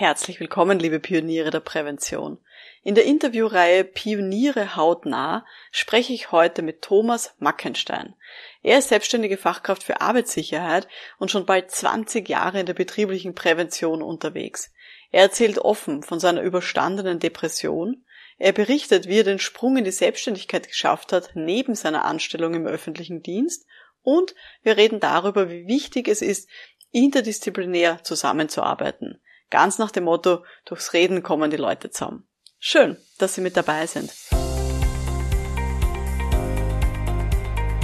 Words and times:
Herzlich 0.00 0.40
willkommen, 0.40 0.78
liebe 0.78 0.98
Pioniere 0.98 1.50
der 1.50 1.60
Prävention. 1.60 2.38
In 2.82 2.94
der 2.94 3.04
Interviewreihe 3.04 3.84
Pioniere 3.84 4.74
hautnah 4.74 5.44
spreche 5.72 6.14
ich 6.14 6.32
heute 6.32 6.62
mit 6.62 6.80
Thomas 6.80 7.34
Mackenstein. 7.38 8.14
Er 8.62 8.78
ist 8.78 8.88
selbstständige 8.88 9.36
Fachkraft 9.36 9.82
für 9.82 10.00
Arbeitssicherheit 10.00 10.88
und 11.18 11.30
schon 11.30 11.44
bald 11.44 11.70
20 11.70 12.26
Jahre 12.30 12.60
in 12.60 12.64
der 12.64 12.72
betrieblichen 12.72 13.34
Prävention 13.34 14.00
unterwegs. 14.00 14.72
Er 15.10 15.20
erzählt 15.20 15.58
offen 15.58 16.02
von 16.02 16.18
seiner 16.18 16.40
überstandenen 16.40 17.18
Depression. 17.18 18.02
Er 18.38 18.52
berichtet, 18.52 19.06
wie 19.06 19.18
er 19.18 19.24
den 19.24 19.38
Sprung 19.38 19.76
in 19.76 19.84
die 19.84 19.90
Selbstständigkeit 19.90 20.66
geschafft 20.66 21.12
hat, 21.12 21.32
neben 21.34 21.74
seiner 21.74 22.06
Anstellung 22.06 22.54
im 22.54 22.66
öffentlichen 22.66 23.22
Dienst. 23.22 23.66
Und 24.02 24.34
wir 24.62 24.78
reden 24.78 24.98
darüber, 24.98 25.50
wie 25.50 25.66
wichtig 25.66 26.08
es 26.08 26.22
ist, 26.22 26.48
interdisziplinär 26.90 28.02
zusammenzuarbeiten. 28.02 29.20
Ganz 29.50 29.78
nach 29.78 29.90
dem 29.90 30.04
Motto, 30.04 30.44
durchs 30.64 30.92
Reden 30.92 31.22
kommen 31.22 31.50
die 31.50 31.56
Leute 31.56 31.90
zusammen. 31.90 32.24
Schön, 32.60 32.96
dass 33.18 33.34
Sie 33.34 33.40
mit 33.40 33.56
dabei 33.56 33.86
sind. 33.86 34.10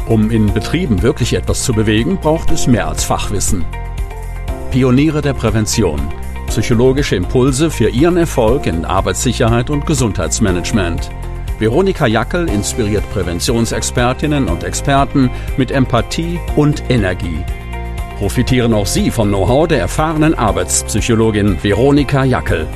Um 0.08 0.30
in 0.30 0.54
Betrieben 0.54 1.02
wirklich 1.02 1.32
etwas 1.32 1.64
zu 1.64 1.72
bewegen, 1.72 2.20
braucht 2.20 2.52
es 2.52 2.68
mehr 2.68 2.86
als 2.86 3.02
Fachwissen. 3.02 3.64
Pioniere 4.70 5.22
der 5.22 5.34
Prävention. 5.34 6.00
Psychologische 6.46 7.16
Impulse 7.16 7.72
für 7.72 7.88
Ihren 7.88 8.16
Erfolg 8.16 8.66
in 8.66 8.84
Arbeitssicherheit 8.84 9.68
und 9.68 9.84
Gesundheitsmanagement. 9.84 11.10
Veronika 11.58 12.06
Jackel 12.06 12.48
inspiriert 12.48 13.10
Präventionsexpertinnen 13.12 14.46
und 14.46 14.62
Experten 14.62 15.30
mit 15.56 15.72
Empathie 15.72 16.38
und 16.54 16.88
Energie 16.90 17.44
profitieren 18.16 18.72
auch 18.72 18.86
Sie 18.86 19.10
vom 19.10 19.28
Know-how 19.28 19.68
der 19.68 19.78
erfahrenen 19.78 20.34
Arbeitspsychologin 20.34 21.62
Veronika 21.62 22.24
Jackel. 22.24 22.66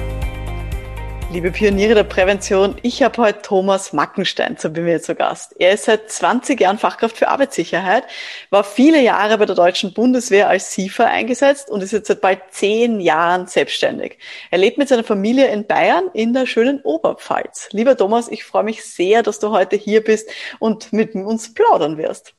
Liebe 1.33 1.51
Pioniere 1.51 1.95
der 1.95 2.05
Prävention, 2.05 2.75
ich 2.83 3.03
habe 3.03 3.23
heute 3.23 3.41
Thomas 3.41 3.93
Mackenstein 3.95 4.59
zu 4.59 4.69
mir 4.69 5.01
zu 5.01 5.15
Gast. 5.15 5.55
Er 5.59 5.73
ist 5.73 5.85
seit 5.85 6.11
20 6.11 6.61
Jahren 6.61 6.77
Fachkraft 6.77 7.17
für 7.17 7.29
Arbeitssicherheit, 7.29 8.03
war 8.51 8.65
viele 8.65 9.01
Jahre 9.01 9.39
bei 9.39 9.47
der 9.47 9.55
deutschen 9.55 9.95
Bundeswehr 9.95 10.49
als 10.49 10.75
SIFA 10.75 11.05
eingesetzt 11.05 11.71
und 11.71 11.83
ist 11.83 11.93
jetzt 11.93 12.09
seit 12.09 12.21
bald 12.21 12.41
zehn 12.51 13.01
Jahren 13.01 13.47
selbstständig. 13.47 14.19
Er 14.51 14.59
lebt 14.59 14.77
mit 14.77 14.89
seiner 14.89 15.05
Familie 15.05 15.47
in 15.47 15.67
Bayern 15.67 16.11
in 16.13 16.35
der 16.35 16.47
schönen 16.47 16.81
Oberpfalz. 16.83 17.69
Lieber 17.71 17.97
Thomas, 17.97 18.29
ich 18.29 18.45
freue 18.45 18.65
mich 18.65 18.85
sehr, 18.85 19.23
dass 19.23 19.39
du 19.39 19.51
heute 19.51 19.77
hier 19.77 20.05
bist 20.05 20.29
und 20.59 20.93
mit 20.93 21.15
uns 21.15 21.55
plaudern 21.55 21.97
wirst. 21.97 22.35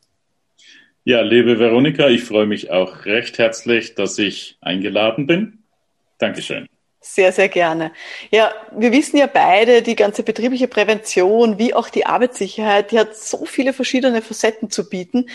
Ja, 1.03 1.21
liebe 1.21 1.57
Veronika, 1.57 2.07
ich 2.09 2.23
freue 2.23 2.45
mich 2.45 2.69
auch 2.69 3.05
recht 3.05 3.39
herzlich, 3.39 3.95
dass 3.95 4.19
ich 4.19 4.57
eingeladen 4.61 5.25
bin. 5.25 5.63
Dankeschön. 6.19 6.67
Sehr, 7.03 7.31
sehr 7.31 7.49
gerne. 7.49 7.91
Ja, 8.29 8.51
wir 8.77 8.91
wissen 8.91 9.17
ja 9.17 9.25
beide, 9.25 9.81
die 9.81 9.95
ganze 9.95 10.21
betriebliche 10.21 10.67
Prävention 10.67 11.57
wie 11.57 11.73
auch 11.73 11.89
die 11.89 12.05
Arbeitssicherheit, 12.05 12.91
die 12.91 12.99
hat 12.99 13.15
so 13.17 13.45
viele 13.45 13.73
verschiedene 13.73 14.21
Facetten 14.21 14.69
zu 14.69 14.87
bieten. 14.87 15.27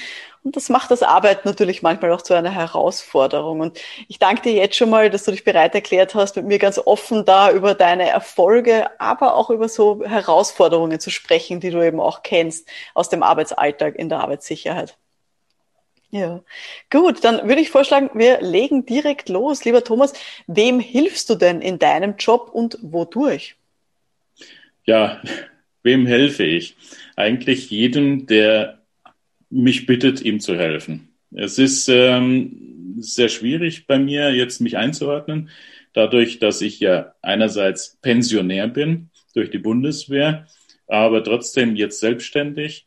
Und 0.45 0.55
das 0.55 0.69
macht 0.69 0.93
das 0.93 1.03
Arbeiten 1.03 1.49
natürlich 1.49 1.83
manchmal 1.83 2.13
auch 2.13 2.23
zu 2.23 2.35
einer 2.35 2.53
Herausforderung. 2.53 3.59
Und 3.59 3.81
ich 4.07 4.21
danke 4.21 4.43
dir 4.43 4.53
jetzt 4.53 4.77
schon 4.77 4.91
mal, 4.91 5.11
dass 5.11 5.25
du 5.25 5.33
dich 5.33 5.43
bereit 5.43 5.75
erklärt 5.75 6.15
hast, 6.15 6.37
mit 6.37 6.47
mir 6.47 6.61
ganz 6.61 6.79
offen 6.79 7.25
da 7.25 7.51
über 7.51 7.75
deine 7.75 8.09
Erfolge, 8.09 8.89
aber 9.01 9.35
auch 9.35 9.51
über 9.51 9.69
so 9.69 10.05
Herausforderungen 10.05 11.01
zu 11.01 11.11
sprechen, 11.11 11.59
die 11.59 11.71
du 11.71 11.85
eben 11.85 11.99
auch 11.99 12.23
kennst 12.23 12.69
aus 12.95 13.09
dem 13.09 13.25
Arbeitsalltag 13.25 13.97
in 13.97 14.09
der 14.09 14.21
Arbeitssicherheit. 14.21 14.97
Ja, 16.17 16.43
gut, 16.91 17.25
dann 17.25 17.47
würde 17.47 17.61
ich 17.61 17.69
vorschlagen, 17.69 18.09
wir 18.15 18.41
legen 18.41 18.87
direkt 18.87 19.29
los. 19.29 19.67
Lieber 19.67 19.85
Thomas, 19.85 20.15
wem 20.47 20.81
hilfst 20.81 21.29
du 21.29 21.35
denn 21.35 21.61
in 21.61 21.79
deinem 21.79 22.15
Job 22.17 22.49
und 22.51 22.79
wodurch? 22.81 23.57
Ja, 24.87 25.21
wem 25.83 26.07
helfe 26.07 26.45
ich? 26.45 26.75
Eigentlich 27.17 27.71
jedem, 27.71 28.27
der 28.27 28.81
mich 29.51 29.85
bittet, 29.85 30.23
ihm 30.23 30.41
zu 30.41 30.57
helfen. 30.57 31.11
Es 31.33 31.59
ist 31.59 31.87
ähm, 31.91 32.95
sehr 32.99 33.29
schwierig 33.29 33.87
bei 33.87 33.99
mir 33.99 34.35
jetzt 34.35 34.63
mich 34.63 34.79
einzuordnen, 34.79 35.51
dadurch, 35.93 36.39
dass 36.39 36.63
ich 36.63 36.81
ja 36.81 37.15
einerseits 37.21 37.99
Pensionär 38.01 38.69
bin 38.69 39.11
durch 39.35 39.51
die 39.51 39.59
Bundeswehr, 39.59 40.47
aber 40.87 41.23
trotzdem 41.23 41.77
jetzt 41.77 42.01
selbstständig 42.01 42.87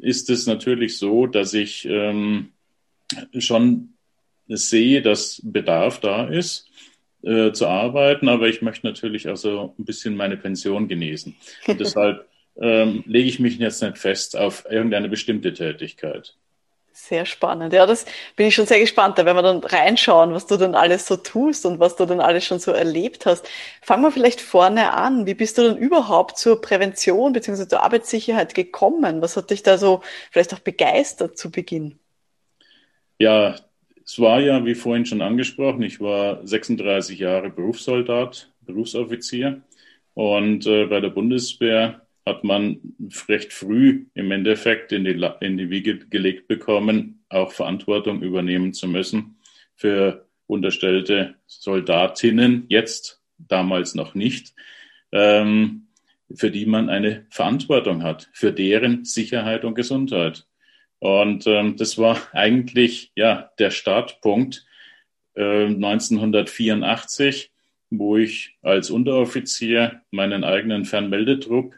ist 0.00 0.30
es 0.30 0.46
natürlich 0.46 0.98
so, 0.98 1.26
dass 1.26 1.54
ich 1.54 1.86
ähm, 1.86 2.52
schon 3.38 3.94
sehe, 4.48 5.02
dass 5.02 5.40
Bedarf 5.44 6.00
da 6.00 6.28
ist 6.28 6.70
äh, 7.22 7.52
zu 7.52 7.66
arbeiten, 7.66 8.28
aber 8.28 8.48
ich 8.48 8.62
möchte 8.62 8.86
natürlich 8.86 9.28
also 9.28 9.74
ein 9.78 9.84
bisschen 9.84 10.16
meine 10.16 10.36
Pension 10.36 10.88
genießen. 10.88 11.36
Und 11.66 11.80
deshalb 11.80 12.28
ähm, 12.60 13.02
lege 13.06 13.28
ich 13.28 13.40
mich 13.40 13.58
jetzt 13.58 13.82
nicht 13.82 13.98
fest 13.98 14.36
auf 14.36 14.64
irgendeine 14.70 15.08
bestimmte 15.08 15.52
Tätigkeit. 15.52 16.36
Sehr 16.92 17.26
spannend. 17.26 17.74
Ja, 17.74 17.84
das 17.84 18.06
bin 18.36 18.46
ich 18.46 18.54
schon 18.54 18.64
sehr 18.64 18.80
gespannt. 18.80 19.18
Da 19.18 19.26
werden 19.26 19.36
wir 19.36 19.42
dann 19.42 19.62
reinschauen, 19.62 20.32
was 20.32 20.46
du 20.46 20.56
denn 20.56 20.74
alles 20.74 21.06
so 21.06 21.16
tust 21.16 21.66
und 21.66 21.78
was 21.78 21.94
du 21.96 22.06
denn 22.06 22.20
alles 22.20 22.46
schon 22.46 22.58
so 22.58 22.72
erlebt 22.72 23.26
hast. 23.26 23.46
Fangen 23.82 24.02
wir 24.02 24.10
vielleicht 24.10 24.40
vorne 24.40 24.94
an. 24.94 25.26
Wie 25.26 25.34
bist 25.34 25.58
du 25.58 25.62
denn 25.62 25.76
überhaupt 25.76 26.38
zur 26.38 26.62
Prävention 26.62 27.34
bzw. 27.34 27.68
zur 27.68 27.82
Arbeitssicherheit 27.82 28.54
gekommen? 28.54 29.20
Was 29.20 29.36
hat 29.36 29.50
dich 29.50 29.62
da 29.62 29.76
so 29.76 30.00
vielleicht 30.30 30.54
auch 30.54 30.60
begeistert 30.60 31.36
zu 31.36 31.50
Beginn? 31.50 31.98
Ja, 33.18 33.56
es 34.04 34.18
war 34.20 34.40
ja, 34.40 34.64
wie 34.64 34.74
vorhin 34.74 35.06
schon 35.06 35.22
angesprochen, 35.22 35.82
ich 35.82 36.00
war 36.00 36.46
36 36.46 37.18
Jahre 37.18 37.50
Berufssoldat, 37.50 38.52
Berufsoffizier. 38.60 39.62
Und 40.14 40.66
äh, 40.66 40.86
bei 40.86 41.00
der 41.00 41.10
Bundeswehr 41.10 42.06
hat 42.24 42.44
man 42.44 42.78
recht 43.28 43.52
früh 43.52 44.06
im 44.14 44.30
Endeffekt 44.32 44.92
in 44.92 45.04
die, 45.04 45.28
in 45.40 45.56
die 45.56 45.70
Wiege 45.70 45.98
gelegt 45.98 46.48
bekommen, 46.48 47.24
auch 47.28 47.52
Verantwortung 47.52 48.22
übernehmen 48.22 48.72
zu 48.72 48.88
müssen 48.88 49.38
für 49.74 50.26
unterstellte 50.46 51.36
Soldatinnen, 51.46 52.66
jetzt, 52.68 53.22
damals 53.38 53.94
noch 53.94 54.14
nicht, 54.14 54.54
ähm, 55.12 55.88
für 56.34 56.50
die 56.50 56.66
man 56.66 56.88
eine 56.88 57.26
Verantwortung 57.30 58.02
hat, 58.02 58.28
für 58.32 58.52
deren 58.52 59.04
Sicherheit 59.04 59.64
und 59.64 59.74
Gesundheit. 59.74 60.46
Und 60.98 61.46
ähm, 61.46 61.76
das 61.76 61.98
war 61.98 62.18
eigentlich 62.32 63.12
ja 63.14 63.50
der 63.58 63.70
Startpunkt 63.70 64.66
äh, 65.34 65.66
1984, 65.66 67.52
wo 67.90 68.16
ich 68.16 68.56
als 68.62 68.90
Unteroffizier 68.90 70.02
meinen 70.10 70.44
eigenen 70.44 70.84
Fernmeldetrupp 70.84 71.74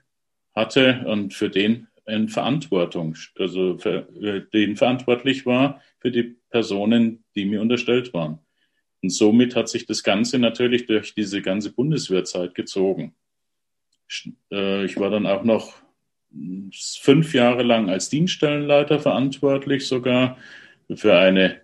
hatte 0.54 1.04
und 1.06 1.34
für 1.34 1.50
den 1.50 1.88
in 2.06 2.28
Verantwortung, 2.28 3.16
also 3.38 3.76
für 3.76 4.08
äh, 4.20 4.40
den 4.52 4.76
verantwortlich 4.76 5.44
war 5.44 5.82
für 5.98 6.10
die 6.10 6.36
Personen, 6.50 7.24
die 7.34 7.44
mir 7.44 7.60
unterstellt 7.60 8.14
waren. 8.14 8.38
Und 9.02 9.10
somit 9.10 9.54
hat 9.54 9.68
sich 9.68 9.86
das 9.86 10.02
Ganze 10.02 10.38
natürlich 10.38 10.86
durch 10.86 11.14
diese 11.14 11.42
ganze 11.42 11.72
Bundeswehrzeit 11.72 12.54
gezogen. 12.54 13.14
Äh, 14.50 14.84
ich 14.84 14.96
war 14.96 15.10
dann 15.10 15.26
auch 15.26 15.44
noch 15.44 15.74
fünf 16.72 17.34
Jahre 17.34 17.62
lang 17.62 17.88
als 17.88 18.08
Dienststellenleiter 18.08 19.00
verantwortlich, 19.00 19.86
sogar 19.86 20.36
für 20.94 21.18
eine 21.18 21.60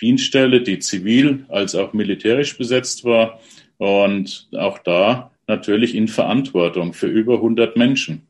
Dienststelle, 0.00 0.62
die 0.62 0.78
zivil 0.78 1.44
als 1.48 1.74
auch 1.74 1.92
militärisch 1.92 2.58
besetzt 2.58 3.04
war 3.04 3.40
und 3.78 4.48
auch 4.52 4.78
da 4.78 5.30
natürlich 5.46 5.94
in 5.94 6.08
Verantwortung 6.08 6.92
für 6.92 7.06
über 7.06 7.34
100 7.34 7.76
Menschen. 7.76 8.25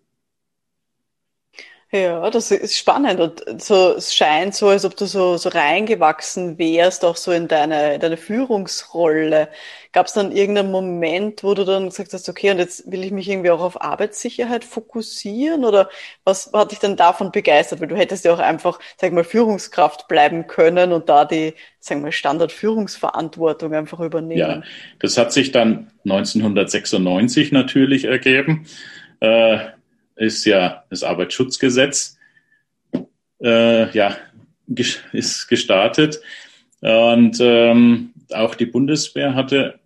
Ja, 1.93 2.31
das 2.31 2.51
ist 2.51 2.77
spannend 2.77 3.21
und 3.21 3.63
so, 3.63 3.93
es 3.93 4.13
scheint 4.13 4.57
so, 4.57 4.69
als 4.69 4.85
ob 4.85 4.97
du 4.97 5.07
so, 5.07 5.37
so 5.37 5.49
reingewachsen 5.51 6.59
wärst, 6.59 7.05
auch 7.05 7.15
so 7.15 7.31
in 7.31 7.47
deine, 7.47 8.01
deine 8.01 8.17
Führungsrolle. 8.17 9.49
Gab 9.93 10.07
es 10.07 10.13
dann 10.13 10.33
irgendeinen 10.33 10.73
Moment, 10.73 11.45
wo 11.45 11.55
du 11.55 11.65
dann 11.65 11.89
gesagt 11.89 12.13
hast, 12.13 12.29
okay, 12.29 12.51
und 12.51 12.59
jetzt 12.59 12.91
will 12.91 13.05
ich 13.05 13.13
mich 13.13 13.29
irgendwie 13.29 13.51
auch 13.51 13.61
auf 13.61 13.81
Arbeitssicherheit 13.81 14.65
fokussieren 14.65 15.65
oder 15.65 15.89
was 16.25 16.51
hat 16.53 16.73
dich 16.73 16.81
denn 16.81 16.97
davon 16.97 17.31
begeistert? 17.31 17.81
Weil 17.81 17.89
du 17.89 17.97
hättest 17.97 18.25
ja 18.25 18.35
auch 18.35 18.41
einfach, 18.41 18.81
sag 18.97 19.13
mal, 19.13 19.23
Führungskraft 19.23 20.09
bleiben 20.09 20.49
können 20.49 20.93
und 20.93 21.09
da 21.09 21.25
die, 21.25 21.55
sag 21.79 22.01
mal, 22.03 22.11
Standardführungsverantwortung 22.11 23.73
einfach 23.75 24.01
übernehmen. 24.01 24.41
Ja, 24.41 24.63
das 24.99 25.17
hat 25.17 25.33
sich 25.33 25.53
dann 25.53 25.93
1996 26.05 27.53
natürlich 27.53 28.07
ergeben. 28.07 28.67
Äh, 29.21 29.76
ist 30.17 30.45
ja 30.45 30.85
das 30.91 31.03
Arbeitsschutzgesetz, 31.03 32.19
äh, 33.43 33.91
ja, 33.93 34.17
ist 35.13 35.47
gestartet. 35.49 36.21
Und 36.81 37.39
ähm, 37.41 38.13
auch 38.33 38.55
die 38.55 38.67
Bundeswehr 38.67 39.35
hatte 39.35 39.79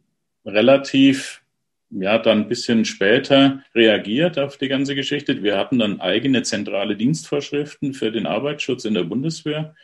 relativ, 0.44 1.43
ja, 1.91 2.19
dann 2.19 2.43
ein 2.43 2.49
bisschen 2.49 2.85
später 2.85 3.62
reagiert 3.75 4.38
auf 4.38 4.56
die 4.56 4.69
ganze 4.69 4.94
Geschichte. 4.94 5.43
Wir 5.43 5.56
hatten 5.56 5.79
dann 5.79 6.00
eigene 6.00 6.43
zentrale 6.43 6.97
Dienstvorschriften 6.97 7.94
für 7.94 8.12
den 8.12 8.27
Arbeitsschutz 8.27 8.85
in 8.85 8.94
der 8.94 9.05
Bundeswehr. 9.05 9.75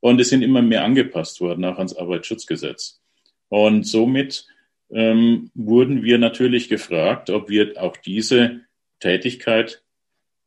Und 0.00 0.20
es 0.20 0.28
sind 0.28 0.42
immer 0.42 0.62
mehr 0.62 0.84
angepasst 0.84 1.40
worden, 1.40 1.64
auch 1.64 1.78
ans 1.78 1.96
Arbeitsschutzgesetz. 1.96 3.00
Und 3.48 3.86
somit 3.86 4.46
ähm, 4.90 5.50
wurden 5.54 6.02
wir 6.02 6.18
natürlich 6.18 6.68
gefragt, 6.68 7.30
ob 7.30 7.48
wir 7.48 7.80
auch 7.80 7.96
diese 7.96 8.60
Tätigkeit 9.00 9.82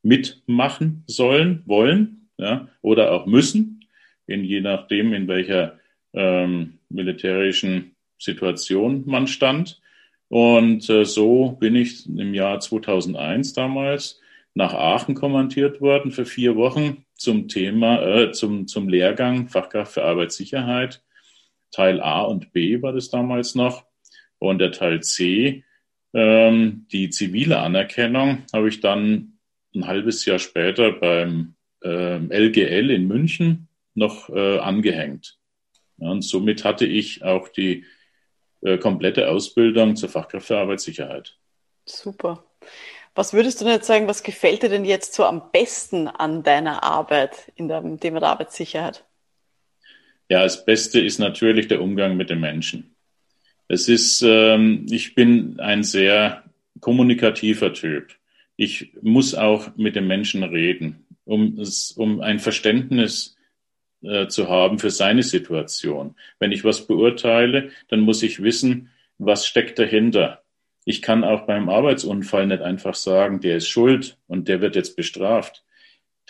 mitmachen 0.01 1.03
sollen, 1.07 1.63
wollen 1.65 2.29
ja, 2.37 2.69
oder 2.81 3.11
auch 3.11 3.25
müssen, 3.25 3.85
in, 4.27 4.43
je 4.43 4.61
nachdem, 4.61 5.13
in 5.13 5.27
welcher 5.27 5.79
ähm, 6.13 6.79
militärischen 6.89 7.95
Situation 8.17 9.03
man 9.05 9.27
stand. 9.27 9.81
Und 10.29 10.89
äh, 10.89 11.05
so 11.05 11.57
bin 11.59 11.75
ich 11.75 12.07
im 12.07 12.33
Jahr 12.33 12.59
2001 12.59 13.53
damals 13.53 14.19
nach 14.53 14.73
Aachen 14.73 15.15
kommandiert 15.15 15.81
worden 15.81 16.11
für 16.11 16.25
vier 16.25 16.55
Wochen 16.55 17.05
zum 17.15 17.47
Thema, 17.47 18.01
äh, 18.01 18.31
zum, 18.31 18.67
zum 18.67 18.89
Lehrgang 18.89 19.47
Fachkraft 19.47 19.93
für 19.93 20.03
Arbeitssicherheit. 20.03 21.03
Teil 21.71 22.01
A 22.01 22.21
und 22.21 22.51
B 22.53 22.81
war 22.81 22.93
das 22.93 23.09
damals 23.09 23.55
noch. 23.55 23.85
Und 24.37 24.59
der 24.59 24.71
Teil 24.71 25.01
C, 25.01 25.63
ähm, 26.13 26.87
die 26.91 27.09
zivile 27.09 27.59
Anerkennung, 27.59 28.43
habe 28.53 28.69
ich 28.69 28.79
dann 28.79 29.39
ein 29.75 29.87
halbes 29.87 30.25
Jahr 30.25 30.39
später 30.39 30.91
beim 30.91 31.55
äh, 31.83 32.17
LGL 32.17 32.89
in 32.91 33.07
München 33.07 33.67
noch 33.93 34.29
äh, 34.29 34.57
angehängt. 34.59 35.37
Ja, 35.97 36.09
und 36.09 36.23
somit 36.23 36.63
hatte 36.63 36.85
ich 36.85 37.23
auch 37.23 37.49
die 37.49 37.85
äh, 38.61 38.77
komplette 38.77 39.29
Ausbildung 39.29 39.95
zur 39.95 40.09
Fachkraft 40.09 40.47
für 40.47 40.57
Arbeitssicherheit. 40.57 41.37
Super. 41.85 42.43
Was 43.15 43.33
würdest 43.33 43.59
du 43.59 43.65
denn 43.65 43.73
jetzt 43.73 43.87
sagen, 43.87 44.07
was 44.07 44.23
gefällt 44.23 44.63
dir 44.63 44.69
denn 44.69 44.85
jetzt 44.85 45.13
so 45.13 45.25
am 45.25 45.51
besten 45.51 46.07
an 46.07 46.43
deiner 46.43 46.83
Arbeit 46.83 47.51
in 47.55 47.67
dem 47.67 47.99
Thema 47.99 48.19
der 48.19 48.29
Arbeitssicherheit? 48.29 49.03
Ja, 50.29 50.43
das 50.43 50.63
Beste 50.63 50.99
ist 51.01 51.19
natürlich 51.19 51.67
der 51.67 51.81
Umgang 51.81 52.15
mit 52.15 52.29
den 52.29 52.39
Menschen. 52.39 52.95
Es 53.71 53.87
ist, 53.87 54.23
ähm, 54.23 54.87
ich 54.89 55.13
bin 55.13 55.59
ein 55.59 55.83
sehr 55.83 56.43
kommunikativer 56.81 57.71
Typ. 57.71 58.15
Ich 58.55 58.93
muss 59.01 59.35
auch 59.35 59.77
mit 59.77 59.95
den 59.95 60.07
Menschen 60.07 60.43
reden, 60.43 61.05
um, 61.23 61.59
es, 61.59 61.91
um 61.91 62.19
ein 62.19 62.39
Verständnis 62.39 63.37
äh, 64.01 64.27
zu 64.27 64.49
haben 64.49 64.79
für 64.79 64.89
seine 64.89 65.21
Situation. 65.21 66.15
Wenn 66.39 66.51
ich 66.51 66.63
was 66.63 66.87
beurteile, 66.87 67.69
dann 67.89 67.99
muss 67.99 68.23
ich 68.23 68.41
wissen, 68.41 68.89
was 69.19 69.45
steckt 69.45 69.77
dahinter. 69.77 70.41
Ich 70.83 71.03
kann 71.03 71.23
auch 71.23 71.45
beim 71.45 71.69
Arbeitsunfall 71.69 72.47
nicht 72.47 72.63
einfach 72.63 72.95
sagen, 72.95 73.39
der 73.39 73.57
ist 73.57 73.67
schuld 73.67 74.17
und 74.25 74.47
der 74.47 74.61
wird 74.61 74.75
jetzt 74.75 74.95
bestraft. 74.95 75.63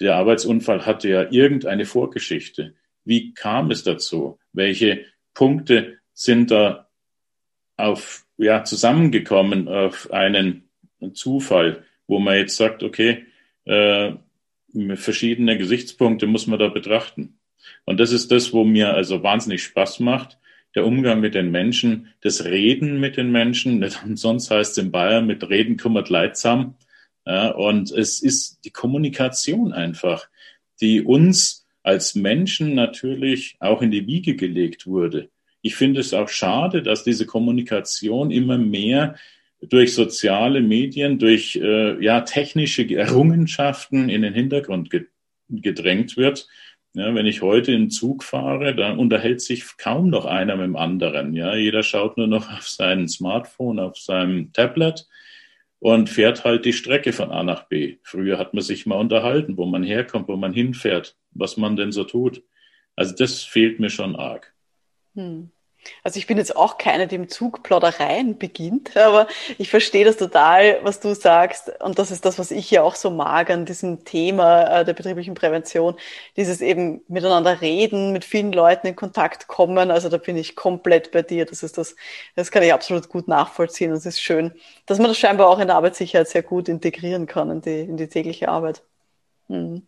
Der 0.02 0.16
Arbeitsunfall 0.18 0.86
hatte 0.86 1.08
ja 1.08 1.32
irgendeine 1.32 1.86
Vorgeschichte. 1.86 2.76
Wie 3.06 3.34
kam 3.34 3.72
es 3.72 3.84
dazu? 3.84 4.40
Welche 4.52 5.06
Punkte 5.34 6.00
sind 6.14 6.52
da 6.52 6.89
auf, 7.80 8.26
ja, 8.38 8.64
zusammengekommen 8.64 9.68
auf 9.68 10.12
einen 10.12 10.70
Zufall, 11.14 11.84
wo 12.08 12.20
man 12.20 12.38
jetzt 12.38 12.58
sagt, 12.58 12.84
okay, 12.84 13.26
äh, 13.66 14.14
verschiedene 14.96 15.58
Gesichtspunkte 15.58 16.28
muss 16.28 16.48
man 16.48 16.60
da 16.60 16.68
betrachten. 16.68 17.40
Und 17.86 18.00
das 18.00 18.12
ist 18.12 18.32
das, 18.32 18.54
wo 18.54 18.64
mir 18.64 18.94
also 18.94 19.24
wahnsinnig 19.24 19.64
Spaß 19.64 20.00
macht, 20.00 20.38
der 20.76 20.86
Umgang 20.86 21.20
mit 21.20 21.34
den 21.34 21.52
Menschen, 21.52 22.14
das 22.22 22.46
Reden 22.46 23.00
mit 23.00 23.18
den 23.18 23.32
Menschen, 23.32 23.80
nicht 23.80 24.04
umsonst 24.04 24.52
heißt 24.52 24.78
es 24.78 24.84
in 24.84 24.92
Bayern, 24.92 25.26
mit 25.26 25.50
Reden 25.50 25.78
kümmert 25.78 26.10
leidsam. 26.10 26.76
Ja, 27.26 27.50
und 27.50 27.92
es 27.92 28.22
ist 28.22 28.66
die 28.66 28.72
Kommunikation 28.72 29.74
einfach, 29.74 30.30
die 30.82 31.02
uns 31.02 31.68
als 31.84 32.16
Menschen 32.16 32.76
natürlich 32.76 33.58
auch 33.60 33.82
in 33.82 33.92
die 33.92 34.06
Wiege 34.08 34.36
gelegt 34.36 34.86
wurde. 34.86 35.30
Ich 35.62 35.76
finde 35.76 36.00
es 36.00 36.14
auch 36.14 36.30
schade, 36.30 36.82
dass 36.82 37.04
diese 37.04 37.26
Kommunikation 37.26 38.32
immer 38.32 38.58
mehr 38.58 39.16
durch 39.62 39.94
soziale 39.94 40.62
Medien, 40.62 41.20
durch 41.20 41.58
äh, 41.58 42.02
ja, 42.04 42.22
technische 42.22 42.90
Errungenschaften 42.96 44.10
in 44.10 44.22
den 44.22 44.34
Hintergrund 44.34 44.90
gedrängt 45.50 46.16
wird. 46.16 46.48
Ja, 46.94 47.14
wenn 47.14 47.28
ich 47.28 47.42
heute 47.42 47.72
im 47.72 47.90
Zug 47.90 48.24
fahre, 48.24 48.74
dann 48.74 48.98
unterhält 48.98 49.42
sich 49.42 49.78
kaum 49.78 50.10
noch 50.10 50.26
einer 50.26 50.56
mit 50.56 50.66
dem 50.66 50.76
anderen. 50.76 51.34
Ja, 51.34 51.56
jeder 51.56 51.84
schaut 51.84 52.18
nur 52.18 52.28
noch 52.28 52.52
auf 52.52 52.68
sein 52.68 53.08
Smartphone, 53.08 53.80
auf 53.80 53.98
seinem 53.98 54.52
Tablet 54.54 55.08
und 55.80 56.10
fährt 56.10 56.46
halt 56.46 56.66
die 56.66 56.74
Strecke 56.74 57.14
von 57.14 57.32
A 57.32 57.44
nach 57.44 57.68
B. 57.68 57.98
Früher 58.04 58.40
hat 58.40 58.54
man 58.54 58.64
sich 58.64 58.86
mal 58.86 58.96
unterhalten, 58.96 59.58
wo 59.58 59.66
man 59.66 59.84
herkommt, 59.84 60.28
wo 60.28 60.36
man 60.36 60.54
hinfährt, 60.54 61.16
was 61.32 61.58
man 61.58 61.76
denn 61.76 61.92
so 61.92 62.06
tut. 62.06 62.44
Also 62.96 63.16
das 63.16 63.44
fehlt 63.44 63.80
mir 63.80 63.90
schon 63.90 64.16
arg. 64.16 64.54
Hm. 65.20 65.52
Also 66.04 66.20
ich 66.20 66.28
bin 66.28 66.38
jetzt 66.38 66.56
auch 66.56 66.78
keine, 66.78 67.08
die 67.08 67.16
im 67.16 67.30
Zug 67.30 67.64
Plaudereien 67.64 68.38
beginnt, 68.38 68.98
aber 68.98 69.28
ich 69.58 69.70
verstehe 69.70 70.06
das 70.06 70.18
total, 70.18 70.80
was 70.84 71.00
du 71.00 71.16
sagst. 71.16 71.72
Und 71.82 72.00
das 72.00 72.12
ist 72.12 72.26
das, 72.26 72.38
was 72.38 72.52
ich 72.52 72.70
ja 72.70 72.84
auch 72.84 72.96
so 72.96 73.10
mag 73.10 73.50
an 73.50 73.66
diesem 73.66 74.04
Thema 74.06 74.82
äh, 74.82 74.86
der 74.86 74.94
betrieblichen 74.94 75.36
Prävention. 75.36 75.96
Dieses 76.38 76.62
eben 76.62 77.02
miteinander 77.08 77.62
reden, 77.62 78.12
mit 78.12 78.26
vielen 78.26 78.52
Leuten 78.52 78.88
in 78.88 78.96
Kontakt 78.98 79.48
kommen. 79.48 79.90
Also 79.92 80.10
da 80.10 80.18
bin 80.18 80.38
ich 80.38 80.56
komplett 80.56 81.12
bei 81.12 81.22
dir. 81.22 81.46
Das 81.46 81.64
ist 81.64 81.78
das, 81.78 81.96
das 82.36 82.52
kann 82.52 82.64
ich 82.64 82.74
absolut 82.74 83.10
gut 83.10 83.28
nachvollziehen. 83.28 83.92
Und 83.92 83.98
es 83.98 84.06
ist 84.06 84.22
schön, 84.22 84.54
dass 84.86 85.00
man 85.00 85.08
das 85.08 85.18
scheinbar 85.18 85.48
auch 85.50 85.60
in 85.60 85.68
der 85.68 85.78
Arbeitssicherheit 85.78 86.28
sehr 86.28 86.44
gut 86.44 86.68
integrieren 86.70 87.26
kann 87.26 87.52
in 87.52 87.62
die, 87.62 87.82
in 87.82 87.98
die 87.98 88.10
tägliche 88.10 88.50
Arbeit. 88.50 88.84
Mhm. 89.48 89.88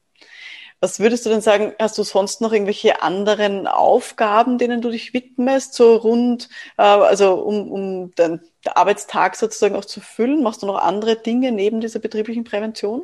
Was 0.81 1.00
würdest 1.00 1.25
du 1.25 1.30
denn 1.30 1.42
sagen, 1.42 1.74
hast 1.80 2.00
du 2.00 2.04
sonst 2.04 2.42
noch 2.42 2.51
irgendwelche 2.51 3.04
anderen 3.04 3.68
Aufgaben, 3.68 4.57
denen 4.57 4.81
du 4.81 4.89
dich 4.89 5.13
widmest, 5.13 5.75
so 5.75 5.95
rund, 5.95 6.50
äh, 6.78 6.81
also 6.81 7.36
um, 7.36 7.72
um 7.72 8.16
den 8.16 8.39
Arbeitstag 8.66 9.36
sozusagen 9.36 9.75
auch 9.75 9.86
zu 9.86 10.01
füllen? 10.01 10.42
Machst 10.42 10.63
du 10.63 10.66
noch 10.66 10.80
andere 10.80 11.16
Dinge 11.16 11.51
neben 11.51 11.81
dieser 11.81 12.00
betrieblichen 12.00 12.44
Prävention? 12.44 13.04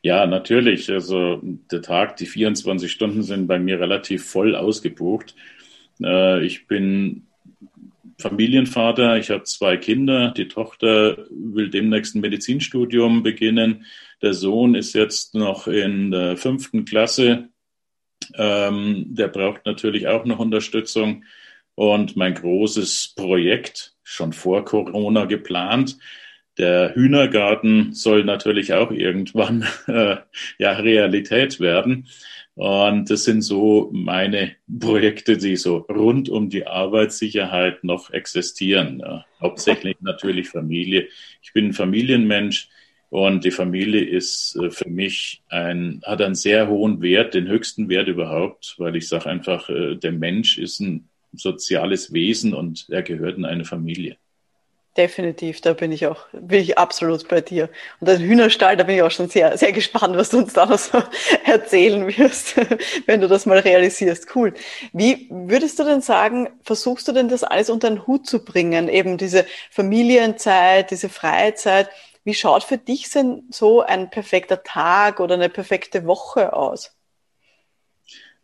Ja, 0.00 0.26
natürlich. 0.26 0.90
Also 0.90 1.38
der 1.42 1.82
Tag, 1.82 2.16
die 2.16 2.26
24 2.26 2.90
Stunden 2.90 3.22
sind 3.22 3.46
bei 3.46 3.58
mir 3.58 3.78
relativ 3.78 4.24
voll 4.24 4.56
ausgebucht. 4.56 5.34
Äh, 6.02 6.42
ich 6.44 6.66
bin 6.66 7.26
Familienvater, 8.18 9.18
ich 9.18 9.30
habe 9.30 9.44
zwei 9.44 9.76
Kinder. 9.76 10.32
Die 10.36 10.48
Tochter 10.48 11.26
will 11.30 11.68
demnächst 11.68 12.14
ein 12.14 12.20
Medizinstudium 12.20 13.22
beginnen. 13.22 13.84
Der 14.22 14.34
Sohn 14.34 14.74
ist 14.74 14.94
jetzt 14.94 15.34
noch 15.34 15.66
in 15.66 16.10
der 16.12 16.36
fünften 16.36 16.84
Klasse. 16.84 17.48
Ähm, 18.36 19.06
der 19.08 19.28
braucht 19.28 19.66
natürlich 19.66 20.06
auch 20.06 20.24
noch 20.24 20.38
Unterstützung. 20.38 21.24
Und 21.74 22.16
mein 22.16 22.34
großes 22.34 23.14
Projekt, 23.16 23.94
schon 24.02 24.32
vor 24.32 24.64
Corona 24.64 25.24
geplant, 25.24 25.98
der 26.58 26.94
Hühnergarten 26.94 27.94
soll 27.94 28.24
natürlich 28.24 28.74
auch 28.74 28.90
irgendwann 28.90 29.66
äh, 29.86 30.16
ja 30.58 30.72
Realität 30.72 31.60
werden. 31.60 32.08
Und 32.54 33.08
das 33.08 33.24
sind 33.24 33.40
so 33.40 33.88
meine 33.92 34.54
Projekte, 34.78 35.38
die 35.38 35.56
so 35.56 35.78
rund 35.78 36.28
um 36.28 36.50
die 36.50 36.66
Arbeitssicherheit 36.66 37.82
noch 37.82 38.10
existieren. 38.10 39.00
Ja. 39.00 39.24
Hauptsächlich 39.40 39.96
natürlich 40.00 40.50
Familie. 40.50 41.08
Ich 41.40 41.54
bin 41.54 41.68
ein 41.68 41.72
Familienmensch 41.72 42.68
und 43.12 43.44
die 43.44 43.50
Familie 43.50 44.02
ist 44.02 44.56
äh, 44.56 44.70
für 44.70 44.88
mich 44.88 45.42
ein, 45.50 46.00
hat 46.02 46.22
einen 46.22 46.34
sehr 46.34 46.68
hohen 46.68 47.02
Wert, 47.02 47.34
den 47.34 47.46
höchsten 47.46 47.90
Wert 47.90 48.08
überhaupt, 48.08 48.76
weil 48.78 48.96
ich 48.96 49.06
sage 49.06 49.26
einfach, 49.26 49.68
äh, 49.68 49.96
der 49.96 50.12
Mensch 50.12 50.56
ist 50.56 50.80
ein 50.80 51.10
soziales 51.34 52.14
Wesen 52.14 52.54
und 52.54 52.86
er 52.88 53.02
gehört 53.02 53.36
in 53.36 53.44
eine 53.44 53.66
Familie. 53.66 54.16
Definitiv, 54.96 55.60
da 55.60 55.74
bin 55.74 55.92
ich 55.92 56.06
auch, 56.06 56.24
bin 56.32 56.62
ich 56.62 56.78
absolut 56.78 57.28
bei 57.28 57.42
dir. 57.42 57.68
Und 58.00 58.08
den 58.08 58.22
Hühnerstall, 58.22 58.78
da 58.78 58.84
bin 58.84 58.96
ich 58.96 59.02
auch 59.02 59.10
schon 59.10 59.28
sehr, 59.28 59.58
sehr 59.58 59.72
gespannt, 59.72 60.16
was 60.16 60.30
du 60.30 60.38
uns 60.38 60.54
da 60.54 60.64
noch 60.64 60.78
so 60.78 61.02
erzählen 61.44 62.06
wirst, 62.16 62.56
wenn 63.06 63.20
du 63.20 63.28
das 63.28 63.44
mal 63.44 63.58
realisierst. 63.58 64.34
Cool. 64.34 64.54
Wie 64.94 65.28
würdest 65.30 65.78
du 65.78 65.84
denn 65.84 66.00
sagen, 66.00 66.48
versuchst 66.62 67.06
du 67.08 67.12
denn 67.12 67.28
das 67.28 67.44
alles 67.44 67.68
unter 67.68 67.90
den 67.90 68.06
Hut 68.06 68.26
zu 68.26 68.42
bringen? 68.42 68.88
Eben 68.88 69.18
diese 69.18 69.44
Familienzeit, 69.70 70.90
diese 70.90 71.10
Freizeit. 71.10 71.90
Wie 72.24 72.34
schaut 72.34 72.62
für 72.62 72.78
dich 72.78 73.10
denn 73.10 73.44
so 73.50 73.82
ein 73.82 74.10
perfekter 74.10 74.62
Tag 74.62 75.20
oder 75.20 75.34
eine 75.34 75.48
perfekte 75.48 76.06
Woche 76.06 76.52
aus? 76.52 76.96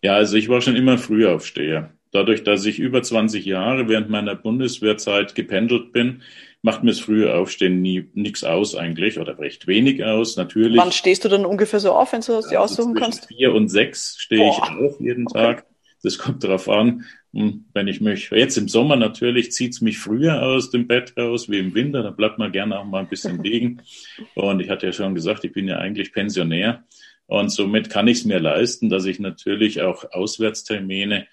Ja, 0.02 0.14
also 0.14 0.36
ich 0.36 0.48
war 0.48 0.60
schon 0.60 0.76
immer 0.76 0.98
Frühaufsteher. 0.98 1.92
Dadurch, 2.10 2.42
dass 2.42 2.64
ich 2.64 2.78
über 2.78 3.02
20 3.02 3.44
Jahre 3.44 3.88
während 3.88 4.08
meiner 4.08 4.34
Bundeswehrzeit 4.34 5.34
gependelt 5.34 5.92
bin, 5.92 6.22
macht 6.62 6.82
mir 6.82 6.90
das 6.90 7.00
frühe 7.00 7.34
Aufstehen 7.34 7.82
nie 7.82 8.08
nichts 8.14 8.44
aus 8.44 8.74
eigentlich 8.74 9.18
oder 9.18 9.38
recht 9.38 9.66
wenig 9.66 10.02
aus. 10.02 10.36
Natürlich. 10.36 10.78
Wann 10.78 10.92
stehst 10.92 11.24
du 11.24 11.28
dann 11.28 11.44
ungefähr 11.44 11.80
so 11.80 11.92
auf, 11.92 12.12
wenn 12.12 12.22
du 12.22 12.32
das 12.32 12.48
dir 12.48 12.60
also 12.60 12.82
aussuchen 12.82 12.94
kannst? 12.94 13.26
Vier 13.26 13.52
und 13.52 13.68
sechs 13.68 14.16
stehe 14.18 14.48
ich 14.48 14.58
auf 14.58 15.00
jeden 15.00 15.26
okay. 15.26 15.38
Tag. 15.38 15.66
Das 16.02 16.18
kommt 16.18 16.44
darauf 16.44 16.68
an. 16.68 17.04
Hm, 17.32 17.66
wenn 17.74 17.88
ich 17.88 18.00
mich, 18.00 18.30
jetzt 18.30 18.56
im 18.56 18.68
Sommer 18.68 18.96
natürlich 18.96 19.52
zieht's 19.52 19.80
mich 19.80 19.98
früher 19.98 20.42
aus 20.42 20.70
dem 20.70 20.86
Bett 20.86 21.14
raus, 21.16 21.50
wie 21.50 21.58
im 21.58 21.74
Winter, 21.74 22.02
da 22.02 22.10
bleibt 22.10 22.38
man 22.38 22.52
gerne 22.52 22.78
auch 22.78 22.84
mal 22.84 23.00
ein 23.00 23.08
bisschen 23.08 23.42
liegen. 23.42 23.82
Und 24.34 24.60
ich 24.60 24.70
hatte 24.70 24.86
ja 24.86 24.92
schon 24.92 25.14
gesagt, 25.14 25.44
ich 25.44 25.52
bin 25.52 25.68
ja 25.68 25.78
eigentlich 25.78 26.12
Pensionär. 26.12 26.84
Und 27.26 27.50
somit 27.50 27.90
kann 27.90 28.08
ich 28.08 28.18
es 28.18 28.24
mir 28.24 28.40
leisten, 28.40 28.88
dass 28.88 29.04
ich 29.04 29.18
natürlich 29.20 29.82
auch 29.82 30.10
Auswärtstermine 30.12 31.26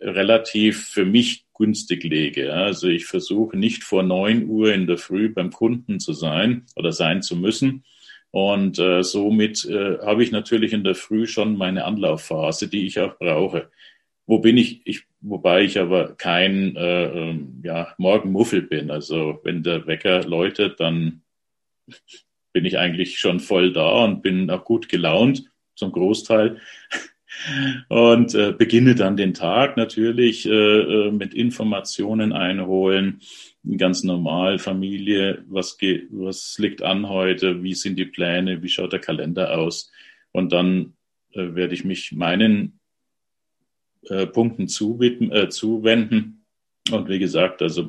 relativ 0.00 0.88
für 0.88 1.04
mich 1.04 1.46
günstig 1.54 2.04
lege. 2.04 2.52
Also 2.52 2.88
ich 2.88 3.06
versuche 3.06 3.56
nicht 3.56 3.84
vor 3.84 4.02
neun 4.02 4.48
Uhr 4.48 4.74
in 4.74 4.86
der 4.86 4.98
Früh 4.98 5.28
beim 5.28 5.50
Kunden 5.50 6.00
zu 6.00 6.12
sein 6.12 6.66
oder 6.74 6.92
sein 6.92 7.22
zu 7.22 7.36
müssen. 7.36 7.84
Und 8.30 8.78
äh, 8.78 9.02
somit 9.02 9.64
äh, 9.64 9.98
habe 9.98 10.22
ich 10.22 10.30
natürlich 10.32 10.72
in 10.72 10.84
der 10.84 10.94
Früh 10.94 11.26
schon 11.26 11.56
meine 11.56 11.84
Anlaufphase, 11.84 12.68
die 12.68 12.86
ich 12.86 13.00
auch 13.00 13.16
brauche. 13.16 13.70
Wo 14.26 14.40
bin 14.40 14.56
ich? 14.56 14.82
ich 14.84 15.04
wobei 15.20 15.62
ich 15.62 15.78
aber 15.78 16.14
kein 16.14 16.76
äh, 16.76 17.06
ähm, 17.06 17.60
ja, 17.64 17.94
Morgenmuffel 17.98 18.62
bin. 18.62 18.90
Also 18.90 19.40
wenn 19.44 19.62
der 19.62 19.86
Wecker 19.86 20.24
läutet, 20.24 20.80
dann 20.80 21.22
bin 22.52 22.64
ich 22.64 22.78
eigentlich 22.78 23.18
schon 23.18 23.40
voll 23.40 23.72
da 23.72 24.04
und 24.04 24.22
bin 24.22 24.50
auch 24.50 24.64
gut 24.64 24.88
gelaunt, 24.88 25.44
zum 25.74 25.92
Großteil. 25.92 26.60
Und 27.90 28.34
äh, 28.34 28.54
beginne 28.56 28.94
dann 28.94 29.18
den 29.18 29.34
Tag 29.34 29.76
natürlich 29.76 30.46
äh, 30.46 30.50
äh 30.50 31.10
mit 31.10 31.34
Informationen 31.34 32.32
einholen, 32.32 33.20
ganz 33.76 34.04
normal, 34.04 34.58
Familie, 34.58 35.44
was, 35.46 35.76
geht, 35.76 36.06
was 36.10 36.56
liegt 36.58 36.82
an 36.82 37.10
heute, 37.10 37.62
wie 37.62 37.74
sind 37.74 37.96
die 37.96 38.06
Pläne, 38.06 38.62
wie 38.62 38.70
schaut 38.70 38.94
der 38.94 39.00
Kalender 39.00 39.58
aus. 39.58 39.92
Und 40.32 40.52
dann 40.52 40.94
äh, 41.32 41.54
werde 41.54 41.74
ich 41.74 41.84
mich 41.84 42.12
meinen 42.12 42.75
äh, 44.08 44.26
Punkten 44.26 44.68
zuwidmen, 44.68 45.32
äh, 45.32 45.48
zuwenden. 45.48 46.44
Und 46.90 47.08
wie 47.08 47.18
gesagt, 47.18 47.62
also 47.62 47.88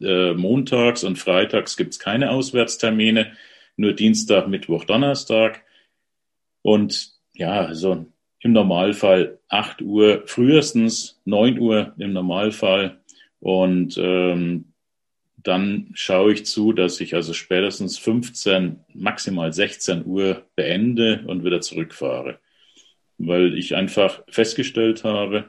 äh, 0.00 0.34
montags 0.34 1.04
und 1.04 1.18
freitags 1.18 1.76
gibt 1.76 1.94
es 1.94 1.98
keine 1.98 2.30
Auswärtstermine, 2.30 3.32
nur 3.76 3.92
Dienstag, 3.92 4.48
Mittwoch, 4.48 4.84
Donnerstag. 4.84 5.62
Und 6.62 7.12
ja, 7.32 7.64
also 7.64 8.06
im 8.40 8.52
Normalfall 8.52 9.38
8 9.48 9.82
Uhr, 9.82 10.22
frühestens 10.26 11.20
9 11.24 11.58
Uhr 11.58 11.94
im 11.98 12.12
Normalfall. 12.12 13.00
Und 13.40 13.96
ähm, 13.98 14.66
dann 15.36 15.90
schaue 15.94 16.32
ich 16.32 16.46
zu, 16.46 16.72
dass 16.72 17.00
ich 17.00 17.14
also 17.14 17.32
spätestens 17.32 17.98
15, 17.98 18.80
maximal 18.94 19.52
16 19.52 20.04
Uhr 20.06 20.44
beende 20.56 21.24
und 21.26 21.44
wieder 21.44 21.60
zurückfahre 21.60 22.38
weil 23.18 23.56
ich 23.56 23.74
einfach 23.74 24.22
festgestellt 24.28 25.04
habe, 25.04 25.46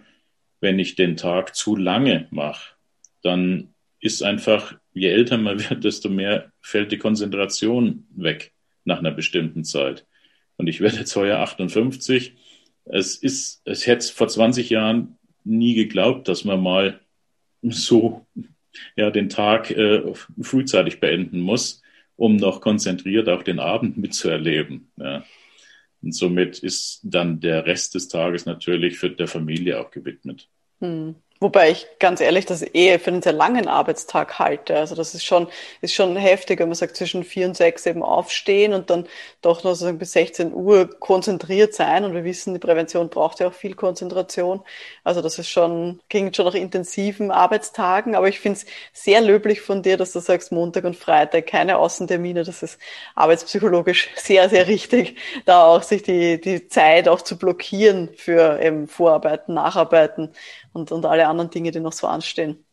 wenn 0.62 0.80
ich 0.80 0.96
den 0.96 1.18
Tag 1.18 1.56
zu 1.56 1.76
lange 1.76 2.28
mache, 2.32 2.76
dann 3.22 3.74
ist 4.00 4.24
einfach, 4.24 4.78
je 4.94 5.10
älter 5.10 5.38
man 5.38 5.60
wird, 5.70 5.84
desto 5.84 6.10
mehr 6.10 6.52
fällt 6.62 6.92
die 6.92 6.98
Konzentration 6.98 8.06
weg 8.16 8.54
nach 8.84 9.00
einer 9.00 9.12
bestimmten 9.12 9.64
Zeit. 9.64 10.06
Und 10.58 10.68
ich 10.68 10.80
werde 10.80 10.98
jetzt 10.98 11.16
heuer 11.16 11.40
58. 11.40 12.36
Es 12.86 13.16
ist, 13.16 13.62
es 13.66 13.88
hätte 13.88 14.08
vor 14.14 14.28
20 14.28 14.70
Jahren 14.70 15.18
nie 15.44 15.74
geglaubt, 15.74 16.28
dass 16.28 16.46
man 16.46 16.62
mal 16.62 17.00
so 17.62 18.26
ja, 18.96 19.10
den 19.10 19.30
Tag 19.30 19.72
äh, 19.72 20.02
frühzeitig 20.42 21.00
beenden 21.00 21.40
muss, 21.40 21.82
um 22.16 22.36
noch 22.36 22.62
konzentriert 22.62 23.28
auch 23.28 23.44
den 23.44 23.60
Abend 23.60 23.98
mitzuerleben. 23.98 24.92
Ja. 24.98 25.26
Und 26.02 26.14
somit 26.14 26.60
ist 26.60 27.02
dann 27.04 27.40
der 27.40 27.66
Rest 27.66 27.96
des 27.96 28.08
Tages 28.08 28.46
natürlich 28.46 28.98
für 28.98 29.10
der 29.10 29.28
Familie 29.28 29.80
auch 29.80 29.92
gewidmet. 29.92 30.50
Hm. 30.80 31.16
Wobei 31.46 31.70
ich 31.70 31.86
ganz 32.00 32.22
ehrlich 32.22 32.48
das 32.48 32.64
eher 32.64 33.00
für 33.00 33.12
einen 33.12 33.22
sehr 33.22 33.32
langen 33.32 33.68
Arbeitstag 33.68 34.40
halte. 34.40 34.78
Also 34.78 34.96
das 34.96 35.14
ist 35.14 35.24
schon, 35.24 35.48
ist 35.80 35.94
schon 35.94 36.16
heftig, 36.16 36.60
wenn 36.60 36.70
man 36.70 36.76
sagt, 36.76 36.98
zwischen 36.98 37.24
vier 37.24 37.46
und 37.46 37.56
sechs 37.56 37.86
eben 37.86 38.02
aufstehen 38.02 38.74
und 38.74 38.90
dann 38.90 39.06
doch 39.44 39.64
noch 39.64 39.74
sozusagen 39.74 40.00
bis 40.00 40.14
16 40.14 40.56
Uhr 40.56 40.90
konzentriert 41.00 41.76
sein. 41.76 42.04
Und 42.04 42.16
wir 42.16 42.24
wissen, 42.24 42.56
die 42.56 42.60
Prävention 42.60 43.10
braucht 43.10 43.42
ja 43.42 43.50
auch 43.50 43.54
viel 43.54 43.76
Konzentration. 43.76 44.64
Also 45.04 45.22
das 45.22 45.38
ist 45.38 45.48
schon, 45.48 46.00
klingt 46.10 46.36
schon 46.36 46.48
nach 46.48 46.56
intensiven 46.56 47.30
Arbeitstagen. 47.30 48.16
Aber 48.16 48.28
ich 48.28 48.40
finde 48.40 48.58
es 48.58 48.66
sehr 48.92 49.22
löblich 49.22 49.62
von 49.62 49.84
dir, 49.84 49.98
dass 49.98 50.14
du 50.14 50.22
sagst, 50.22 50.52
Montag 50.52 50.86
und 50.86 50.96
Freitag 50.96 51.46
keine 51.46 51.78
Außentermine. 51.78 52.44
Das 52.44 52.64
ist 52.64 52.80
arbeitspsychologisch 53.14 54.10
sehr, 54.16 54.50
sehr 54.50 54.66
richtig, 54.66 55.16
da 55.46 55.66
auch 55.66 55.84
sich 55.84 56.02
die, 56.02 56.42
die 56.42 56.68
Zeit 56.70 57.08
auch 57.08 57.22
zu 57.22 57.38
blockieren 57.38 58.10
für 58.16 58.60
eben 58.60 58.88
Vorarbeiten, 58.88 59.54
Nacharbeiten 59.54 60.32
und, 60.76 60.92
und 60.92 61.06
alle 61.06 61.28
anderen 61.28 61.50
Dinge, 61.50 61.72
die 61.72 61.80
noch 61.80 61.94
so 61.94 62.08
anstehen. 62.08 62.66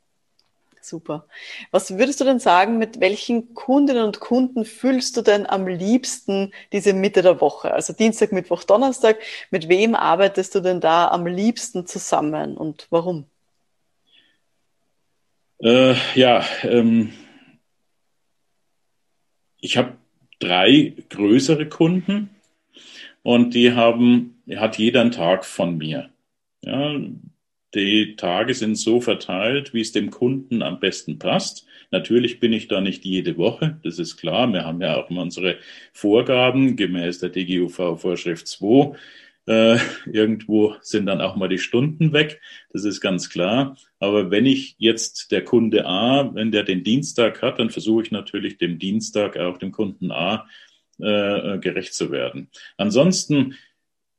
Super. 0.84 1.28
Was 1.70 1.96
würdest 1.96 2.20
du 2.20 2.24
denn 2.24 2.40
sagen, 2.40 2.76
mit 2.76 2.98
welchen 2.98 3.54
Kundinnen 3.54 4.02
und 4.02 4.18
Kunden 4.18 4.64
fühlst 4.64 5.16
du 5.16 5.22
denn 5.22 5.46
am 5.46 5.68
liebsten 5.68 6.52
diese 6.72 6.92
Mitte 6.92 7.22
der 7.22 7.40
Woche? 7.40 7.72
Also 7.72 7.92
Dienstag, 7.92 8.32
Mittwoch, 8.32 8.64
Donnerstag. 8.64 9.18
Mit 9.52 9.68
wem 9.68 9.94
arbeitest 9.94 10.56
du 10.56 10.60
denn 10.60 10.80
da 10.80 11.06
am 11.08 11.26
liebsten 11.26 11.86
zusammen 11.86 12.56
und 12.56 12.88
warum? 12.90 13.26
Äh, 15.60 15.94
ja, 16.16 16.44
ähm, 16.64 17.12
ich 19.60 19.76
habe 19.76 19.96
drei 20.40 20.96
größere 21.08 21.68
Kunden 21.68 22.30
und 23.22 23.54
die 23.54 23.72
haben, 23.72 24.42
hat 24.56 24.78
jeder 24.78 25.02
einen 25.02 25.12
Tag 25.12 25.44
von 25.44 25.78
mir. 25.78 26.10
Ja, 26.64 26.96
die 27.74 28.16
Tage 28.16 28.54
sind 28.54 28.76
so 28.76 29.00
verteilt, 29.00 29.72
wie 29.72 29.80
es 29.80 29.92
dem 29.92 30.10
Kunden 30.10 30.62
am 30.62 30.80
besten 30.80 31.18
passt. 31.18 31.66
Natürlich 31.90 32.40
bin 32.40 32.52
ich 32.52 32.68
da 32.68 32.80
nicht 32.80 33.04
jede 33.04 33.36
Woche, 33.36 33.78
das 33.82 33.98
ist 33.98 34.16
klar. 34.16 34.50
Wir 34.52 34.64
haben 34.64 34.80
ja 34.80 34.96
auch 34.96 35.10
immer 35.10 35.22
unsere 35.22 35.58
Vorgaben 35.92 36.76
gemäß 36.76 37.18
der 37.18 37.30
DGUV 37.30 38.00
Vorschrift 38.00 38.46
2. 38.48 38.96
Äh, 39.46 39.78
irgendwo 40.06 40.76
sind 40.82 41.06
dann 41.06 41.20
auch 41.20 41.34
mal 41.34 41.48
die 41.48 41.58
Stunden 41.58 42.12
weg, 42.12 42.40
das 42.72 42.84
ist 42.84 43.00
ganz 43.00 43.28
klar. 43.28 43.76
Aber 43.98 44.30
wenn 44.30 44.46
ich 44.46 44.76
jetzt 44.78 45.32
der 45.32 45.42
Kunde 45.42 45.84
A, 45.84 46.30
wenn 46.34 46.52
der 46.52 46.62
den 46.62 46.84
Dienstag 46.84 47.42
hat, 47.42 47.58
dann 47.58 47.70
versuche 47.70 48.04
ich 48.04 48.10
natürlich 48.12 48.58
dem 48.58 48.78
Dienstag 48.78 49.36
auch 49.36 49.58
dem 49.58 49.72
Kunden 49.72 50.12
A 50.12 50.46
äh, 50.98 51.58
gerecht 51.58 51.94
zu 51.94 52.10
werden. 52.10 52.48
Ansonsten 52.76 53.56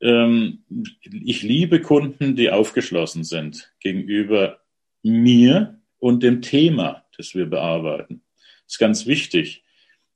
ich 0.03 1.43
liebe 1.43 1.79
Kunden, 1.79 2.35
die 2.35 2.51
aufgeschlossen 2.51 3.23
sind 3.23 3.71
gegenüber 3.79 4.59
mir 5.01 5.79
und 5.99 6.23
dem 6.23 6.41
Thema, 6.41 7.05
das 7.15 7.35
wir 7.35 7.45
bearbeiten. 7.45 8.21
Das 8.65 8.73
ist 8.73 8.79
ganz 8.79 9.05
wichtig. 9.05 9.63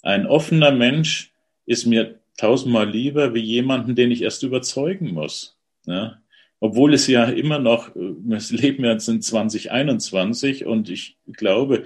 Ein 0.01 0.27
offener 0.27 0.71
Mensch 0.71 1.31
ist 1.65 1.85
mir 1.85 2.19
tausendmal 2.37 2.89
lieber 2.89 3.33
wie 3.33 3.41
jemanden, 3.41 3.95
den 3.95 4.11
ich 4.11 4.21
erst 4.21 4.43
überzeugen 4.43 5.13
muss. 5.13 5.57
Ja? 5.85 6.21
Obwohl 6.59 6.93
es 6.93 7.07
ja 7.07 7.25
immer 7.25 7.59
noch, 7.59 7.95
wir 7.95 8.41
leben 8.49 8.83
ja 8.83 8.91
jetzt 8.91 9.07
in 9.07 9.21
2021 9.21 10.65
und 10.65 10.89
ich 10.89 11.17
glaube, 11.31 11.85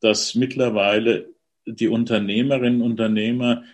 dass 0.00 0.34
mittlerweile 0.34 1.28
die 1.66 1.88
Unternehmerinnen 1.88 2.80
und 2.80 2.92
Unternehmer 2.92 3.64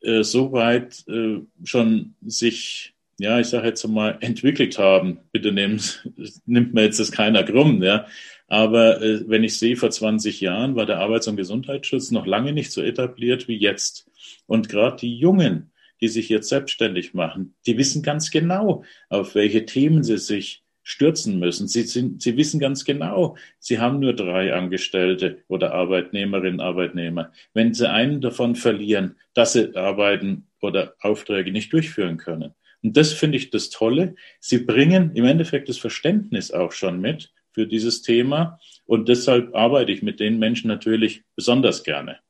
äh, 0.00 0.22
so 0.22 0.52
weit 0.52 1.04
äh, 1.08 1.40
schon 1.64 2.14
sich 2.22 2.95
ja, 3.18 3.40
ich 3.40 3.46
sage 3.46 3.68
jetzt 3.68 3.86
mal, 3.86 4.18
entwickelt 4.20 4.78
haben. 4.78 5.20
Bitte 5.32 5.52
nimmt, 5.52 6.08
nimmt 6.46 6.74
mir 6.74 6.82
jetzt 6.84 7.00
das 7.00 7.12
keiner 7.12 7.42
krumm, 7.44 7.82
ja. 7.82 8.06
Aber 8.48 9.02
äh, 9.02 9.28
wenn 9.28 9.42
ich 9.42 9.58
sehe, 9.58 9.76
vor 9.76 9.90
20 9.90 10.40
Jahren 10.40 10.76
war 10.76 10.86
der 10.86 10.98
Arbeits- 10.98 11.26
und 11.26 11.36
Gesundheitsschutz 11.36 12.10
noch 12.10 12.26
lange 12.26 12.52
nicht 12.52 12.70
so 12.72 12.82
etabliert 12.82 13.48
wie 13.48 13.56
jetzt. 13.56 14.08
Und 14.46 14.68
gerade 14.68 14.96
die 14.96 15.16
Jungen, 15.16 15.72
die 16.00 16.08
sich 16.08 16.28
jetzt 16.28 16.48
selbstständig 16.48 17.14
machen, 17.14 17.54
die 17.66 17.78
wissen 17.78 18.02
ganz 18.02 18.30
genau, 18.30 18.84
auf 19.08 19.34
welche 19.34 19.64
Themen 19.64 20.04
sie 20.04 20.18
sich 20.18 20.62
stürzen 20.82 21.40
müssen. 21.40 21.66
Sie, 21.66 21.82
sind, 21.82 22.22
sie 22.22 22.36
wissen 22.36 22.60
ganz 22.60 22.84
genau, 22.84 23.36
sie 23.58 23.80
haben 23.80 23.98
nur 23.98 24.14
drei 24.14 24.54
Angestellte 24.54 25.42
oder 25.48 25.72
Arbeitnehmerinnen, 25.74 26.60
Arbeitnehmer. 26.60 27.32
Wenn 27.54 27.74
sie 27.74 27.90
einen 27.90 28.20
davon 28.20 28.54
verlieren, 28.54 29.16
dass 29.34 29.54
sie 29.54 29.74
Arbeiten 29.74 30.46
oder 30.60 30.94
Aufträge 31.00 31.50
nicht 31.50 31.72
durchführen 31.72 32.18
können, 32.18 32.54
und 32.82 32.96
das 32.96 33.12
finde 33.12 33.38
ich 33.38 33.50
das 33.50 33.70
Tolle. 33.70 34.14
Sie 34.40 34.58
bringen 34.58 35.12
im 35.14 35.24
Endeffekt 35.24 35.68
das 35.68 35.78
Verständnis 35.78 36.50
auch 36.50 36.72
schon 36.72 37.00
mit 37.00 37.32
für 37.52 37.66
dieses 37.66 38.02
Thema. 38.02 38.60
Und 38.84 39.08
deshalb 39.08 39.54
arbeite 39.54 39.90
ich 39.90 40.02
mit 40.02 40.20
den 40.20 40.38
Menschen 40.38 40.68
natürlich 40.68 41.24
besonders 41.34 41.82
gerne. 41.82 42.20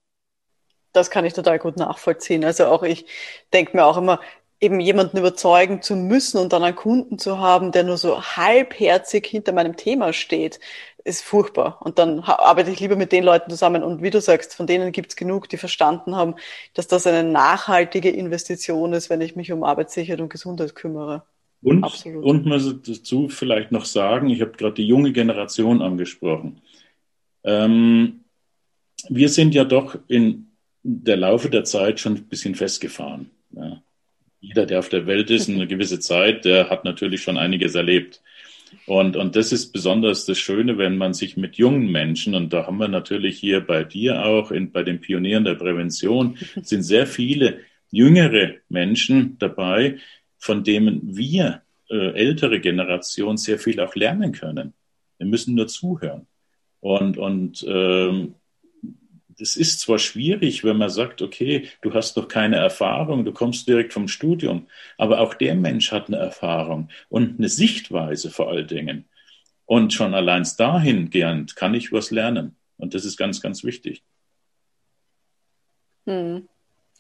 Das 0.93 1.11
kann 1.11 1.25
ich 1.27 1.35
total 1.35 1.59
gut 1.59 1.77
nachvollziehen. 1.77 2.45
Also 2.45 2.67
auch 2.67 2.83
ich 2.83 3.05
denke 3.53 3.77
mir 3.77 3.85
auch 3.85 3.99
immer, 3.99 4.21
eben 4.61 4.81
jemanden 4.81 5.19
überzeugen 5.19 5.83
zu 5.83 5.97
müssen 5.97 6.39
und 6.39 6.53
dann 6.53 6.63
einen 6.63 6.77
Kunden 6.77 7.19
zu 7.19 7.39
haben, 7.39 7.73
der 7.73 7.85
nur 7.85 7.99
so 7.99 8.23
halbherzig 8.23 9.27
hinter 9.27 9.53
meinem 9.53 9.77
Thema 9.77 10.13
steht, 10.15 10.61
ist 11.07 11.23
furchtbar. 11.23 11.79
Und 11.83 11.99
dann 11.99 12.21
arbeite 12.21 12.71
ich 12.71 12.81
lieber 12.81 12.97
mit 12.97 13.13
den 13.13 13.25
Leuten 13.25 13.51
zusammen. 13.51 13.83
Und 13.83 14.03
wie 14.03 14.11
du 14.11 14.21
sagst, 14.21 14.55
von 14.55 14.67
denen 14.67 14.93
gibt 14.93 15.11
es 15.11 15.17
genug, 15.17 15.49
die 15.49 15.57
verstanden 15.57 16.17
haben, 16.17 16.35
dass 16.75 16.89
das 16.89 17.07
eine 17.07 17.29
nachhaltige 17.29 18.11
Investition 18.11 18.93
ist, 18.93 19.09
wenn 19.09 19.21
ich 19.21 19.37
mich 19.37 19.53
um 19.53 19.63
Arbeitssicherheit 19.63 20.21
und 20.21 20.29
Gesundheit 20.29 20.75
kümmere. 20.75 21.23
Und, 21.63 21.85
Absolut. 21.85 22.25
und 22.25 22.47
man 22.47 22.83
dazu 22.87 23.29
vielleicht 23.29 23.73
noch 23.73 23.85
sagen, 23.85 24.29
ich 24.29 24.41
habe 24.41 24.53
gerade 24.53 24.75
die 24.75 24.87
junge 24.87 25.13
Generation 25.13 25.81
angesprochen. 25.81 26.61
Ähm, 27.45 28.25
wir 29.09 29.29
sind 29.29 29.55
ja 29.55 29.65
doch 29.65 29.99
in 30.09 30.53
der 30.83 31.17
Laufe 31.17 31.51
der 31.51 31.65
Zeit 31.65 32.01
schon 32.01 32.15
ein 32.15 32.25
bisschen 32.25 32.55
festgefahren. 32.55 33.31
Ja. 33.53 33.83
Jeder, 34.41 34.67
der 34.67 34.79
auf 34.79 34.89
der 34.89 35.07
Welt 35.07 35.31
ist, 35.31 35.49
eine 35.49 35.67
gewisse 35.67 35.99
Zeit, 35.99 36.45
der 36.45 36.69
hat 36.71 36.85
natürlich 36.85 37.23
schon 37.23 37.39
einiges 37.39 37.75
erlebt. 37.75 38.23
Und, 38.87 39.17
und 39.17 39.37
das 39.37 39.53
ist 39.53 39.73
besonders 39.73 40.27
das 40.27 40.39
Schöne, 40.39 40.79
wenn 40.79 40.97
man 40.97 41.15
sich 41.15 41.37
mit 41.37 41.57
jungen 41.57 41.91
Menschen, 41.91 42.35
und 42.35 42.53
da 42.53 42.67
haben 42.67 42.79
wir 42.79 42.89
natürlich 42.89 43.39
hier 43.39 43.61
bei 43.61 43.85
dir 43.85 44.25
auch, 44.25 44.51
in, 44.51 44.73
bei 44.73 44.83
den 44.83 45.01
Pionieren 45.01 45.45
der 45.45 45.55
Prävention, 45.55 46.37
sind 46.63 46.83
sehr 46.83 47.07
viele 47.07 47.61
jüngere 47.91 48.55
Menschen 48.69 49.39
dabei, 49.39 49.99
von 50.39 50.65
denen 50.65 51.17
wir 51.17 51.63
äh, 51.91 52.13
ältere 52.13 52.61
Generation 52.61 53.37
sehr 53.37 53.59
viel 53.59 53.81
auch 53.81 53.95
lernen 53.95 54.33
können. 54.33 54.75
Wir 55.19 55.27
müssen 55.27 55.55
nur 55.55 55.69
zuhören. 55.69 56.27
Und, 56.81 57.17
und 57.17 57.65
ähm, 57.69 58.35
das 59.39 59.57
ist 59.57 59.81
zwar 59.81 59.99
schwierig, 59.99 60.65
wenn 60.65 60.79
man 60.79 60.89
sagt, 60.89 61.23
okay, 61.23 61.69
du 61.83 61.93
hast 61.95 62.17
noch 62.17 62.29
keine 62.29 62.57
Erfahrung, 62.57 63.25
du 63.25 63.33
kommst 63.33 63.69
direkt 63.69 63.93
vom 63.93 64.09
Studium, 64.09 64.69
aber 64.99 65.21
auch 65.21 65.35
der 65.35 65.55
Mensch 65.55 65.93
hat 65.93 66.09
eine 66.09 66.17
Erfahrung 66.17 66.89
und 67.09 67.39
eine 67.39 67.49
Sichtweise 67.49 68.31
vor 68.31 68.49
allen 68.49 68.67
Dingen. 68.67 69.09
Und 69.67 69.93
schon 69.93 70.15
allein 70.15 70.47
dahingehend 70.57 71.57
kann 71.57 71.75
ich 71.75 71.93
was 71.93 72.11
lernen. 72.11 72.57
Und 72.79 72.95
das 72.95 73.05
ist 73.05 73.17
ganz, 73.17 73.41
ganz 73.41 73.65
wichtig. 73.65 74.03
Hm. 76.07 76.49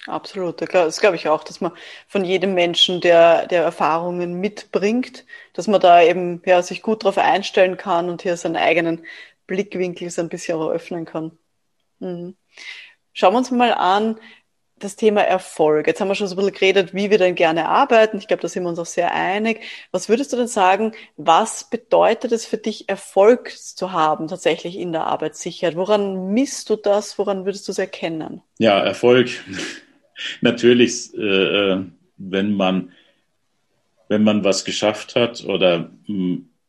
Absolut. 0.06 0.60
Das 0.60 1.00
glaube 1.00 1.16
ich 1.16 1.28
auch, 1.28 1.42
dass 1.42 1.60
man 1.60 1.72
von 2.06 2.24
jedem 2.24 2.54
Menschen, 2.54 3.00
der, 3.00 3.46
der 3.46 3.62
Erfahrungen 3.62 4.40
mitbringt, 4.40 5.24
dass 5.52 5.66
man 5.66 5.80
da 5.80 6.02
eben 6.02 6.42
ja, 6.44 6.62
sich 6.62 6.82
gut 6.82 7.02
darauf 7.02 7.18
einstellen 7.18 7.76
kann 7.76 8.08
und 8.08 8.22
hier 8.22 8.36
seinen 8.36 8.56
eigenen 8.56 9.04
Blickwinkel 9.46 10.10
so 10.10 10.20
ein 10.20 10.28
bisschen 10.28 10.60
eröffnen 10.60 11.06
kann. 11.06 11.36
Mhm. 12.00 12.36
Schauen 13.12 13.34
wir 13.34 13.38
uns 13.38 13.50
mal 13.50 13.72
an, 13.72 14.16
das 14.78 14.96
Thema 14.96 15.22
Erfolg. 15.22 15.86
Jetzt 15.86 16.00
haben 16.00 16.08
wir 16.08 16.14
schon 16.14 16.26
so 16.26 16.34
ein 16.34 16.36
bisschen 16.36 16.52
geredet, 16.52 16.92
wie 16.92 17.10
wir 17.10 17.16
denn 17.16 17.34
gerne 17.34 17.66
arbeiten. 17.66 18.18
Ich 18.18 18.28
glaube, 18.28 18.42
da 18.42 18.48
sind 18.48 18.62
wir 18.64 18.68
uns 18.68 18.78
auch 18.78 18.86
sehr 18.86 19.14
einig. 19.14 19.60
Was 19.90 20.10
würdest 20.10 20.32
du 20.32 20.36
denn 20.36 20.48
sagen, 20.48 20.92
was 21.16 21.70
bedeutet 21.70 22.32
es 22.32 22.44
für 22.44 22.58
dich, 22.58 22.88
Erfolg 22.88 23.50
zu 23.56 23.92
haben 23.92 24.28
tatsächlich 24.28 24.76
in 24.76 24.92
der 24.92 25.04
Arbeitssicherheit? 25.06 25.76
Woran 25.76 26.34
misst 26.34 26.68
du 26.68 26.76
das? 26.76 27.18
Woran 27.18 27.46
würdest 27.46 27.66
du 27.68 27.72
es 27.72 27.78
erkennen? 27.78 28.42
Ja, 28.58 28.78
Erfolg. 28.78 29.30
Natürlich, 30.42 31.14
äh, 31.14 31.72
äh, 31.72 31.84
wenn 32.18 32.52
man 32.52 32.92
wenn 34.08 34.22
man 34.22 34.44
was 34.44 34.64
geschafft 34.64 35.16
hat 35.16 35.44
oder 35.44 35.90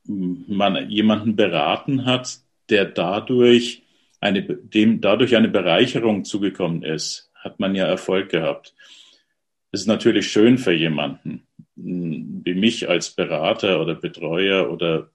man 0.07 0.89
jemanden 0.89 1.35
beraten 1.35 2.05
hat, 2.05 2.39
der 2.69 2.85
dadurch 2.85 3.83
eine, 4.19 4.43
dem 4.43 5.01
dadurch 5.01 5.35
eine 5.35 5.49
Bereicherung 5.49 6.25
zugekommen 6.25 6.83
ist, 6.83 7.31
hat 7.35 7.59
man 7.59 7.75
ja 7.75 7.85
Erfolg 7.85 8.29
gehabt. 8.29 8.73
Das 9.71 9.81
ist 9.81 9.87
natürlich 9.87 10.31
schön 10.31 10.57
für 10.57 10.73
jemanden, 10.73 11.45
wie 11.75 12.53
mich 12.53 12.89
als 12.89 13.11
Berater 13.11 13.81
oder 13.81 13.95
Betreuer 13.95 14.71
oder 14.71 15.11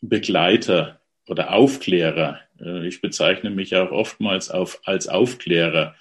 Begleiter 0.00 1.00
oder 1.26 1.52
Aufklärer. 1.52 2.40
Äh, 2.60 2.86
ich 2.86 3.00
bezeichne 3.00 3.50
mich 3.50 3.76
auch 3.76 3.90
oftmals 3.90 4.50
auf, 4.50 4.80
als 4.84 5.08
Aufklärer, 5.08 5.94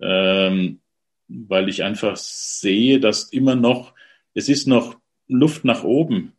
ähm, 0.00 0.80
weil 1.28 1.68
ich 1.68 1.82
einfach 1.82 2.16
sehe, 2.16 3.00
dass 3.00 3.24
immer 3.24 3.56
noch, 3.56 3.94
es 4.34 4.48
ist 4.48 4.66
noch 4.66 4.98
Luft 5.26 5.64
nach 5.64 5.84
oben 5.84 6.33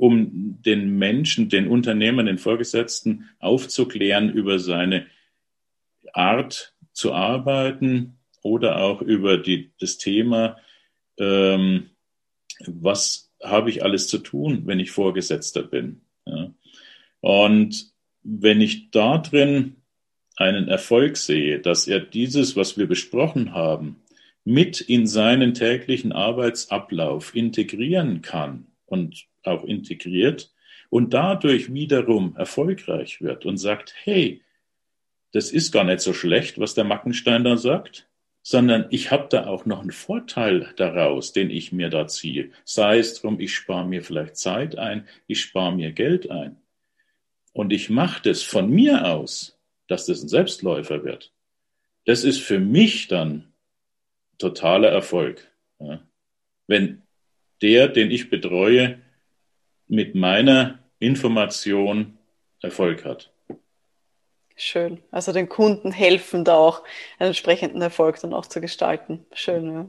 um 0.00 0.62
den 0.62 0.96
Menschen, 0.96 1.50
den 1.50 1.68
Unternehmern, 1.68 2.24
den 2.24 2.38
Vorgesetzten 2.38 3.28
aufzuklären 3.38 4.30
über 4.30 4.58
seine 4.58 5.04
Art 6.14 6.74
zu 6.94 7.12
arbeiten 7.12 8.18
oder 8.42 8.78
auch 8.78 9.02
über 9.02 9.36
die, 9.36 9.72
das 9.78 9.98
Thema, 9.98 10.56
ähm, 11.18 11.90
was 12.66 13.30
habe 13.42 13.68
ich 13.68 13.84
alles 13.84 14.08
zu 14.08 14.18
tun, 14.18 14.62
wenn 14.64 14.80
ich 14.80 14.90
Vorgesetzter 14.90 15.62
bin. 15.62 16.00
Ja. 16.24 16.54
Und 17.20 17.92
wenn 18.22 18.62
ich 18.62 18.90
da 18.90 19.18
drin 19.18 19.76
einen 20.36 20.68
Erfolg 20.68 21.18
sehe, 21.18 21.60
dass 21.60 21.86
er 21.86 22.00
dieses, 22.00 22.56
was 22.56 22.78
wir 22.78 22.86
besprochen 22.86 23.52
haben, 23.52 24.00
mit 24.44 24.80
in 24.80 25.06
seinen 25.06 25.52
täglichen 25.52 26.12
Arbeitsablauf 26.12 27.34
integrieren 27.36 28.22
kann 28.22 28.68
und 28.86 29.28
auch 29.44 29.64
integriert 29.64 30.52
und 30.90 31.14
dadurch 31.14 31.72
wiederum 31.72 32.36
erfolgreich 32.36 33.20
wird 33.20 33.46
und 33.46 33.58
sagt, 33.58 33.94
hey, 34.04 34.42
das 35.32 35.52
ist 35.52 35.72
gar 35.72 35.84
nicht 35.84 36.00
so 36.00 36.12
schlecht, 36.12 36.58
was 36.58 36.74
der 36.74 36.84
Mackenstein 36.84 37.44
da 37.44 37.56
sagt, 37.56 38.08
sondern 38.42 38.86
ich 38.90 39.10
habe 39.10 39.28
da 39.30 39.46
auch 39.46 39.66
noch 39.66 39.80
einen 39.80 39.92
Vorteil 39.92 40.72
daraus, 40.76 41.32
den 41.32 41.50
ich 41.50 41.72
mir 41.72 41.90
da 41.90 42.06
ziehe. 42.06 42.50
Sei 42.64 42.98
es 42.98 43.20
drum, 43.20 43.38
ich 43.38 43.54
spare 43.54 43.86
mir 43.86 44.02
vielleicht 44.02 44.36
Zeit 44.36 44.78
ein, 44.78 45.06
ich 45.26 45.40
spare 45.40 45.74
mir 45.74 45.92
Geld 45.92 46.30
ein. 46.30 46.56
Und 47.52 47.72
ich 47.72 47.90
mache 47.90 48.22
das 48.22 48.42
von 48.42 48.70
mir 48.70 49.06
aus, 49.06 49.58
dass 49.88 50.06
das 50.06 50.22
ein 50.22 50.28
Selbstläufer 50.28 51.04
wird. 51.04 51.32
Das 52.06 52.24
ist 52.24 52.40
für 52.40 52.58
mich 52.58 53.08
dann 53.08 53.52
totaler 54.38 54.88
Erfolg. 54.88 55.46
Ja. 55.78 56.00
Wenn 56.66 57.02
der, 57.60 57.88
den 57.88 58.10
ich 58.10 58.30
betreue, 58.30 59.00
mit 59.90 60.14
meiner 60.14 60.78
Information 60.98 62.16
Erfolg 62.62 63.04
hat. 63.04 63.32
Schön. 64.56 65.02
Also 65.10 65.32
den 65.32 65.48
Kunden 65.48 65.90
helfen 65.90 66.44
da 66.44 66.56
auch 66.56 66.84
einen 67.18 67.28
entsprechenden 67.28 67.80
Erfolg 67.80 68.20
dann 68.20 68.34
auch 68.34 68.46
zu 68.46 68.60
gestalten. 68.60 69.24
Schön, 69.32 69.72
ja. 69.72 69.88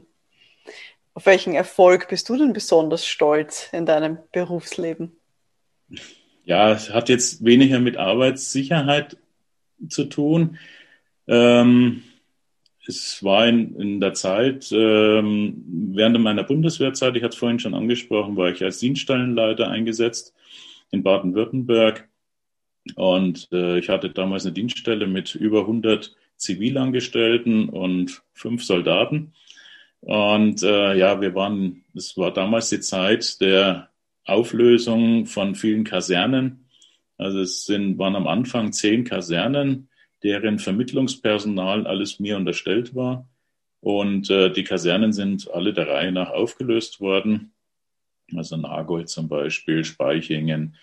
Auf 1.14 1.26
welchen 1.26 1.54
Erfolg 1.54 2.08
bist 2.08 2.28
du 2.30 2.36
denn 2.38 2.54
besonders 2.54 3.06
stolz 3.06 3.68
in 3.72 3.84
deinem 3.84 4.18
Berufsleben? 4.32 5.12
Ja, 6.44 6.72
es 6.72 6.90
hat 6.90 7.10
jetzt 7.10 7.44
weniger 7.44 7.78
mit 7.80 7.98
Arbeitssicherheit 7.98 9.18
zu 9.88 10.04
tun. 10.04 10.58
Ähm, 11.28 12.02
es 12.86 13.22
war 13.22 13.46
in, 13.46 13.76
in 13.76 14.00
der 14.00 14.14
Zeit, 14.14 14.70
ähm, 14.72 15.64
während 15.94 16.18
meiner 16.20 16.42
Bundeswehrzeit, 16.42 17.16
ich 17.16 17.22
hatte 17.22 17.34
es 17.34 17.38
vorhin 17.38 17.60
schon 17.60 17.74
angesprochen, 17.74 18.36
war 18.36 18.50
ich 18.50 18.62
als 18.62 18.78
Dienststellenleiter 18.78 19.68
eingesetzt 19.68 20.34
in 20.90 21.02
Baden-Württemberg. 21.02 22.08
Und 22.96 23.48
äh, 23.52 23.78
ich 23.78 23.88
hatte 23.88 24.10
damals 24.10 24.44
eine 24.44 24.54
Dienststelle 24.54 25.06
mit 25.06 25.34
über 25.36 25.60
100 25.60 26.14
Zivilangestellten 26.36 27.68
und 27.68 28.22
fünf 28.32 28.64
Soldaten. 28.64 29.32
Und 30.00 30.64
äh, 30.64 30.96
ja, 30.96 31.20
wir 31.20 31.34
waren, 31.36 31.84
es 31.94 32.16
war 32.16 32.32
damals 32.32 32.70
die 32.70 32.80
Zeit 32.80 33.40
der 33.40 33.90
Auflösung 34.24 35.26
von 35.26 35.54
vielen 35.54 35.84
Kasernen. 35.84 36.64
Also 37.16 37.40
es 37.40 37.64
sind, 37.64 37.98
waren 37.98 38.16
am 38.16 38.26
Anfang 38.26 38.72
zehn 38.72 39.04
Kasernen 39.04 39.88
deren 40.22 40.58
Vermittlungspersonal 40.58 41.86
alles 41.86 42.20
mir 42.20 42.36
unterstellt 42.36 42.94
war. 42.94 43.28
Und 43.80 44.30
äh, 44.30 44.52
die 44.52 44.64
Kasernen 44.64 45.12
sind 45.12 45.50
alle 45.52 45.72
der 45.72 45.88
Reihe 45.88 46.12
nach 46.12 46.30
aufgelöst 46.30 47.00
worden. 47.00 47.52
Also 48.36 48.56
Nagold 48.56 49.08
zum 49.08 49.28
Beispiel, 49.28 49.84
Speichingen, 49.84 50.76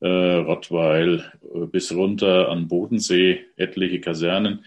äh, 0.00 0.06
Rottweil 0.06 1.32
äh, 1.54 1.66
bis 1.66 1.92
runter 1.92 2.50
an 2.50 2.68
Bodensee, 2.68 3.44
etliche 3.56 4.00
Kasernen 4.00 4.64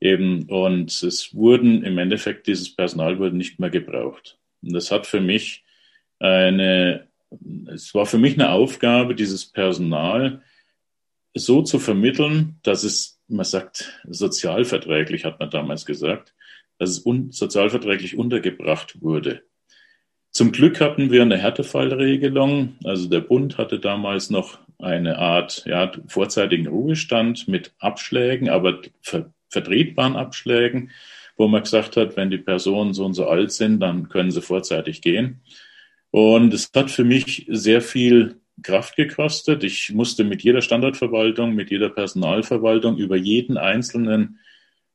eben. 0.00 0.44
Und 0.44 1.02
es 1.02 1.34
wurden 1.34 1.82
im 1.82 1.98
Endeffekt, 1.98 2.46
dieses 2.46 2.74
Personal 2.74 3.18
wurde 3.18 3.36
nicht 3.36 3.58
mehr 3.58 3.70
gebraucht. 3.70 4.38
Und 4.62 4.72
das 4.72 4.90
hat 4.90 5.06
für 5.06 5.20
mich 5.20 5.64
eine, 6.20 7.08
es 7.66 7.94
war 7.94 8.06
für 8.06 8.18
mich 8.18 8.34
eine 8.34 8.50
Aufgabe, 8.50 9.14
dieses 9.14 9.46
Personal 9.46 10.42
so 11.34 11.62
zu 11.62 11.78
vermitteln, 11.78 12.60
dass 12.62 12.84
es 12.84 13.13
man 13.28 13.44
sagt, 13.44 14.00
sozialverträglich, 14.08 15.24
hat 15.24 15.40
man 15.40 15.50
damals 15.50 15.86
gesagt, 15.86 16.34
dass 16.78 16.90
es 16.90 16.98
un 17.00 17.30
sozialverträglich 17.32 18.16
untergebracht 18.16 19.00
wurde. 19.00 19.42
Zum 20.30 20.50
Glück 20.50 20.80
hatten 20.80 21.12
wir 21.12 21.22
eine 21.22 21.38
Härtefallregelung. 21.38 22.76
Also 22.82 23.08
der 23.08 23.20
Bund 23.20 23.56
hatte 23.56 23.78
damals 23.78 24.30
noch 24.30 24.58
eine 24.78 25.18
Art 25.18 25.64
ja, 25.66 25.92
vorzeitigen 26.08 26.66
Ruhestand 26.66 27.46
mit 27.46 27.72
Abschlägen, 27.78 28.48
aber 28.48 28.80
ver 29.00 29.32
vertretbaren 29.48 30.16
Abschlägen, 30.16 30.90
wo 31.36 31.46
man 31.46 31.62
gesagt 31.62 31.96
hat, 31.96 32.16
wenn 32.16 32.28
die 32.28 32.38
Personen 32.38 32.92
so 32.92 33.04
und 33.04 33.14
so 33.14 33.28
alt 33.28 33.52
sind, 33.52 33.78
dann 33.78 34.08
können 34.08 34.32
sie 34.32 34.42
vorzeitig 34.42 35.00
gehen. 35.00 35.42
Und 36.10 36.52
es 36.52 36.72
hat 36.74 36.90
für 36.90 37.04
mich 37.04 37.46
sehr 37.48 37.80
viel 37.80 38.40
Kraft 38.62 38.96
gekostet. 38.96 39.64
Ich 39.64 39.92
musste 39.92 40.24
mit 40.24 40.42
jeder 40.42 40.62
Standortverwaltung, 40.62 41.54
mit 41.54 41.70
jeder 41.70 41.90
Personalverwaltung 41.90 42.96
über 42.96 43.16
jeden 43.16 43.56
einzelnen 43.56 44.38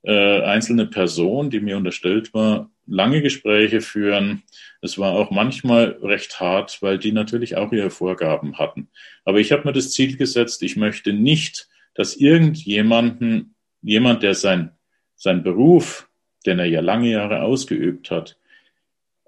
äh, 0.04 0.42
einzelne 0.42 0.86
Person, 0.86 1.50
die 1.50 1.60
mir 1.60 1.78
unterstellt 1.78 2.34
war, 2.34 2.70
lange 2.86 3.22
Gespräche 3.22 3.82
führen. 3.82 4.44
Es 4.82 4.98
war 4.98 5.12
auch 5.14 5.30
manchmal 5.30 5.98
recht 6.02 6.40
hart, 6.40 6.82
weil 6.82 6.98
die 6.98 7.12
natürlich 7.12 7.58
auch 7.58 7.72
ihre 7.72 7.90
Vorgaben 7.90 8.58
hatten. 8.58 8.90
Aber 9.26 9.40
ich 9.40 9.52
habe 9.52 9.66
mir 9.66 9.74
das 9.74 9.92
Ziel 9.92 10.16
gesetzt, 10.16 10.64
ich 10.64 10.78
möchte 10.78 11.14
nicht, 11.14 11.68
dass 11.96 12.16
irgendjemanden, 12.16 13.56
jemand, 13.82 14.24
der 14.24 14.36
sein, 14.36 14.72
sein 15.16 15.44
Beruf, 15.44 16.08
den 16.46 16.60
er 16.60 16.66
ja 16.66 16.80
lange 16.80 17.12
Jahre 17.12 17.42
ausgeübt 17.42 18.10
hat, 18.10 18.38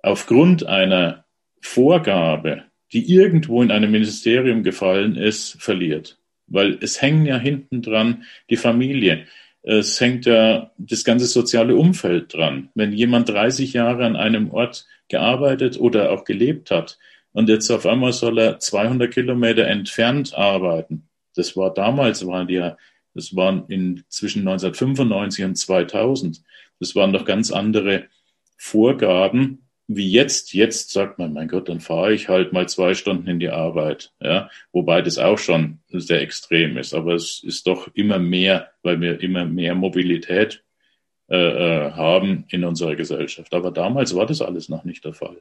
aufgrund 0.01 0.65
einer 0.65 1.25
Vorgabe 1.59 2.63
die 2.93 3.13
irgendwo 3.13 3.61
in 3.61 3.71
einem 3.71 3.91
Ministerium 3.91 4.63
gefallen 4.63 5.15
ist, 5.15 5.61
verliert. 5.61 6.17
Weil 6.47 6.77
es 6.81 7.01
hängen 7.01 7.25
ja 7.25 7.37
hinten 7.37 7.81
dran 7.81 8.23
die 8.49 8.57
Familie. 8.57 9.25
Es 9.63 10.01
hängt 10.01 10.25
ja 10.25 10.71
das 10.77 11.03
ganze 11.03 11.27
soziale 11.27 11.75
Umfeld 11.75 12.33
dran. 12.33 12.69
Wenn 12.75 12.93
jemand 12.93 13.29
30 13.29 13.73
Jahre 13.73 14.05
an 14.05 14.15
einem 14.15 14.51
Ort 14.51 14.87
gearbeitet 15.07 15.79
oder 15.79 16.11
auch 16.11 16.25
gelebt 16.25 16.71
hat 16.71 16.97
und 17.31 17.47
jetzt 17.47 17.69
auf 17.69 17.85
einmal 17.85 18.13
soll 18.13 18.39
er 18.39 18.59
200 18.59 19.13
Kilometer 19.13 19.67
entfernt 19.67 20.33
arbeiten. 20.33 21.07
Das 21.35 21.55
war 21.55 21.73
damals, 21.73 22.25
waren 22.25 22.47
die 22.47 22.55
ja, 22.55 22.77
das 23.13 23.35
waren 23.35 23.65
in 23.67 24.03
zwischen 24.09 24.39
1995 24.39 25.45
und 25.45 25.55
2000. 25.55 26.41
Das 26.79 26.95
waren 26.95 27.13
doch 27.13 27.25
ganz 27.25 27.51
andere 27.51 28.05
Vorgaben 28.57 29.69
wie 29.95 30.09
jetzt. 30.09 30.53
Jetzt 30.53 30.91
sagt 30.91 31.19
man, 31.19 31.33
mein 31.33 31.47
Gott, 31.47 31.69
dann 31.69 31.79
fahre 31.79 32.13
ich 32.13 32.29
halt 32.29 32.53
mal 32.53 32.67
zwei 32.69 32.93
Stunden 32.93 33.27
in 33.27 33.39
die 33.39 33.49
Arbeit. 33.49 34.13
Ja, 34.21 34.49
wobei 34.71 35.01
das 35.01 35.17
auch 35.17 35.37
schon 35.37 35.79
sehr 35.89 36.21
extrem 36.21 36.77
ist. 36.77 36.93
Aber 36.93 37.13
es 37.13 37.43
ist 37.43 37.67
doch 37.67 37.89
immer 37.93 38.19
mehr, 38.19 38.71
weil 38.83 39.01
wir 39.01 39.21
immer 39.21 39.45
mehr 39.45 39.75
Mobilität 39.75 40.63
äh, 41.29 41.35
äh 41.37 41.91
haben 41.91 42.45
in 42.49 42.63
unserer 42.63 42.95
Gesellschaft. 42.95 43.53
Aber 43.53 43.71
damals 43.71 44.15
war 44.15 44.25
das 44.25 44.41
alles 44.41 44.69
noch 44.69 44.83
nicht 44.83 45.05
der 45.05 45.13
Fall. 45.13 45.37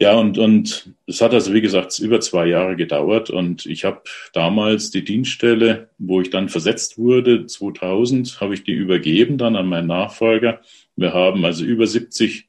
Ja, 0.00 0.16
und, 0.18 0.38
und 0.38 0.92
es 1.06 1.20
hat 1.20 1.32
also, 1.34 1.52
wie 1.54 1.60
gesagt, 1.60 1.98
über 2.00 2.20
zwei 2.20 2.46
Jahre 2.46 2.74
gedauert 2.74 3.30
und 3.30 3.64
ich 3.64 3.84
habe 3.84 4.02
damals 4.32 4.90
die 4.90 5.04
Dienststelle, 5.04 5.88
wo 5.98 6.20
ich 6.20 6.30
dann 6.30 6.48
versetzt 6.48 6.98
wurde, 6.98 7.46
2000, 7.46 8.40
habe 8.40 8.54
ich 8.54 8.64
die 8.64 8.72
übergeben 8.72 9.38
dann 9.38 9.54
an 9.54 9.68
meinen 9.68 9.86
Nachfolger. 9.86 10.60
Wir 10.96 11.14
haben 11.14 11.44
also 11.44 11.64
über 11.64 11.86
70 11.86 12.48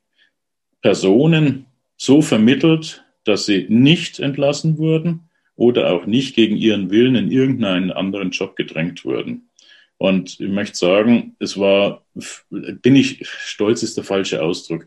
Personen 0.85 1.65
so 1.97 2.21
vermittelt, 2.21 3.03
dass 3.23 3.47
sie 3.47 3.65
nicht 3.69 4.19
entlassen 4.19 4.77
wurden 4.77 5.31
oder 5.55 5.91
auch 5.91 6.05
nicht 6.05 6.35
gegen 6.35 6.57
ihren 6.57 6.91
Willen 6.91 7.15
in 7.15 7.31
irgendeinen 7.31 7.89
anderen 7.89 8.29
Job 8.29 8.55
gedrängt 8.55 9.03
wurden. 9.03 9.49
Und 9.97 10.39
ich 10.39 10.47
möchte 10.47 10.77
sagen, 10.77 11.35
es 11.39 11.57
war, 11.57 12.05
bin 12.51 12.95
ich, 12.95 13.27
stolz 13.27 13.81
ist 13.81 13.97
der 13.97 14.03
falsche 14.03 14.43
Ausdruck. 14.43 14.85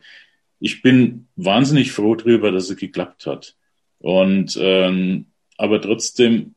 Ich 0.60 0.82
bin 0.82 1.26
wahnsinnig 1.34 1.90
froh 1.90 2.14
darüber, 2.14 2.52
dass 2.52 2.70
es 2.70 2.76
geklappt 2.76 3.26
hat. 3.26 3.56
Und 3.98 4.56
ähm, 4.62 5.26
aber 5.56 5.82
trotzdem, 5.82 6.54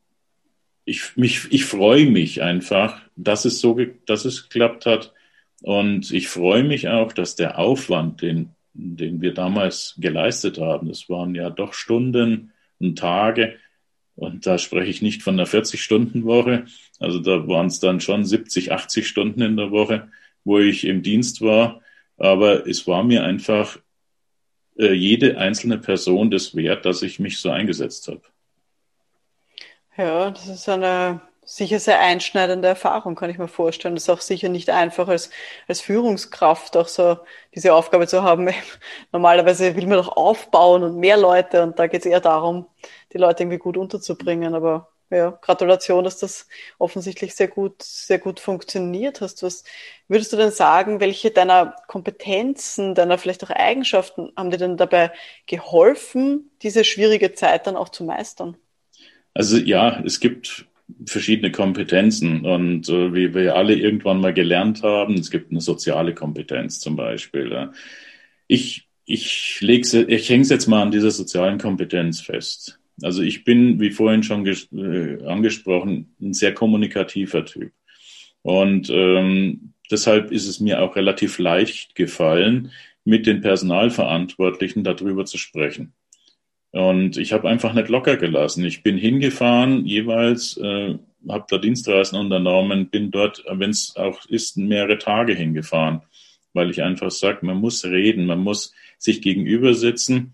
ich, 0.85 1.17
mich, 1.17 1.47
ich 1.49 1.65
freue 1.65 2.05
mich 2.05 2.43
einfach, 2.43 3.01
dass 3.15 3.45
es 3.45 3.59
so, 3.59 3.75
dass 4.05 4.23
es 4.25 4.49
geklappt 4.49 4.85
hat. 4.85 5.15
Und 5.63 6.11
ich 6.11 6.27
freue 6.27 6.63
mich 6.63 6.89
auch, 6.89 7.11
dass 7.11 7.35
der 7.35 7.57
Aufwand, 7.57 8.21
den 8.21 8.53
den 8.73 9.21
wir 9.21 9.33
damals 9.33 9.95
geleistet 9.97 10.57
haben. 10.59 10.89
Es 10.89 11.09
waren 11.09 11.35
ja 11.35 11.49
doch 11.49 11.73
Stunden 11.73 12.51
und 12.79 12.97
Tage. 12.97 13.57
Und 14.15 14.45
da 14.45 14.57
spreche 14.57 14.89
ich 14.89 15.01
nicht 15.01 15.23
von 15.23 15.35
einer 15.35 15.47
40-Stunden-Woche. 15.47 16.65
Also 16.99 17.19
da 17.19 17.47
waren 17.47 17.67
es 17.67 17.79
dann 17.79 18.01
schon 18.01 18.25
70, 18.25 18.71
80 18.71 19.07
Stunden 19.07 19.41
in 19.41 19.57
der 19.57 19.71
Woche, 19.71 20.09
wo 20.43 20.59
ich 20.59 20.85
im 20.85 21.01
Dienst 21.01 21.41
war. 21.41 21.81
Aber 22.17 22.67
es 22.67 22.87
war 22.87 23.03
mir 23.03 23.23
einfach 23.23 23.79
äh, 24.77 24.93
jede 24.93 25.37
einzelne 25.37 25.77
Person 25.77 26.29
das 26.29 26.55
wert, 26.55 26.85
dass 26.85 27.01
ich 27.01 27.19
mich 27.19 27.39
so 27.39 27.49
eingesetzt 27.49 28.07
habe. 28.07 28.21
Ja, 29.97 30.31
das 30.31 30.47
ist 30.47 30.69
eine 30.69 31.21
sicher 31.51 31.79
sehr 31.79 31.99
einschneidende 31.99 32.69
Erfahrung, 32.69 33.15
kann 33.15 33.29
ich 33.29 33.37
mir 33.37 33.49
vorstellen. 33.49 33.95
Das 33.95 34.03
ist 34.03 34.09
auch 34.09 34.21
sicher 34.21 34.47
nicht 34.47 34.69
einfach 34.69 35.09
als, 35.09 35.29
als 35.67 35.81
Führungskraft 35.81 36.77
auch 36.77 36.87
so 36.87 37.17
diese 37.53 37.73
Aufgabe 37.73 38.07
zu 38.07 38.23
haben. 38.23 38.49
Normalerweise 39.11 39.75
will 39.75 39.85
man 39.85 39.97
doch 39.97 40.15
aufbauen 40.15 40.83
und 40.83 40.97
mehr 40.97 41.17
Leute 41.17 41.63
und 41.63 41.77
da 41.77 41.87
geht 41.87 42.01
es 42.01 42.05
eher 42.05 42.21
darum, 42.21 42.67
die 43.11 43.17
Leute 43.17 43.43
irgendwie 43.43 43.57
gut 43.57 43.75
unterzubringen. 43.75 44.55
Aber 44.55 44.91
ja, 45.09 45.31
Gratulation, 45.41 46.05
dass 46.05 46.19
das 46.19 46.47
offensichtlich 46.77 47.35
sehr 47.35 47.49
gut, 47.49 47.83
sehr 47.83 48.19
gut 48.19 48.39
funktioniert 48.39 49.19
hast. 49.19 49.43
Was 49.43 49.65
würdest 50.07 50.31
du 50.31 50.37
denn 50.37 50.51
sagen, 50.51 51.01
welche 51.01 51.31
deiner 51.31 51.75
Kompetenzen, 51.87 52.95
deiner 52.95 53.17
vielleicht 53.17 53.43
auch 53.43 53.49
Eigenschaften 53.49 54.31
haben 54.37 54.51
dir 54.51 54.57
denn 54.57 54.77
dabei 54.77 55.11
geholfen, 55.47 56.49
diese 56.61 56.85
schwierige 56.85 57.33
Zeit 57.33 57.67
dann 57.67 57.75
auch 57.75 57.89
zu 57.89 58.05
meistern? 58.05 58.55
Also 59.33 59.57
ja, 59.57 60.01
es 60.05 60.21
gibt 60.21 60.70
verschiedene 61.05 61.51
Kompetenzen 61.51 62.45
und 62.45 62.89
äh, 62.89 63.13
wie 63.13 63.33
wir 63.33 63.55
alle 63.55 63.75
irgendwann 63.75 64.21
mal 64.21 64.33
gelernt 64.33 64.83
haben, 64.83 65.15
es 65.15 65.31
gibt 65.31 65.51
eine 65.51 65.61
soziale 65.61 66.13
Kompetenz 66.13 66.79
zum 66.79 66.95
Beispiel. 66.95 67.69
Ich, 68.47 68.87
ich, 69.05 69.57
leg's, 69.61 69.93
ich 69.93 70.29
hänge 70.29 70.43
es 70.43 70.49
jetzt 70.49 70.67
mal 70.67 70.81
an 70.81 70.91
dieser 70.91 71.11
sozialen 71.11 71.57
Kompetenz 71.57 72.21
fest. 72.21 72.79
Also 73.01 73.21
ich 73.23 73.43
bin, 73.43 73.79
wie 73.79 73.91
vorhin 73.91 74.23
schon 74.23 74.45
äh, 74.45 75.23
angesprochen, 75.25 76.15
ein 76.21 76.33
sehr 76.33 76.53
kommunikativer 76.53 77.45
Typ. 77.45 77.71
Und 78.41 78.89
ähm, 78.89 79.73
deshalb 79.89 80.31
ist 80.31 80.47
es 80.47 80.59
mir 80.59 80.81
auch 80.81 80.95
relativ 80.95 81.39
leicht 81.39 81.95
gefallen, 81.95 82.71
mit 83.03 83.25
den 83.25 83.41
Personalverantwortlichen 83.41 84.83
darüber 84.83 85.25
zu 85.25 85.37
sprechen. 85.37 85.93
Und 86.71 87.17
ich 87.17 87.33
habe 87.33 87.49
einfach 87.49 87.73
nicht 87.73 87.89
locker 87.89 88.17
gelassen. 88.17 88.63
Ich 88.63 88.81
bin 88.81 88.97
hingefahren, 88.97 89.85
jeweils 89.85 90.57
äh, 90.57 90.95
habe 91.27 91.45
da 91.49 91.57
Dienstreisen 91.57 92.17
unternommen, 92.17 92.89
bin 92.89 93.11
dort, 93.11 93.43
wenn 93.49 93.69
es 93.69 93.95
auch 93.95 94.25
ist, 94.25 94.57
mehrere 94.57 94.97
Tage 94.97 95.33
hingefahren, 95.33 96.01
weil 96.53 96.69
ich 96.69 96.81
einfach 96.81 97.11
sage, 97.11 97.45
man 97.45 97.57
muss 97.57 97.83
reden, 97.85 98.25
man 98.25 98.39
muss 98.39 98.73
sich 98.97 99.21
gegenüber 99.21 99.73
sitzen. 99.73 100.33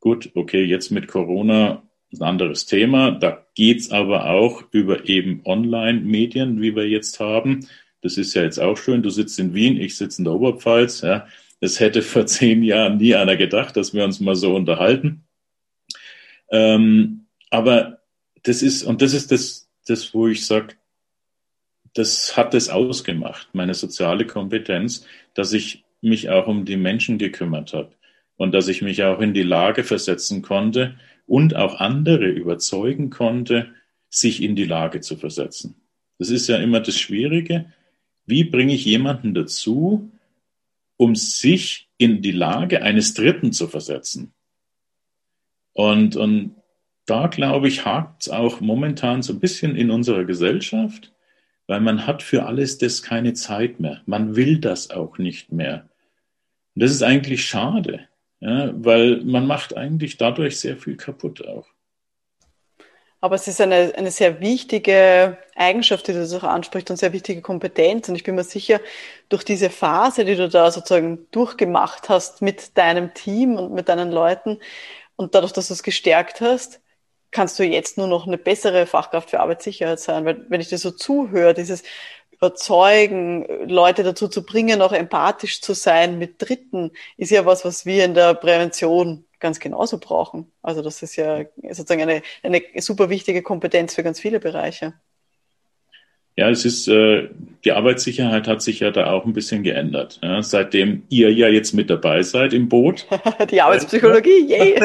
Gut, 0.00 0.30
okay, 0.34 0.64
jetzt 0.64 0.90
mit 0.90 1.08
Corona 1.08 1.82
ein 2.12 2.22
anderes 2.22 2.66
Thema. 2.66 3.10
Da 3.10 3.44
geht's 3.54 3.90
aber 3.90 4.30
auch 4.30 4.64
über 4.70 5.08
eben 5.08 5.40
Online-Medien, 5.44 6.60
wie 6.60 6.76
wir 6.76 6.88
jetzt 6.88 7.20
haben. 7.20 7.66
Das 8.02 8.18
ist 8.18 8.34
ja 8.34 8.42
jetzt 8.42 8.58
auch 8.58 8.76
schön. 8.76 9.02
Du 9.02 9.10
sitzt 9.10 9.38
in 9.38 9.54
Wien, 9.54 9.80
ich 9.80 9.96
sitze 9.96 10.20
in 10.20 10.24
der 10.24 10.34
Oberpfalz. 10.34 11.00
Ja. 11.00 11.26
Das 11.60 11.80
hätte 11.80 12.02
vor 12.02 12.26
zehn 12.26 12.62
Jahren 12.62 12.98
nie 12.98 13.14
einer 13.14 13.36
gedacht, 13.36 13.76
dass 13.76 13.94
wir 13.94 14.04
uns 14.04 14.20
mal 14.20 14.36
so 14.36 14.54
unterhalten. 14.54 15.23
Ähm, 16.50 17.26
aber 17.50 18.00
das 18.42 18.62
ist, 18.62 18.82
und 18.82 19.02
das 19.02 19.14
ist 19.14 19.32
das, 19.32 19.68
das 19.86 20.14
wo 20.14 20.28
ich 20.28 20.46
sage, 20.46 20.74
das 21.94 22.36
hat 22.36 22.54
es 22.54 22.68
ausgemacht, 22.68 23.48
meine 23.52 23.74
soziale 23.74 24.26
Kompetenz, 24.26 25.06
dass 25.34 25.52
ich 25.52 25.84
mich 26.00 26.28
auch 26.30 26.46
um 26.46 26.64
die 26.64 26.76
Menschen 26.76 27.18
gekümmert 27.18 27.72
habe 27.72 27.92
und 28.36 28.52
dass 28.52 28.68
ich 28.68 28.82
mich 28.82 29.02
auch 29.04 29.20
in 29.20 29.32
die 29.32 29.42
Lage 29.42 29.84
versetzen 29.84 30.42
konnte 30.42 30.96
und 31.26 31.56
auch 31.56 31.80
andere 31.80 32.26
überzeugen 32.26 33.10
konnte, 33.10 33.72
sich 34.10 34.42
in 34.42 34.54
die 34.56 34.64
Lage 34.64 35.00
zu 35.00 35.16
versetzen. 35.16 35.76
Das 36.18 36.30
ist 36.30 36.48
ja 36.48 36.58
immer 36.58 36.80
das 36.80 36.98
Schwierige. 36.98 37.72
Wie 38.26 38.44
bringe 38.44 38.74
ich 38.74 38.84
jemanden 38.84 39.34
dazu, 39.34 40.10
um 40.96 41.14
sich 41.16 41.88
in 41.98 42.22
die 42.22 42.32
Lage 42.32 42.82
eines 42.82 43.14
Dritten 43.14 43.52
zu 43.52 43.66
versetzen? 43.68 44.32
Und, 45.74 46.16
und 46.16 46.56
da, 47.04 47.26
glaube 47.26 47.68
ich, 47.68 47.84
hakt 47.84 48.22
es 48.22 48.28
auch 48.30 48.60
momentan 48.60 49.22
so 49.22 49.34
ein 49.34 49.40
bisschen 49.40 49.76
in 49.76 49.90
unserer 49.90 50.24
Gesellschaft, 50.24 51.12
weil 51.66 51.80
man 51.80 52.06
hat 52.06 52.22
für 52.22 52.46
alles 52.46 52.78
das 52.78 53.02
keine 53.02 53.34
Zeit 53.34 53.80
mehr. 53.80 54.00
Man 54.06 54.36
will 54.36 54.58
das 54.58 54.90
auch 54.90 55.18
nicht 55.18 55.52
mehr. 55.52 55.88
Und 56.74 56.82
das 56.82 56.90
ist 56.90 57.02
eigentlich 57.02 57.44
schade, 57.44 58.08
ja, 58.40 58.72
weil 58.74 59.22
man 59.24 59.46
macht 59.46 59.76
eigentlich 59.76 60.16
dadurch 60.16 60.58
sehr 60.58 60.76
viel 60.76 60.96
kaputt 60.96 61.46
auch. 61.46 61.66
Aber 63.20 63.36
es 63.36 63.48
ist 63.48 63.58
eine, 63.62 63.94
eine 63.96 64.10
sehr 64.10 64.40
wichtige 64.40 65.38
Eigenschaft, 65.54 66.06
die 66.08 66.12
du 66.12 66.26
so 66.26 66.40
ansprichst 66.40 66.90
und 66.90 66.98
sehr 66.98 67.14
wichtige 67.14 67.40
Kompetenz. 67.40 68.06
Und 68.06 68.16
ich 68.16 68.22
bin 68.22 68.34
mir 68.34 68.44
sicher, 68.44 68.80
durch 69.30 69.44
diese 69.44 69.70
Phase, 69.70 70.26
die 70.26 70.36
du 70.36 70.46
da 70.46 70.70
sozusagen 70.70 71.26
durchgemacht 71.30 72.10
hast 72.10 72.42
mit 72.42 72.76
deinem 72.76 73.14
Team 73.14 73.56
und 73.56 73.72
mit 73.72 73.88
deinen 73.88 74.12
Leuten, 74.12 74.58
und 75.16 75.34
dadurch, 75.34 75.52
dass 75.52 75.68
du 75.68 75.74
es 75.74 75.82
gestärkt 75.82 76.40
hast, 76.40 76.80
kannst 77.30 77.58
du 77.58 77.64
jetzt 77.64 77.98
nur 77.98 78.06
noch 78.06 78.26
eine 78.26 78.38
bessere 78.38 78.86
Fachkraft 78.86 79.30
für 79.30 79.40
Arbeitssicherheit 79.40 80.00
sein. 80.00 80.24
Weil 80.24 80.46
wenn 80.48 80.60
ich 80.60 80.68
dir 80.68 80.78
so 80.78 80.90
zuhöre, 80.92 81.52
dieses 81.52 81.82
Überzeugen, 82.30 83.46
Leute 83.68 84.02
dazu 84.02 84.28
zu 84.28 84.44
bringen, 84.44 84.82
auch 84.82 84.92
empathisch 84.92 85.60
zu 85.60 85.74
sein 85.74 86.18
mit 86.18 86.40
Dritten, 86.40 86.92
ist 87.16 87.30
ja 87.30 87.44
was, 87.46 87.64
was 87.64 87.86
wir 87.86 88.04
in 88.04 88.14
der 88.14 88.34
Prävention 88.34 89.26
ganz 89.40 89.60
genauso 89.60 89.98
brauchen. 89.98 90.52
Also 90.62 90.82
das 90.82 91.02
ist 91.02 91.16
ja 91.16 91.44
sozusagen 91.70 92.02
eine, 92.02 92.22
eine 92.42 92.62
super 92.78 93.10
wichtige 93.10 93.42
Kompetenz 93.42 93.94
für 93.94 94.02
ganz 94.02 94.20
viele 94.20 94.40
Bereiche. 94.40 94.94
Ja, 96.36 96.50
es 96.50 96.64
ist, 96.64 96.88
äh, 96.88 97.28
die 97.64 97.72
Arbeitssicherheit 97.72 98.48
hat 98.48 98.60
sich 98.60 98.80
ja 98.80 98.90
da 98.90 99.10
auch 99.10 99.24
ein 99.24 99.32
bisschen 99.32 99.62
geändert. 99.62 100.18
Ja, 100.22 100.42
seitdem 100.42 101.04
ihr 101.08 101.32
ja 101.32 101.48
jetzt 101.48 101.74
mit 101.74 101.90
dabei 101.90 102.22
seid 102.22 102.52
im 102.52 102.68
Boot. 102.68 103.06
die 103.50 103.60
Arbeitspsychologie, 103.60 104.46
yay! 104.48 104.80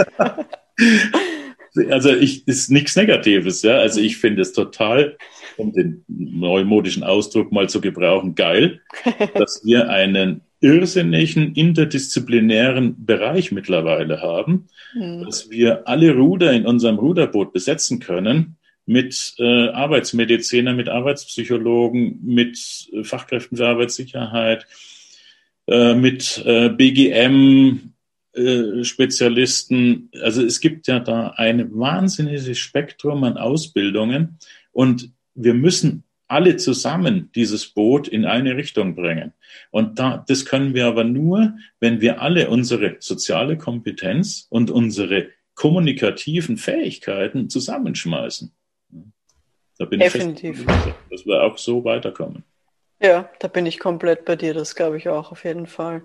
also 1.90 2.10
ich, 2.10 2.48
ist 2.48 2.70
nichts 2.70 2.96
Negatives, 2.96 3.64
ja. 3.64 3.78
Also 3.78 4.00
ich 4.00 4.18
finde 4.18 4.44
es 4.44 4.54
total, 4.54 5.18
um 5.58 5.74
den 5.74 6.06
neumodischen 6.08 7.04
Ausdruck 7.04 7.52
mal 7.52 7.68
zu 7.68 7.82
gebrauchen, 7.82 8.36
geil, 8.36 8.82
dass 9.34 9.62
wir 9.66 9.90
einen 9.90 10.42
irrsinnigen 10.62 11.56
interdisziplinären 11.56 13.06
Bereich 13.06 13.52
mittlerweile 13.52 14.22
haben, 14.22 14.68
mhm. 14.94 15.26
dass 15.26 15.50
wir 15.50 15.88
alle 15.88 16.14
Ruder 16.16 16.52
in 16.54 16.68
unserem 16.68 16.98
Ruderboot 16.98 17.54
besetzen 17.54 18.00
können 18.00 18.59
mit 18.89 19.36
äh, 19.38 19.69
Arbeitsmedizinern, 19.69 20.75
mit 20.75 20.89
Arbeitspsychologen, 20.89 22.19
mit 22.23 22.89
äh, 22.91 23.04
Fachkräften 23.04 23.56
für 23.56 23.67
Arbeitssicherheit, 23.67 24.65
äh, 25.67 25.93
mit 25.93 26.43
äh, 26.43 26.69
BGM, 26.69 27.93
äh, 28.34 28.84
Spezialisten. 28.84 30.10
Also 30.23 30.43
es 30.43 30.60
gibt 30.60 30.88
ja 30.88 30.99
da 30.99 31.36
ein 31.38 31.71
wahnsinniges 31.78 32.58
Spektrum 32.58 33.23
an 33.25 33.38
Ausbildungen 33.38 34.39
und 34.71 35.12
wir 35.36 35.54
müssen 35.54 36.04
alle 36.28 36.58
zusammen 36.58 37.30
dieses 37.36 37.67
Boot 37.67 38.08
in 38.08 38.25
eine 38.25 38.58
Richtung 38.58 38.95
bringen. 38.95 39.34
Und 39.69 39.99
da, 39.99 40.25
das 40.28 40.45
können 40.45 40.73
wir 40.73 40.88
aber 40.88 41.04
nur, 41.04 41.54
wenn 41.80 42.02
wir 42.02 42.23
alle 42.23 42.49
unsere 42.49 42.97
soziale 42.99 43.56
Kompetenz 43.56 44.47
und 44.49 44.71
unsere 44.71 45.28
kommunikativen 45.54 46.58
Fähigkeiten 46.58 47.49
zusammenschmeißen. 47.49 48.52
Da 49.80 49.86
bin 49.86 50.02
Definitiv. 50.02 50.60
ich 50.60 50.65
fest, 50.65 50.98
dass 51.10 51.26
wir 51.26 51.42
auch 51.42 51.58
so 51.58 51.84
weiterkommen. 51.86 52.44
Ja, 53.02 53.30
da 53.39 53.48
bin 53.48 53.65
ich 53.65 53.80
komplett 53.80 54.26
bei 54.26 54.36
dir, 54.36 54.54
das 54.54 54.76
glaube 54.76 54.98
ich 54.98 55.08
auch 55.08 55.32
auf 55.32 55.46
jeden 55.46 55.68
Fall. 55.68 56.04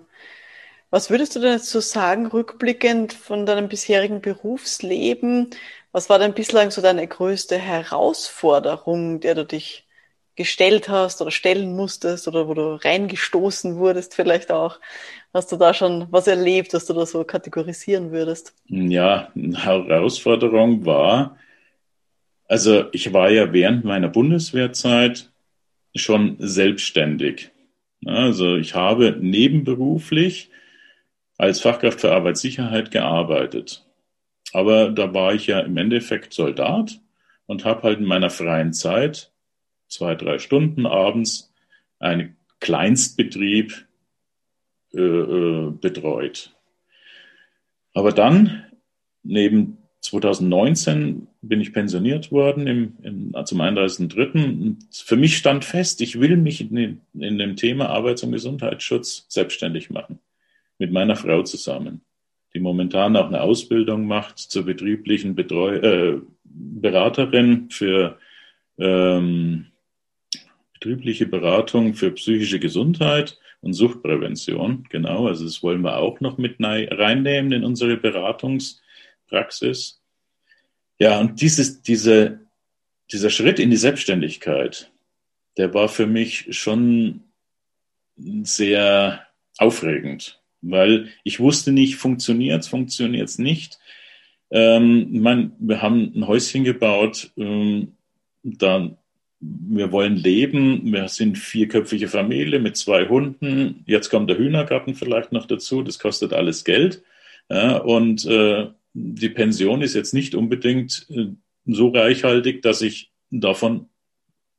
Was 0.91 1.09
würdest 1.09 1.35
du 1.35 1.41
denn 1.41 1.51
jetzt 1.51 1.69
so 1.69 1.81
sagen, 1.81 2.25
rückblickend 2.27 3.11
von 3.11 3.45
deinem 3.45 3.67
bisherigen 3.67 4.21
Berufsleben? 4.21 5.49
Was 5.91 6.09
war 6.09 6.19
denn 6.19 6.33
bislang 6.33 6.71
so 6.71 6.81
deine 6.81 7.05
größte 7.05 7.57
Herausforderung, 7.57 9.19
der 9.19 9.35
du 9.35 9.45
dich 9.45 9.85
gestellt 10.37 10.87
hast 10.87 11.21
oder 11.21 11.31
stellen 11.31 11.75
musstest 11.75 12.29
oder 12.29 12.47
wo 12.47 12.53
du 12.53 12.75
reingestoßen 12.75 13.77
wurdest 13.77 14.15
vielleicht 14.15 14.51
auch? 14.51 14.79
Hast 15.33 15.51
du 15.51 15.57
da 15.57 15.73
schon 15.73 16.07
was 16.11 16.27
erlebt, 16.27 16.73
was 16.73 16.85
du 16.85 16.93
da 16.93 17.05
so 17.05 17.25
kategorisieren 17.25 18.11
würdest? 18.11 18.53
Ja, 18.67 19.31
eine 19.35 19.65
Herausforderung 19.65 20.85
war, 20.85 21.37
also 22.47 22.85
ich 22.91 23.13
war 23.13 23.29
ja 23.29 23.53
während 23.53 23.85
meiner 23.85 24.09
Bundeswehrzeit 24.09 25.31
schon 25.95 26.35
selbstständig. 26.39 27.51
Also 28.05 28.55
ich 28.55 28.75
habe 28.75 29.17
nebenberuflich 29.19 30.49
als 31.37 31.59
Fachkraft 31.59 32.01
für 32.01 32.11
Arbeitssicherheit 32.11 32.91
gearbeitet. 32.91 33.85
Aber 34.53 34.89
da 34.91 35.13
war 35.13 35.33
ich 35.33 35.47
ja 35.47 35.59
im 35.61 35.75
Endeffekt 35.77 36.33
Soldat 36.33 36.99
und 37.45 37.65
habe 37.65 37.83
halt 37.83 37.99
in 37.99 38.05
meiner 38.05 38.29
freien 38.29 38.73
Zeit 38.73 39.31
zwei, 39.87 40.15
drei 40.15 40.39
Stunden 40.39 40.85
abends 40.85 41.53
einen 41.99 42.37
Kleinstbetrieb 42.59 43.85
äh, 44.93 45.01
äh, 45.01 45.71
betreut. 45.71 46.55
Aber 47.93 48.11
dann, 48.11 48.63
neben 49.23 49.77
2019 50.01 51.27
bin 51.47 51.61
ich 51.61 51.73
pensioniert 51.73 52.31
worden 52.31 52.67
im, 52.67 52.93
im, 53.03 53.45
zum 53.45 53.61
31.03. 53.61 54.75
Für 54.91 55.15
mich 55.15 55.37
stand 55.37 55.65
fest, 55.65 56.01
ich 56.01 56.19
will 56.19 56.37
mich 56.37 56.61
in, 56.61 57.01
in 57.13 57.37
dem 57.37 57.55
Thema 57.55 57.89
Arbeits- 57.89 58.23
und 58.23 58.31
Gesundheitsschutz 58.31 59.25
selbstständig 59.29 59.89
machen. 59.89 60.19
Mit 60.77 60.91
meiner 60.91 61.15
Frau 61.15 61.43
zusammen, 61.43 62.01
die 62.53 62.59
momentan 62.59 63.15
auch 63.15 63.27
eine 63.27 63.41
Ausbildung 63.41 64.07
macht 64.07 64.39
zur 64.39 64.65
betrieblichen 64.65 65.35
Betreu 65.35 65.75
äh, 65.75 66.21
Beraterin 66.43 67.69
für 67.69 68.17
ähm, 68.77 69.67
betriebliche 70.73 71.25
Beratung 71.25 71.95
für 71.95 72.11
psychische 72.11 72.59
Gesundheit 72.59 73.39
und 73.61 73.73
Suchtprävention. 73.73 74.85
Genau, 74.89 75.27
also 75.27 75.45
das 75.45 75.63
wollen 75.63 75.81
wir 75.81 75.97
auch 75.97 76.19
noch 76.19 76.37
mit 76.37 76.57
reinnehmen 76.59 77.51
in 77.51 77.63
unsere 77.63 77.97
Beratungspraxis. 77.97 80.01
Ja, 80.99 81.19
und 81.19 81.41
dieses, 81.41 81.81
diese, 81.81 82.39
dieser 83.11 83.29
Schritt 83.29 83.59
in 83.59 83.69
die 83.69 83.77
Selbstständigkeit, 83.77 84.91
der 85.57 85.73
war 85.73 85.89
für 85.89 86.07
mich 86.07 86.57
schon 86.57 87.21
sehr 88.17 89.25
aufregend, 89.57 90.41
weil 90.61 91.09
ich 91.23 91.39
wusste 91.39 91.71
nicht, 91.71 91.95
funktioniert 91.97 92.61
es, 92.61 92.67
funktioniert 92.67 93.29
es 93.29 93.39
nicht. 93.39 93.79
Ähm, 94.51 95.21
man, 95.21 95.53
wir 95.59 95.81
haben 95.81 96.13
ein 96.15 96.27
Häuschen 96.27 96.63
gebaut, 96.63 97.31
ähm, 97.37 97.93
da 98.43 98.95
wir 99.39 99.91
wollen 99.91 100.15
leben, 100.15 100.91
wir 100.91 101.07
sind 101.07 101.37
vierköpfige 101.37 102.07
Familie 102.07 102.59
mit 102.59 102.77
zwei 102.77 103.07
Hunden, 103.07 103.83
jetzt 103.85 104.09
kommt 104.09 104.29
der 104.29 104.37
Hühnergarten 104.37 104.95
vielleicht 104.95 105.31
noch 105.31 105.45
dazu, 105.45 105.83
das 105.83 105.99
kostet 105.99 106.33
alles 106.33 106.63
Geld. 106.63 107.03
Ja, 107.49 107.77
und 107.77 108.25
äh, 108.25 108.67
die 108.95 109.29
Pension 109.29 109.81
ist 109.81 109.93
jetzt 109.93 110.13
nicht 110.13 110.35
unbedingt 110.35 111.05
äh, 111.09 111.27
so 111.65 111.89
reichhaltig, 111.89 112.61
dass 112.61 112.81
ich 112.81 113.11
davon 113.29 113.89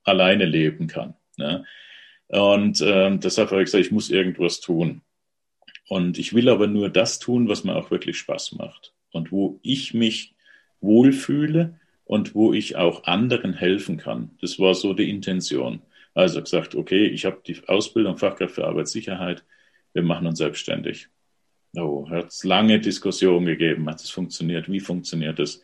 alleine 0.05 0.45
leben 0.45 0.87
kann. 0.87 1.15
Ja. 1.37 1.65
Und 2.29 2.81
äh, 2.81 3.17
deshalb 3.17 3.51
habe 3.51 3.63
ich 3.63 3.67
gesagt, 3.67 3.85
ich 3.85 3.93
muss 3.93 4.11
irgendwas 4.11 4.61
tun. 4.61 5.01
Und 5.89 6.19
ich 6.19 6.35
will 6.35 6.49
aber 6.49 6.67
nur 6.67 6.91
das 6.91 7.19
tun, 7.19 7.49
was 7.49 7.65
mir 7.65 7.77
auch 7.77 7.91
wirklich 7.91 8.19
Spaß 8.19 8.53
macht 8.53 8.93
und 9.13 9.33
wo 9.33 9.59
ich 9.63 9.95
mich 9.95 10.35
wohlfühle 10.81 11.81
und 12.05 12.35
wo 12.35 12.53
ich 12.53 12.77
auch 12.77 13.05
anderen 13.05 13.55
helfen 13.55 13.97
kann. 13.97 14.33
Das 14.41 14.59
war 14.59 14.75
so 14.75 14.93
die 14.93 15.09
Intention. 15.09 15.81
Also 16.13 16.43
gesagt, 16.43 16.75
okay, 16.75 17.07
ich 17.07 17.25
habe 17.25 17.41
die 17.47 17.57
Ausbildung 17.69 18.19
Fachkraft 18.19 18.57
für 18.57 18.67
Arbeitssicherheit, 18.67 19.45
wir 19.93 20.03
machen 20.03 20.27
uns 20.27 20.39
selbstständig. 20.39 21.09
Oh, 21.75 22.09
hat 22.09 22.29
es 22.29 22.45
lange 22.45 22.81
Diskussionen 22.81 23.47
gegeben, 23.47 23.89
hat 23.89 24.01
es 24.01 24.11
funktioniert, 24.11 24.71
wie 24.71 24.81
funktioniert 24.81 25.39
es, 25.41 25.63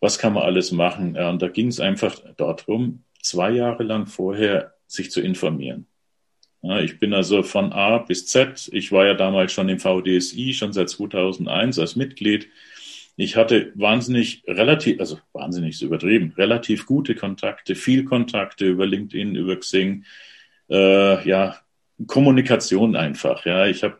was 0.00 0.18
kann 0.18 0.34
man 0.34 0.42
alles 0.42 0.72
machen. 0.72 1.14
Ja, 1.14 1.30
und 1.30 1.40
da 1.40 1.48
ging 1.48 1.68
es 1.68 1.80
einfach 1.80 2.18
darum, 2.36 3.04
zwei 3.22 3.50
Jahre 3.50 3.82
lang 3.82 4.06
vorher 4.06 4.74
sich 4.86 5.10
zu 5.10 5.20
informieren. 5.20 5.86
Ich 6.82 7.00
bin 7.00 7.12
also 7.12 7.42
von 7.42 7.72
A 7.72 7.98
bis 7.98 8.26
Z, 8.26 8.68
ich 8.72 8.92
war 8.92 9.06
ja 9.06 9.14
damals 9.14 9.52
schon 9.52 9.68
im 9.68 9.80
VDSI, 9.80 10.54
schon 10.54 10.72
seit 10.72 10.90
2001 10.90 11.78
als 11.78 11.96
Mitglied, 11.96 12.48
ich 13.16 13.36
hatte 13.36 13.72
wahnsinnig, 13.74 14.42
relativ, 14.46 14.98
also 14.98 15.18
wahnsinnig 15.32 15.74
ist 15.74 15.82
übertrieben, 15.82 16.32
relativ 16.36 16.86
gute 16.86 17.14
Kontakte, 17.14 17.74
viel 17.74 18.04
Kontakte 18.04 18.66
über 18.66 18.86
LinkedIn, 18.86 19.34
über 19.34 19.56
Xing, 19.56 20.04
äh, 20.70 21.28
ja, 21.28 21.56
Kommunikation 22.06 22.96
einfach. 22.96 23.44
Ja, 23.44 23.66
ich 23.66 23.82
habe 23.82 23.98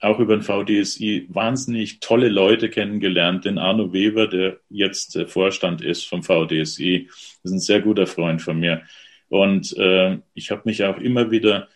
auch 0.00 0.18
über 0.18 0.36
den 0.36 0.42
VDSI 0.42 1.26
wahnsinnig 1.28 2.00
tolle 2.00 2.28
Leute 2.28 2.68
kennengelernt. 2.68 3.44
Den 3.44 3.58
Arno 3.58 3.92
Weber, 3.92 4.26
der 4.26 4.58
jetzt 4.68 5.14
der 5.14 5.28
Vorstand 5.28 5.82
ist 5.82 6.06
vom 6.06 6.22
VDSI, 6.22 7.08
ist 7.42 7.52
ein 7.52 7.60
sehr 7.60 7.80
guter 7.80 8.06
Freund 8.06 8.42
von 8.42 8.58
mir. 8.58 8.82
Und 9.28 9.76
äh, 9.76 10.18
ich 10.34 10.50
habe 10.50 10.62
mich 10.64 10.84
auch 10.84 10.98
immer 10.98 11.30
wieder 11.30 11.68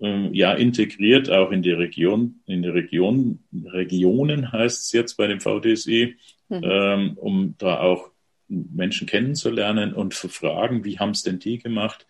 ähm, 0.00 0.32
ja 0.32 0.52
integriert, 0.52 1.30
auch 1.30 1.52
in 1.52 1.62
die 1.62 1.72
Region, 1.72 2.40
in 2.46 2.62
die 2.62 2.68
Region, 2.68 3.44
Regionen 3.52 4.50
heißt 4.50 4.86
es 4.86 4.92
jetzt 4.92 5.16
bei 5.16 5.26
dem 5.26 5.40
VDSI, 5.40 6.16
mhm. 6.48 6.60
ähm, 6.64 7.12
um 7.16 7.54
da 7.58 7.80
auch 7.80 8.10
Menschen 8.48 9.06
kennenzulernen 9.06 9.94
und 9.94 10.14
zu 10.14 10.28
fragen, 10.28 10.84
wie 10.84 10.98
haben 10.98 11.10
es 11.10 11.22
denn 11.22 11.38
die 11.38 11.58
gemacht? 11.58 12.06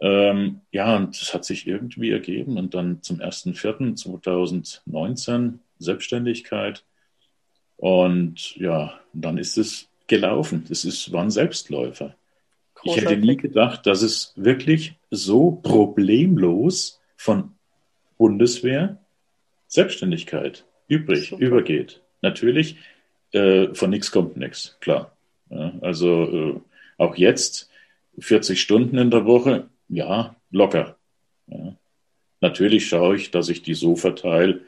Ähm, 0.00 0.60
ja, 0.72 0.96
und 0.96 1.20
das 1.20 1.34
hat 1.34 1.44
sich 1.44 1.66
irgendwie 1.66 2.10
ergeben 2.10 2.56
und 2.58 2.74
dann 2.74 3.02
zum 3.02 3.20
1.4.2019 3.20 5.58
Selbstständigkeit 5.78 6.84
und 7.76 8.56
ja, 8.56 8.98
dann 9.12 9.38
ist 9.38 9.58
es 9.58 9.88
gelaufen. 10.06 10.64
Das 10.68 10.84
ist, 10.84 11.12
war 11.12 11.22
ein 11.22 11.30
Selbstläufer. 11.30 12.14
Ich 12.82 12.96
hätte 12.96 13.16
nie 13.16 13.36
gedacht, 13.36 13.86
dass 13.86 14.02
es 14.02 14.32
wirklich 14.36 14.96
so 15.10 15.52
problemlos 15.52 17.00
von 17.16 17.52
Bundeswehr 18.18 18.98
Selbstständigkeit 19.68 20.66
übrig, 20.88 21.30
Super. 21.30 21.42
übergeht. 21.42 22.02
Natürlich, 22.20 22.76
äh, 23.32 23.72
von 23.74 23.90
nichts 23.90 24.10
kommt 24.10 24.36
nichts, 24.36 24.76
klar. 24.80 25.16
Ja, 25.50 25.72
also 25.80 26.24
äh, 26.24 26.60
auch 26.98 27.16
jetzt 27.16 27.70
40 28.18 28.60
Stunden 28.60 28.98
in 28.98 29.10
der 29.10 29.24
Woche, 29.24 29.68
ja, 29.88 30.36
locker. 30.50 30.96
Ja. 31.46 31.76
Natürlich 32.40 32.88
schaue 32.88 33.16
ich, 33.16 33.30
dass 33.30 33.48
ich 33.48 33.62
die 33.62 33.74
so 33.74 33.96
verteile, 33.96 34.60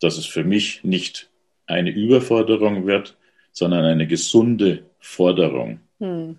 dass 0.00 0.16
es 0.16 0.26
für 0.26 0.44
mich 0.44 0.84
nicht 0.84 1.30
eine 1.66 1.90
Überforderung 1.90 2.86
wird, 2.86 3.16
sondern 3.52 3.84
eine 3.84 4.06
gesunde 4.06 4.84
Forderung. 4.98 5.80
Hm. 5.98 6.38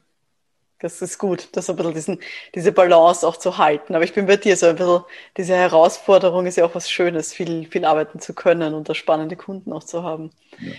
Das 0.82 1.02
ist 1.02 1.18
gut, 1.18 1.50
das 1.52 1.70
ein 1.70 1.76
bisschen 1.76 1.94
diesen, 1.94 2.20
diese 2.56 2.72
Balance 2.72 3.28
auch 3.28 3.36
zu 3.36 3.58
halten. 3.58 3.96
Aber 3.96 4.06
ich 4.06 4.14
bin 4.14 4.28
bei 4.28 4.38
dir 4.38 4.56
so 4.56 4.68
ein 4.68 4.78
bisschen, 4.78 5.04
diese 5.36 5.54
Herausforderung 5.54 6.46
ist 6.46 6.56
ja 6.56 6.64
auch 6.64 6.74
was 6.74 6.90
Schönes, 6.90 7.34
viel, 7.34 7.68
viel 7.70 7.84
arbeiten 7.84 8.20
zu 8.22 8.34
können 8.34 8.74
und 8.74 8.88
da 8.88 8.96
spannende 8.96 9.36
Kunden 9.36 9.74
auch 9.74 9.84
zu 9.84 10.04
haben. 10.04 10.32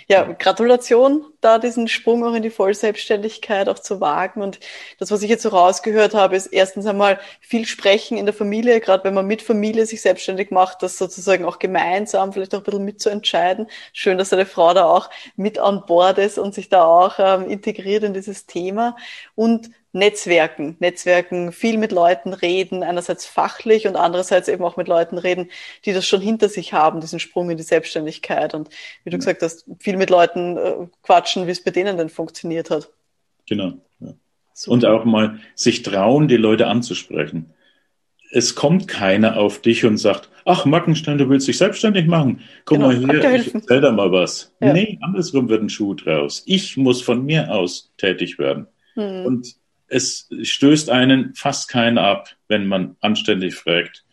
Ja, 0.09 0.23
ja, 0.27 0.33
Gratulation, 0.33 1.27
da 1.43 1.59
diesen 1.59 1.87
Sprung 1.87 2.25
auch 2.25 2.33
in 2.33 2.43
die 2.43 2.51
Vollselbstständigkeit 2.51 3.69
auch 3.69 3.79
zu 3.79 4.01
wagen. 4.01 4.41
Und 4.41 4.59
das, 4.99 5.11
was 5.11 5.23
ich 5.23 5.29
jetzt 5.29 5.43
so 5.43 5.51
rausgehört 5.51 6.15
habe, 6.15 6.35
ist 6.35 6.47
erstens 6.47 6.87
einmal 6.87 7.21
viel 7.41 7.67
sprechen 7.67 8.17
in 8.17 8.25
der 8.25 8.35
Familie, 8.35 8.81
gerade 8.81 9.05
wenn 9.05 9.15
man 9.15 9.27
mit 9.27 9.43
Familie 9.43 9.85
sich 9.85 10.01
selbstständig 10.01 10.51
macht, 10.51 10.83
das 10.83 10.97
sozusagen 10.97 11.45
auch 11.45 11.59
gemeinsam 11.59 12.33
vielleicht 12.33 12.55
auch 12.55 12.61
ein 12.61 12.65
bisschen 12.65 12.85
mitzuentscheiden. 12.87 13.69
Schön, 13.93 14.17
dass 14.17 14.31
deine 14.31 14.47
Frau 14.47 14.73
da 14.73 14.87
auch 14.87 15.11
mit 15.37 15.59
an 15.59 15.85
Bord 15.87 16.17
ist 16.17 16.39
und 16.39 16.55
sich 16.55 16.71
da 16.71 16.85
auch 16.85 17.19
ähm, 17.19 17.51
integriert 17.51 18.03
in 18.03 18.15
dieses 18.15 18.47
Thema. 18.47 18.97
Und 19.35 19.71
Netzwerken, 19.93 20.77
Netzwerken, 20.79 21.51
viel 21.51 21.77
mit 21.77 21.91
Leuten 21.91 22.33
reden, 22.33 22.85
einerseits 22.85 23.27
fachlich 23.27 23.89
und 23.89 23.97
andererseits 23.97 24.49
eben 24.49 24.63
auch 24.65 24.77
mit 24.77 24.87
Leuten 24.87 25.19
reden, 25.19 25.51
die 25.85 25.93
das 25.93 26.07
schon 26.07 26.21
hinter 26.21 26.49
sich 26.49 26.73
haben, 26.73 27.01
diesen 27.01 27.19
Sprung 27.19 27.51
in 27.51 27.57
die 27.57 27.65
Selbstständigkeit 27.65 28.55
und 28.55 28.69
wie 29.03 29.11
du 29.11 29.17
mhm. 29.17 29.21
gesagt 29.21 29.43
hast, 29.43 29.65
viel 29.81 29.97
mit 29.97 30.11
Leuten 30.11 30.57
äh, 30.57 30.87
quatschen, 31.03 31.47
wie 31.47 31.51
es 31.51 31.65
bei 31.65 31.73
denen 31.73 31.97
denn 31.97 32.09
funktioniert 32.09 32.71
hat. 32.71 32.91
Genau. 33.49 33.73
Ja. 33.99 34.15
Und 34.67 34.85
auch 34.85 35.05
mal 35.05 35.41
sich 35.57 35.83
trauen, 35.83 36.29
die 36.29 36.37
Leute 36.37 36.69
anzusprechen. 36.69 37.53
Es 38.33 38.55
kommt 38.55 38.87
keiner 38.87 39.39
auf 39.39 39.61
dich 39.61 39.85
und 39.85 39.97
sagt, 39.97 40.29
ach, 40.45 40.67
Mackenstein, 40.67 41.19
du 41.19 41.29
willst 41.29 41.49
dich 41.49 41.59
selbstständig 41.59 42.07
machen. 42.07 42.43
Komm 42.65 42.83
genau, 42.83 42.93
mal 42.93 43.23
her, 43.23 43.35
ich 43.35 43.53
erzähl 43.53 43.81
da 43.81 43.91
mal 43.91 44.13
was. 44.13 44.55
Ja. 44.61 44.73
Nee, 44.73 44.99
andersrum 45.01 45.49
wird 45.49 45.63
ein 45.63 45.69
Schuh 45.69 45.95
draus. 45.95 46.45
Ich 46.47 46.77
muss 46.77 47.03
von 47.03 47.25
mir 47.25 47.51
aus 47.53 47.93
tätig 47.97 48.39
werden. 48.39 48.69
Hm. 48.95 49.27
Und 49.27 49.60
es 49.91 50.29
stößt 50.43 50.89
einen 50.89 51.35
fast 51.35 51.69
keinen 51.69 51.99
ab, 51.99 52.31
wenn 52.49 52.67
man 52.67 52.97
anständig 53.01 53.57
fragt. 53.57 54.05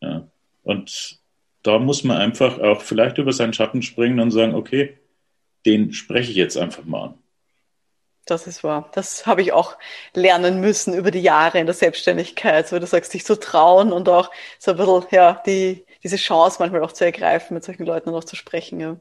Ja. 0.00 0.28
Und 0.62 1.18
da 1.62 1.78
muss 1.78 2.04
man 2.04 2.16
einfach 2.16 2.58
auch 2.60 2.80
vielleicht 2.80 3.18
über 3.18 3.32
seinen 3.32 3.52
Schatten 3.52 3.82
springen 3.82 4.20
und 4.20 4.30
sagen, 4.30 4.54
okay, 4.54 4.98
den 5.66 5.92
spreche 5.92 6.30
ich 6.30 6.36
jetzt 6.36 6.56
einfach 6.56 6.84
mal 6.84 7.04
an. 7.06 7.18
Das 8.26 8.46
ist 8.46 8.64
wahr. 8.64 8.88
Das 8.94 9.26
habe 9.26 9.42
ich 9.42 9.52
auch 9.52 9.76
lernen 10.14 10.60
müssen 10.60 10.94
über 10.94 11.10
die 11.10 11.20
Jahre 11.20 11.58
in 11.58 11.66
der 11.66 11.74
Selbstständigkeit, 11.74 12.66
so 12.66 12.76
wie 12.76 12.80
du 12.80 12.86
sagst, 12.86 13.12
dich 13.12 13.24
zu 13.24 13.38
trauen 13.38 13.92
und 13.92 14.08
auch 14.08 14.30
so 14.58 14.70
ein 14.70 14.76
bisschen, 14.78 15.04
ja, 15.10 15.42
die, 15.46 15.84
diese 16.02 16.16
Chance 16.16 16.56
manchmal 16.60 16.82
auch 16.82 16.92
zu 16.92 17.04
ergreifen, 17.04 17.54
mit 17.54 17.64
solchen 17.64 17.84
Leuten 17.84 18.10
noch 18.10 18.24
zu 18.24 18.36
sprechen, 18.36 18.80
ja. 18.80 18.96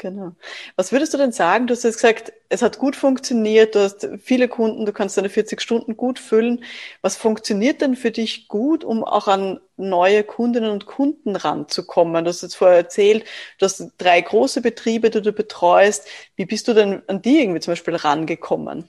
Genau. 0.00 0.32
Was 0.76 0.92
würdest 0.92 1.12
du 1.12 1.18
denn 1.18 1.30
sagen? 1.30 1.66
Du 1.66 1.74
hast 1.74 1.82
jetzt 1.82 1.96
gesagt, 1.96 2.32
es 2.48 2.62
hat 2.62 2.78
gut 2.78 2.96
funktioniert, 2.96 3.74
du 3.74 3.80
hast 3.80 4.08
viele 4.22 4.48
Kunden, 4.48 4.86
du 4.86 4.94
kannst 4.94 5.18
deine 5.18 5.28
40 5.28 5.60
Stunden 5.60 5.94
gut 5.94 6.18
füllen. 6.18 6.64
Was 7.02 7.18
funktioniert 7.18 7.82
denn 7.82 7.96
für 7.96 8.10
dich 8.10 8.48
gut, 8.48 8.82
um 8.82 9.04
auch 9.04 9.28
an 9.28 9.60
neue 9.76 10.24
Kundinnen 10.24 10.70
und 10.70 10.86
Kunden 10.86 11.36
ranzukommen? 11.36 12.24
Du 12.24 12.30
hast 12.30 12.40
jetzt 12.40 12.54
vorher 12.54 12.78
erzählt, 12.78 13.24
du 13.58 13.66
hast 13.66 13.92
drei 13.98 14.22
große 14.22 14.62
Betriebe, 14.62 15.10
die 15.10 15.20
du 15.20 15.32
betreust. 15.32 16.08
Wie 16.34 16.46
bist 16.46 16.66
du 16.66 16.72
denn 16.72 17.02
an 17.06 17.20
die 17.20 17.40
irgendwie 17.40 17.60
zum 17.60 17.72
Beispiel 17.72 17.96
rangekommen? 17.96 18.88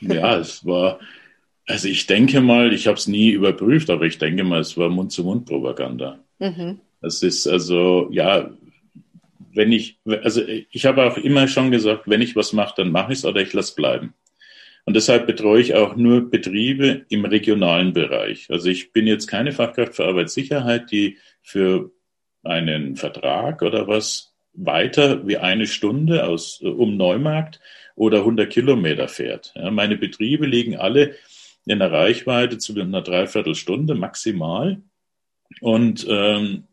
Ja, 0.00 0.36
es 0.36 0.66
war, 0.66 1.00
also 1.66 1.88
ich 1.88 2.06
denke 2.06 2.42
mal, 2.42 2.74
ich 2.74 2.86
habe 2.86 2.98
es 2.98 3.06
nie 3.06 3.30
überprüft, 3.30 3.88
aber 3.88 4.04
ich 4.04 4.18
denke 4.18 4.44
mal, 4.44 4.60
es 4.60 4.76
war 4.76 4.90
Mund-zu-Mund-Propaganda. 4.90 6.18
Mhm. 6.38 6.80
Es 7.00 7.22
ist 7.22 7.46
also, 7.48 8.08
ja, 8.10 8.50
wenn 9.54 9.72
ich, 9.72 9.98
also 10.22 10.42
ich 10.46 10.86
habe 10.86 11.04
auch 11.04 11.16
immer 11.16 11.48
schon 11.48 11.70
gesagt, 11.70 12.04
wenn 12.06 12.22
ich 12.22 12.36
was 12.36 12.52
mache, 12.52 12.74
dann 12.78 12.90
mache 12.90 13.12
ich 13.12 13.18
es 13.18 13.24
oder 13.24 13.40
ich 13.40 13.52
lasse 13.52 13.74
bleiben. 13.74 14.14
Und 14.84 14.94
deshalb 14.96 15.26
betreue 15.26 15.60
ich 15.60 15.74
auch 15.74 15.94
nur 15.94 16.28
Betriebe 16.28 17.06
im 17.08 17.24
regionalen 17.24 17.92
Bereich. 17.92 18.48
Also 18.50 18.68
ich 18.68 18.92
bin 18.92 19.06
jetzt 19.06 19.28
keine 19.28 19.52
Fachkraft 19.52 19.94
für 19.94 20.06
Arbeitssicherheit, 20.06 20.90
die 20.90 21.18
für 21.40 21.92
einen 22.42 22.96
Vertrag 22.96 23.62
oder 23.62 23.86
was 23.86 24.34
weiter 24.54 25.26
wie 25.26 25.38
eine 25.38 25.66
Stunde 25.66 26.26
aus 26.26 26.60
um 26.60 26.96
Neumarkt 26.96 27.60
oder 27.94 28.18
100 28.18 28.50
Kilometer 28.50 29.08
fährt. 29.08 29.52
Ja, 29.54 29.70
meine 29.70 29.96
Betriebe 29.96 30.46
liegen 30.46 30.76
alle 30.76 31.14
in 31.64 31.78
der 31.78 31.92
Reichweite 31.92 32.58
zu 32.58 32.78
einer 32.78 33.02
Dreiviertelstunde 33.02 33.94
maximal. 33.94 34.82
Und 35.60 36.06
ähm, 36.08 36.64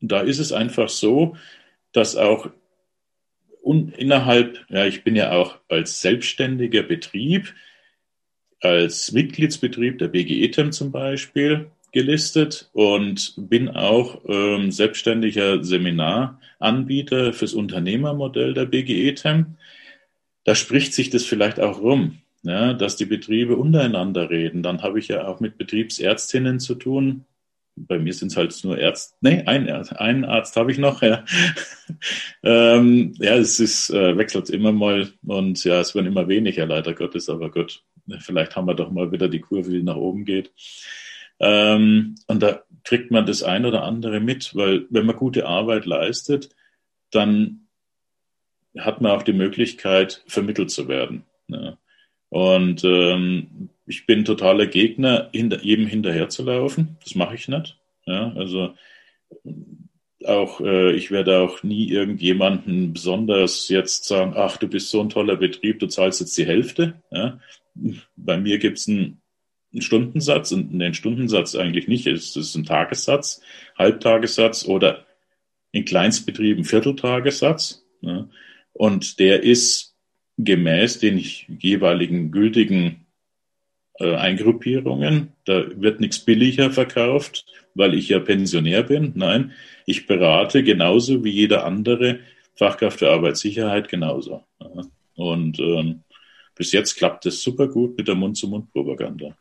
da 0.00 0.20
ist 0.20 0.38
es 0.38 0.52
einfach 0.52 0.90
so, 0.90 1.36
dass 1.96 2.16
auch 2.16 2.50
innerhalb, 3.64 4.64
ja, 4.68 4.86
ich 4.86 5.02
bin 5.02 5.16
ja 5.16 5.32
auch 5.32 5.58
als 5.68 6.00
selbstständiger 6.00 6.82
Betrieb, 6.82 7.52
als 8.60 9.12
Mitgliedsbetrieb 9.12 9.98
der 9.98 10.08
BGETEM 10.08 10.72
zum 10.72 10.92
Beispiel 10.92 11.70
gelistet 11.92 12.68
und 12.72 13.34
bin 13.36 13.70
auch 13.70 14.20
ähm, 14.28 14.70
selbstständiger 14.70 15.64
Seminaranbieter 15.64 17.32
fürs 17.32 17.54
Unternehmermodell 17.54 18.54
der 18.54 18.66
BGETEM. 18.66 19.56
Da 20.44 20.54
spricht 20.54 20.94
sich 20.94 21.10
das 21.10 21.24
vielleicht 21.24 21.58
auch 21.58 21.80
rum, 21.80 22.18
ja, 22.42 22.72
dass 22.72 22.96
die 22.96 23.06
Betriebe 23.06 23.56
untereinander 23.56 24.30
reden. 24.30 24.62
Dann 24.62 24.82
habe 24.82 24.98
ich 24.98 25.08
ja 25.08 25.26
auch 25.26 25.40
mit 25.40 25.58
Betriebsärztinnen 25.58 26.60
zu 26.60 26.76
tun, 26.76 27.24
bei 27.76 27.98
mir 27.98 28.12
sind 28.14 28.28
es 28.28 28.36
halt 28.36 28.58
nur 28.64 28.78
Ärzte. 28.78 29.16
Nee, 29.20 29.42
ein, 29.44 29.68
einen 29.68 30.24
Arzt 30.24 30.56
habe 30.56 30.72
ich 30.72 30.78
noch, 30.78 31.02
ja. 31.02 31.24
ähm, 32.42 33.14
ja, 33.18 33.36
es 33.36 33.60
ist, 33.60 33.90
äh, 33.90 34.16
wechselt 34.16 34.50
immer 34.50 34.72
mal 34.72 35.08
und 35.26 35.62
ja, 35.64 35.80
es 35.80 35.94
werden 35.94 36.06
immer 36.06 36.26
weniger, 36.26 36.66
leider 36.66 36.94
Gottes, 36.94 37.28
aber 37.28 37.50
gut, 37.50 37.82
vielleicht 38.18 38.56
haben 38.56 38.66
wir 38.66 38.74
doch 38.74 38.90
mal 38.90 39.12
wieder 39.12 39.28
die 39.28 39.40
Kurve, 39.40 39.70
die 39.70 39.82
nach 39.82 39.96
oben 39.96 40.24
geht. 40.24 40.52
Ähm, 41.38 42.14
und 42.26 42.42
da 42.42 42.62
kriegt 42.82 43.10
man 43.10 43.26
das 43.26 43.42
ein 43.42 43.66
oder 43.66 43.82
andere 43.82 44.20
mit, 44.20 44.54
weil 44.54 44.86
wenn 44.90 45.06
man 45.06 45.16
gute 45.16 45.46
Arbeit 45.46 45.84
leistet, 45.84 46.48
dann 47.10 47.66
hat 48.78 49.00
man 49.00 49.12
auch 49.12 49.22
die 49.22 49.32
Möglichkeit, 49.32 50.22
vermittelt 50.26 50.70
zu 50.70 50.88
werden. 50.88 51.24
Ja. 51.48 51.76
Und 52.28 52.84
ähm, 52.84 53.70
ich 53.86 54.06
bin 54.06 54.24
totaler 54.24 54.66
Gegner, 54.66 55.30
hinter, 55.32 55.62
jedem 55.62 55.86
hinterherzulaufen. 55.86 56.98
Das 57.02 57.14
mache 57.14 57.36
ich 57.36 57.48
nicht. 57.48 57.78
Ja, 58.04 58.32
also 58.32 58.74
auch 60.24 60.60
äh, 60.60 60.92
ich 60.92 61.10
werde 61.10 61.40
auch 61.40 61.62
nie 61.62 61.88
irgendjemanden 61.88 62.92
besonders 62.92 63.68
jetzt 63.68 64.04
sagen, 64.04 64.32
ach, 64.34 64.56
du 64.56 64.66
bist 64.68 64.90
so 64.90 65.00
ein 65.00 65.08
toller 65.08 65.36
Betrieb, 65.36 65.78
du 65.78 65.86
zahlst 65.86 66.20
jetzt 66.20 66.36
die 66.36 66.46
Hälfte. 66.46 67.00
Ja. 67.10 67.40
Bei 68.16 68.36
mir 68.38 68.58
gibt 68.58 68.78
es 68.78 68.88
einen, 68.88 69.20
einen, 69.72 69.82
Stundensatz 69.82 70.52
und 70.52 70.78
den 70.78 70.94
Stundensatz 70.94 71.54
eigentlich 71.54 71.86
nicht. 71.86 72.06
Es 72.06 72.34
ist 72.34 72.54
ein 72.56 72.64
Tagessatz, 72.64 73.40
Halbtagessatz 73.78 74.66
oder 74.66 75.06
in 75.72 75.84
Kleinstbetrieben 75.84 76.64
Vierteltagessatz. 76.64 77.84
Ja. 78.00 78.28
Und 78.72 79.20
der 79.20 79.42
ist 79.42 79.94
gemäß 80.38 80.98
den 80.98 81.18
jeweiligen 81.18 82.30
gültigen 82.30 83.05
äh, 84.00 84.14
Eingruppierungen. 84.14 85.32
Da 85.44 85.64
wird 85.76 86.00
nichts 86.00 86.18
billiger 86.18 86.70
verkauft, 86.70 87.46
weil 87.74 87.94
ich 87.94 88.08
ja 88.08 88.18
Pensionär 88.18 88.82
bin. 88.82 89.12
Nein, 89.14 89.52
ich 89.84 90.06
berate 90.06 90.62
genauso 90.62 91.24
wie 91.24 91.30
jeder 91.30 91.64
andere 91.64 92.20
Fachkraft 92.54 92.98
für 92.98 93.10
Arbeitssicherheit 93.10 93.88
genauso. 93.88 94.42
Und 95.14 95.58
ähm, 95.58 96.02
bis 96.54 96.72
jetzt 96.72 96.96
klappt 96.96 97.26
es 97.26 97.42
super 97.42 97.68
gut 97.68 97.96
mit 97.96 98.08
der 98.08 98.14
Mund-zu-Mund-Propaganda. 98.14 99.36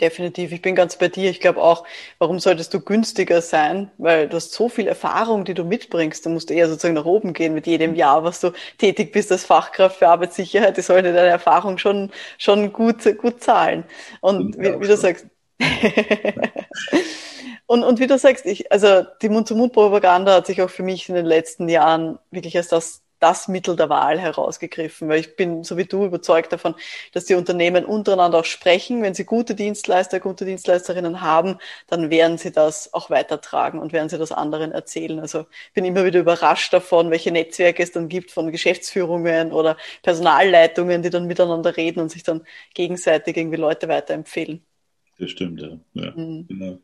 Definitiv, 0.00 0.50
ich 0.50 0.60
bin 0.60 0.74
ganz 0.74 0.98
bei 0.98 1.06
dir. 1.08 1.30
Ich 1.30 1.38
glaube 1.40 1.62
auch, 1.62 1.86
warum 2.18 2.40
solltest 2.40 2.74
du 2.74 2.80
günstiger 2.80 3.40
sein? 3.40 3.92
Weil 3.96 4.28
du 4.28 4.36
hast 4.36 4.52
so 4.52 4.68
viel 4.68 4.88
Erfahrung, 4.88 5.44
die 5.44 5.54
du 5.54 5.62
mitbringst. 5.64 6.26
Du 6.26 6.30
musst 6.30 6.50
eher 6.50 6.66
sozusagen 6.68 6.94
nach 6.94 7.04
oben 7.04 7.32
gehen 7.32 7.54
mit 7.54 7.66
jedem 7.68 7.94
Jahr, 7.94 8.24
was 8.24 8.40
du 8.40 8.50
tätig 8.78 9.12
bist 9.12 9.30
als 9.30 9.44
Fachkraft 9.44 9.98
für 9.98 10.08
Arbeitssicherheit. 10.08 10.76
Die 10.76 10.80
sollte 10.82 11.12
deine 11.12 11.28
Erfahrung 11.28 11.78
schon, 11.78 12.10
schon 12.38 12.72
gut, 12.72 13.04
gut 13.18 13.40
zahlen. 13.40 13.84
Und 14.20 14.58
wie, 14.58 14.80
wie 14.80 14.88
du 14.88 14.96
sagst, 14.96 15.26
und, 17.66 17.84
und 17.84 18.00
wie 18.00 18.06
du 18.08 18.18
sagst, 18.18 18.46
ich, 18.46 18.72
also 18.72 19.04
die 19.22 19.28
Mund-zu-Mund-Propaganda 19.28 20.34
hat 20.34 20.46
sich 20.46 20.60
auch 20.62 20.70
für 20.70 20.82
mich 20.82 21.08
in 21.08 21.14
den 21.14 21.24
letzten 21.26 21.68
Jahren 21.68 22.18
wirklich 22.32 22.56
als 22.56 22.66
das 22.68 23.03
das 23.24 23.48
Mittel 23.48 23.74
der 23.74 23.88
Wahl 23.88 24.20
herausgegriffen, 24.20 25.08
weil 25.08 25.18
ich 25.18 25.34
bin, 25.34 25.64
so 25.64 25.78
wie 25.78 25.86
du, 25.86 26.04
überzeugt 26.04 26.52
davon, 26.52 26.74
dass 27.12 27.24
die 27.24 27.32
Unternehmen 27.32 27.86
untereinander 27.86 28.40
auch 28.40 28.44
sprechen. 28.44 29.02
Wenn 29.02 29.14
sie 29.14 29.24
gute 29.24 29.54
Dienstleister, 29.54 30.20
gute 30.20 30.44
Dienstleisterinnen 30.44 31.22
haben, 31.22 31.56
dann 31.88 32.10
werden 32.10 32.36
sie 32.36 32.52
das 32.52 32.92
auch 32.92 33.08
weitertragen 33.08 33.78
und 33.80 33.94
werden 33.94 34.10
sie 34.10 34.18
das 34.18 34.30
anderen 34.30 34.72
erzählen. 34.72 35.20
Also 35.20 35.46
ich 35.68 35.72
bin 35.72 35.86
immer 35.86 36.04
wieder 36.04 36.20
überrascht 36.20 36.74
davon, 36.74 37.10
welche 37.10 37.32
Netzwerke 37.32 37.82
es 37.82 37.92
dann 37.92 38.10
gibt 38.10 38.30
von 38.30 38.52
Geschäftsführungen 38.52 39.52
oder 39.52 39.78
Personalleitungen, 40.02 41.00
die 41.00 41.08
dann 41.08 41.24
miteinander 41.26 41.78
reden 41.78 42.00
und 42.00 42.10
sich 42.10 42.24
dann 42.24 42.42
gegenseitig 42.74 43.38
irgendwie 43.38 43.56
Leute 43.56 43.88
weiterempfehlen. 43.88 44.62
Das 45.18 45.30
stimmt, 45.30 45.62
ja. 45.62 45.78
ja 45.94 46.10
mhm. 46.14 46.46
genau. 46.46 46.78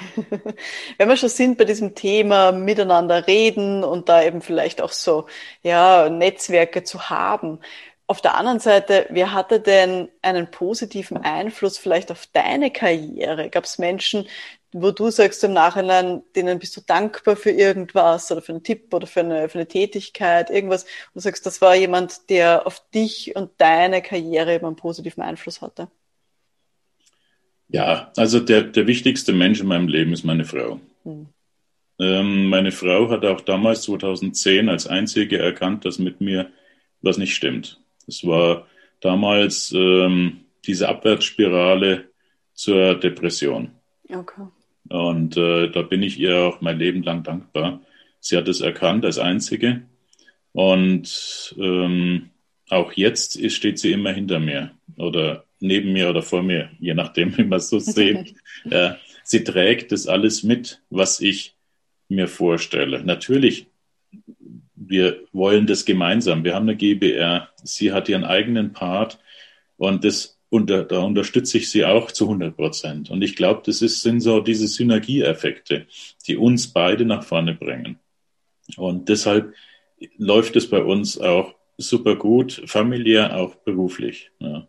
Wenn 0.98 1.08
wir 1.08 1.16
schon 1.16 1.28
sind 1.28 1.58
bei 1.58 1.64
diesem 1.64 1.94
Thema 1.94 2.52
miteinander 2.52 3.26
reden 3.26 3.84
und 3.84 4.08
da 4.08 4.22
eben 4.22 4.40
vielleicht 4.42 4.80
auch 4.80 4.92
so, 4.92 5.26
ja, 5.62 6.08
Netzwerke 6.08 6.82
zu 6.84 7.10
haben. 7.10 7.60
auf 8.08 8.20
der 8.22 8.36
anderen 8.36 8.60
Seite, 8.60 9.06
wer 9.10 9.32
hatte 9.32 9.60
denn 9.60 10.10
einen 10.22 10.50
positiven 10.50 11.18
Einfluss 11.18 11.78
vielleicht 11.78 12.12
auf 12.12 12.26
deine 12.28 12.70
Karriere? 12.72 13.50
Gab 13.50 13.64
es 13.64 13.78
Menschen, 13.78 14.28
wo 14.72 14.92
du 14.92 15.10
sagst 15.10 15.44
im 15.44 15.54
Nachhinein, 15.54 16.22
denen 16.36 16.58
bist 16.58 16.76
du 16.76 16.82
dankbar 16.82 17.36
für 17.36 17.50
irgendwas 17.52 18.30
oder 18.32 18.42
für 18.42 18.52
einen 18.52 18.64
Tipp 18.64 18.92
oder 18.94 19.06
für 19.06 19.20
eine, 19.20 19.48
für 19.48 19.58
eine 19.58 19.68
Tätigkeit, 19.68 20.50
irgendwas, 20.50 20.84
und 20.84 20.90
du 21.16 21.20
sagst, 21.20 21.46
das 21.46 21.60
war 21.62 21.74
jemand, 21.76 22.30
der 22.30 22.66
auf 22.66 22.80
dich 22.90 23.36
und 23.36 23.52
deine 23.58 24.02
Karriere 24.02 24.54
eben 24.54 24.66
einen 24.66 24.76
positiven 24.76 25.22
Einfluss 25.22 25.62
hatte? 25.62 25.88
Ja, 27.72 28.12
also 28.16 28.38
der, 28.38 28.62
der 28.62 28.86
wichtigste 28.86 29.32
Mensch 29.32 29.60
in 29.60 29.66
meinem 29.66 29.88
Leben 29.88 30.12
ist 30.12 30.24
meine 30.24 30.44
Frau. 30.44 30.78
Hm. 31.04 31.26
Ähm, 31.98 32.48
meine 32.48 32.70
Frau 32.70 33.10
hat 33.10 33.24
auch 33.24 33.40
damals 33.40 33.82
2010 33.82 34.68
als 34.68 34.86
einzige 34.86 35.38
erkannt, 35.38 35.84
dass 35.84 35.98
mit 35.98 36.20
mir 36.20 36.50
was 37.00 37.16
nicht 37.16 37.34
stimmt. 37.34 37.80
Es 38.06 38.26
war 38.26 38.66
damals 39.00 39.72
ähm, 39.72 40.40
diese 40.66 40.88
Abwärtsspirale 40.88 42.04
zur 42.54 42.94
Depression. 42.94 43.70
Okay. 44.08 44.42
Und 44.88 45.36
äh, 45.38 45.70
da 45.70 45.82
bin 45.82 46.02
ich 46.02 46.18
ihr 46.18 46.40
auch 46.40 46.60
mein 46.60 46.78
Leben 46.78 47.02
lang 47.02 47.22
dankbar. 47.22 47.80
Sie 48.20 48.36
hat 48.36 48.48
es 48.48 48.60
erkannt 48.60 49.04
als 49.04 49.18
Einzige. 49.18 49.82
Und 50.52 51.54
ähm, 51.58 52.30
auch 52.68 52.92
jetzt 52.92 53.36
ist, 53.36 53.54
steht 53.54 53.78
sie 53.78 53.92
immer 53.92 54.12
hinter 54.12 54.38
mir 54.38 54.72
oder 54.96 55.44
neben 55.62 55.92
mir 55.92 56.10
oder 56.10 56.22
vor 56.22 56.42
mir, 56.42 56.70
je 56.78 56.94
nachdem, 56.94 57.36
wie 57.38 57.44
man 57.44 57.58
es 57.58 57.70
so 57.70 57.78
sieht. 57.78 58.34
äh, 58.70 58.92
sie 59.24 59.44
trägt 59.44 59.92
das 59.92 60.06
alles 60.06 60.42
mit, 60.42 60.82
was 60.90 61.20
ich 61.20 61.54
mir 62.08 62.28
vorstelle. 62.28 63.02
Natürlich, 63.04 63.66
wir 64.74 65.22
wollen 65.32 65.66
das 65.66 65.84
gemeinsam. 65.84 66.44
Wir 66.44 66.54
haben 66.54 66.68
eine 66.68 66.76
GBR. 66.76 67.48
Sie 67.62 67.92
hat 67.92 68.08
ihren 68.08 68.24
eigenen 68.24 68.72
Part 68.72 69.18
und 69.76 70.04
das 70.04 70.38
da, 70.60 70.82
da 70.82 70.98
unterstütze 70.98 71.56
ich 71.56 71.70
sie 71.70 71.84
auch 71.86 72.12
zu 72.12 72.24
100 72.24 72.54
Prozent. 72.54 73.10
Und 73.10 73.22
ich 73.22 73.36
glaube, 73.36 73.62
das 73.64 73.80
ist, 73.80 74.02
sind 74.02 74.20
so 74.20 74.40
diese 74.40 74.68
Synergieeffekte, 74.68 75.86
die 76.26 76.36
uns 76.36 76.68
beide 76.68 77.06
nach 77.06 77.24
vorne 77.24 77.54
bringen. 77.54 77.98
Und 78.76 79.08
deshalb 79.08 79.54
läuft 80.18 80.56
es 80.56 80.68
bei 80.68 80.82
uns 80.82 81.18
auch 81.18 81.54
super 81.78 82.16
gut, 82.16 82.62
familiär, 82.66 83.36
auch 83.36 83.54
beruflich. 83.56 84.30
Ja. 84.40 84.68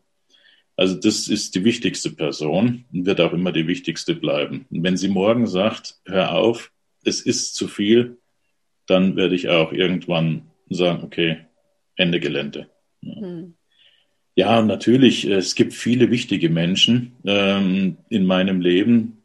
Also 0.75 0.95
das 0.95 1.27
ist 1.27 1.55
die 1.55 1.63
wichtigste 1.63 2.11
Person 2.11 2.85
und 2.91 3.05
wird 3.05 3.21
auch 3.21 3.33
immer 3.33 3.51
die 3.51 3.67
wichtigste 3.67 4.15
bleiben. 4.15 4.65
Und 4.71 4.83
wenn 4.83 4.97
sie 4.97 5.09
morgen 5.09 5.47
sagt, 5.47 5.99
hör 6.05 6.33
auf, 6.33 6.71
es 7.03 7.21
ist 7.21 7.55
zu 7.55 7.67
viel, 7.67 8.17
dann 8.87 9.15
werde 9.15 9.35
ich 9.35 9.49
auch 9.49 9.71
irgendwann 9.71 10.47
sagen, 10.69 11.03
okay, 11.03 11.45
Ende 11.95 12.19
Gelände. 12.19 12.69
Ja. 13.01 13.15
Hm. 13.15 13.53
Ja, 14.35 14.63
natürlich. 14.63 15.25
Es 15.25 15.53
gibt 15.53 15.73
viele 15.73 16.09
wichtige 16.09 16.49
Menschen 16.49 17.13
ähm, 17.23 17.97
in 18.09 18.25
meinem 18.25 18.61
Leben, 18.61 19.21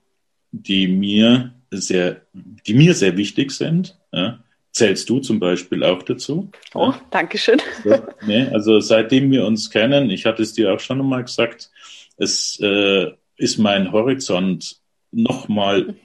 die 0.53 0.87
mir 0.87 1.55
sehr, 1.71 2.27
die 2.67 2.75
mir 2.75 2.93
sehr 2.93 3.17
wichtig 3.17 3.53
sind. 3.53 3.99
Ja. 4.13 4.45
Zählst 4.79 5.11
du 5.11 5.19
zum 5.19 5.41
Beispiel 5.41 5.83
auch 5.83 6.05
dazu? 6.05 6.53
Oh, 6.73 6.91
ja. 6.93 7.01
danke 7.11 7.37
schön. 7.37 7.61
So, 7.83 7.97
ne, 8.25 8.49
also 8.53 8.79
seitdem 8.79 9.29
wir 9.33 9.45
uns 9.45 9.71
kennen, 9.71 10.09
ich 10.09 10.25
hatte 10.25 10.45
es 10.45 10.53
dir 10.53 10.73
auch 10.73 10.79
schon 10.79 11.01
einmal 11.01 11.25
gesagt, 11.25 11.73
es 12.17 12.61
äh, 12.63 13.11
ist 13.37 13.59
mein 13.59 13.91
Horizont 13.91 14.77
nochmal 15.11 15.97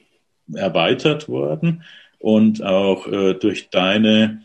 erweitert 0.52 1.30
worden 1.30 1.84
und 2.18 2.64
auch 2.64 3.06
äh, 3.06 3.36
durch 3.36 3.70
deine 3.70 4.42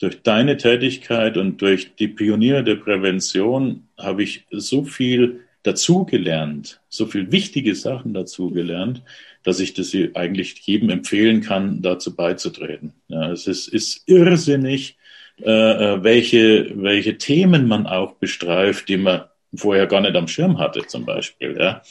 durch 0.00 0.22
deine 0.22 0.56
Tätigkeit 0.56 1.36
und 1.36 1.60
durch 1.60 1.94
die 1.96 2.08
Pioniere 2.08 2.64
der 2.64 2.76
Prävention 2.76 3.88
habe 3.98 4.22
ich 4.22 4.46
so 4.50 4.84
viel 4.84 5.40
dazugelernt, 5.62 6.80
so 6.88 7.04
viel 7.04 7.30
wichtige 7.32 7.74
Sachen 7.74 8.14
dazugelernt, 8.14 9.02
dass 9.42 9.60
ich 9.60 9.74
das 9.74 9.94
eigentlich 10.14 10.58
jedem 10.60 10.90
empfehlen 10.90 11.40
kann, 11.40 11.82
dazu 11.82 12.14
beizutreten. 12.14 12.92
Ja, 13.08 13.30
es 13.30 13.46
ist, 13.46 13.68
ist 13.68 14.02
irrsinnig, 14.06 14.98
äh, 15.40 15.50
äh, 15.50 16.02
welche, 16.02 16.72
welche 16.74 17.16
Themen 17.18 17.68
man 17.68 17.86
auch 17.86 18.14
bestreift, 18.14 18.88
die 18.88 18.96
man 18.96 19.24
vorher 19.54 19.86
gar 19.86 20.00
nicht 20.00 20.16
am 20.16 20.28
Schirm 20.28 20.58
hatte, 20.58 20.86
zum 20.86 21.06
Beispiel. 21.06 21.56
Ja. 21.58 21.82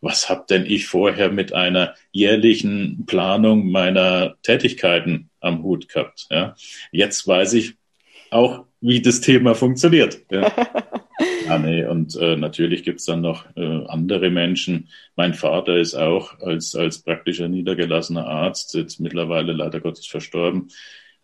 Was 0.00 0.28
hab 0.28 0.46
denn 0.48 0.66
ich 0.66 0.86
vorher 0.86 1.30
mit 1.30 1.52
einer 1.52 1.94
jährlichen 2.12 3.04
Planung 3.06 3.70
meiner 3.70 4.36
Tätigkeiten 4.42 5.30
am 5.40 5.62
Hut 5.62 5.88
gehabt? 5.88 6.26
Ja. 6.30 6.54
Jetzt 6.90 7.26
weiß 7.26 7.54
ich 7.54 7.74
auch, 8.30 8.64
wie 8.80 9.00
das 9.00 9.20
Thema 9.20 9.54
funktioniert. 9.54 10.20
Ja. 10.30 10.52
Ja, 11.46 11.58
nee, 11.58 11.84
und 11.84 12.16
äh, 12.16 12.36
natürlich 12.36 12.82
gibt's 12.82 13.04
dann 13.04 13.22
noch 13.22 13.46
äh, 13.56 13.84
andere 13.86 14.30
Menschen. 14.30 14.88
Mein 15.14 15.32
Vater 15.32 15.76
ist 15.76 15.94
auch 15.94 16.38
als, 16.40 16.74
als 16.74 17.02
praktischer 17.02 17.48
niedergelassener 17.48 18.26
Arzt, 18.26 18.74
jetzt 18.74 19.00
mittlerweile 19.00 19.52
leider 19.52 19.80
Gottes 19.80 20.06
verstorben. 20.06 20.68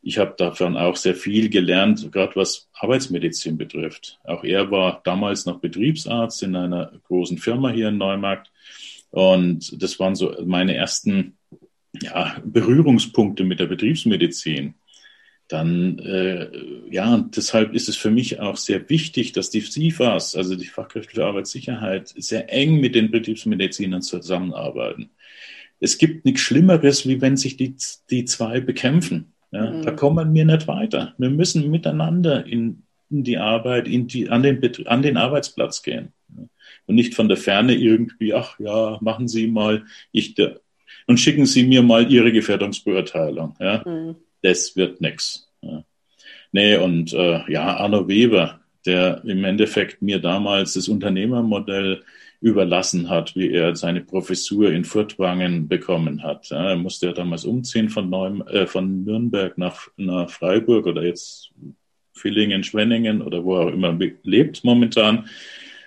Ich 0.01 0.19
habe 0.19 0.35
davon 0.37 0.77
auch 0.77 0.97
sehr 0.97 1.15
viel 1.15 1.49
gelernt, 1.49 2.11
gerade 2.11 2.35
was 2.37 2.69
Arbeitsmedizin 2.75 3.57
betrifft. 3.57 4.19
Auch 4.25 4.43
er 4.43 4.71
war 4.71 5.01
damals 5.05 5.47
noch 5.47 5.61
Betriebsarzt 5.61 6.43
in 6.43 6.57
einer 6.57 6.93
großen 7.05 7.39
Firma 7.39 7.71
hier 7.71 7.89
in 7.89 7.99
Neumarkt. 7.99 8.51
Und 9.11 9.81
das 9.81 10.01
waren 10.01 10.17
so 10.17 10.35
meine 10.45 10.75
ersten 10.75 11.37
ja, 12.01 12.37
Berührungspunkte 12.45 13.45
mit 13.45 13.61
der 13.61 13.67
Betriebsmedizin 13.67 14.75
dann 15.49 15.99
äh, 15.99 16.49
ja, 16.91 17.15
und 17.15 17.37
deshalb 17.37 17.75
ist 17.75 17.89
es 17.89 17.97
für 17.97 18.11
mich 18.11 18.41
auch 18.41 18.57
sehr 18.57 18.89
wichtig, 18.89 19.33
dass 19.33 19.51
die 19.51 19.61
SIFAs, 19.61 20.35
also 20.35 20.57
die 20.57 20.67
Fachkräfte 20.67 21.15
für 21.15 21.27
Arbeitssicherheit, 21.27 22.09
sehr 22.09 22.53
eng 22.53 22.81
mit 22.81 22.95
den 22.95 23.11
Betriebsmedizinern 23.11 24.03
zusammenarbeiten. 24.03 25.11
Es 25.81 25.99
gibt 25.99 26.25
nichts 26.25 26.41
Schlimmeres, 26.41 27.07
wie 27.07 27.21
wenn 27.21 27.37
sich 27.37 27.57
die, 27.57 27.75
die 28.11 28.25
zwei 28.25 28.61
bekämpfen. 28.61 29.33
Ja, 29.51 29.71
mhm. 29.71 29.83
Da 29.83 29.91
kommen 29.91 30.35
wir 30.35 30.45
nicht 30.45 30.69
weiter. 30.69 31.15
Wir 31.19 31.31
müssen 31.31 31.71
miteinander 31.71 32.47
in, 32.47 32.85
in 33.11 33.25
die 33.25 33.37
Arbeit, 33.37 33.89
in 33.89 34.07
die, 34.07 34.31
an, 34.31 34.43
den, 34.43 34.87
an 34.87 35.03
den 35.03 35.17
Arbeitsplatz 35.17 35.83
gehen. 35.83 36.13
Und 36.87 36.95
nicht 36.95 37.15
von 37.15 37.29
der 37.29 37.37
Ferne 37.37 37.75
irgendwie, 37.75 38.33
ach 38.33 38.59
ja, 38.59 38.99
machen 39.03 39.29
Sie 39.29 39.47
mal, 39.49 39.85
ich, 40.13 40.35
und 41.07 41.21
schicken 41.21 41.47
Sie 41.47 41.65
mir 41.65 41.83
mal 41.83 42.11
Ihre 42.11 42.33
Gefährdungsbeurteilung. 42.33 43.57
Ja. 43.61 43.83
Mhm 43.85 44.17
das 44.43 44.77
wird 44.77 45.01
nix. 45.01 45.49
Ja. 45.63 45.85
Nee, 46.53 46.77
und 46.77 47.13
äh, 47.13 47.51
ja, 47.51 47.77
Arno 47.77 48.09
Weber, 48.09 48.61
der 48.85 49.23
im 49.25 49.45
Endeffekt 49.45 50.03
mir 50.03 50.19
damals 50.19 50.75
das 50.75 50.89
Unternehmermodell 50.89 52.03
überlassen 52.43 53.09
hat, 53.09 53.37
wie 53.37 53.53
er 53.53 53.77
seine 53.77 54.01
Professur 54.01 54.73
in 54.73 54.85
Furtwangen 54.85 55.69
bekommen 55.69 56.25
hat. 56.25 56.51
Ja, 56.51 56.71
er 56.71 56.77
musste 56.77 57.07
ja 57.07 57.13
damals 57.13 57.45
umziehen 57.45 57.89
von, 57.89 58.11
Neum, 58.11 58.43
äh, 58.49 58.67
von 58.67 59.05
Nürnberg 59.05 59.57
nach, 59.57 59.89
nach 59.97 60.29
Freiburg 60.29 60.87
oder 60.87 61.05
jetzt 61.05 61.53
Villingen, 62.13 62.65
Schwenningen 62.65 63.23
oder 63.23 63.45
wo 63.45 63.57
auch 63.57 63.69
immer 63.69 63.97
lebt 64.25 64.65
momentan. 64.65 65.29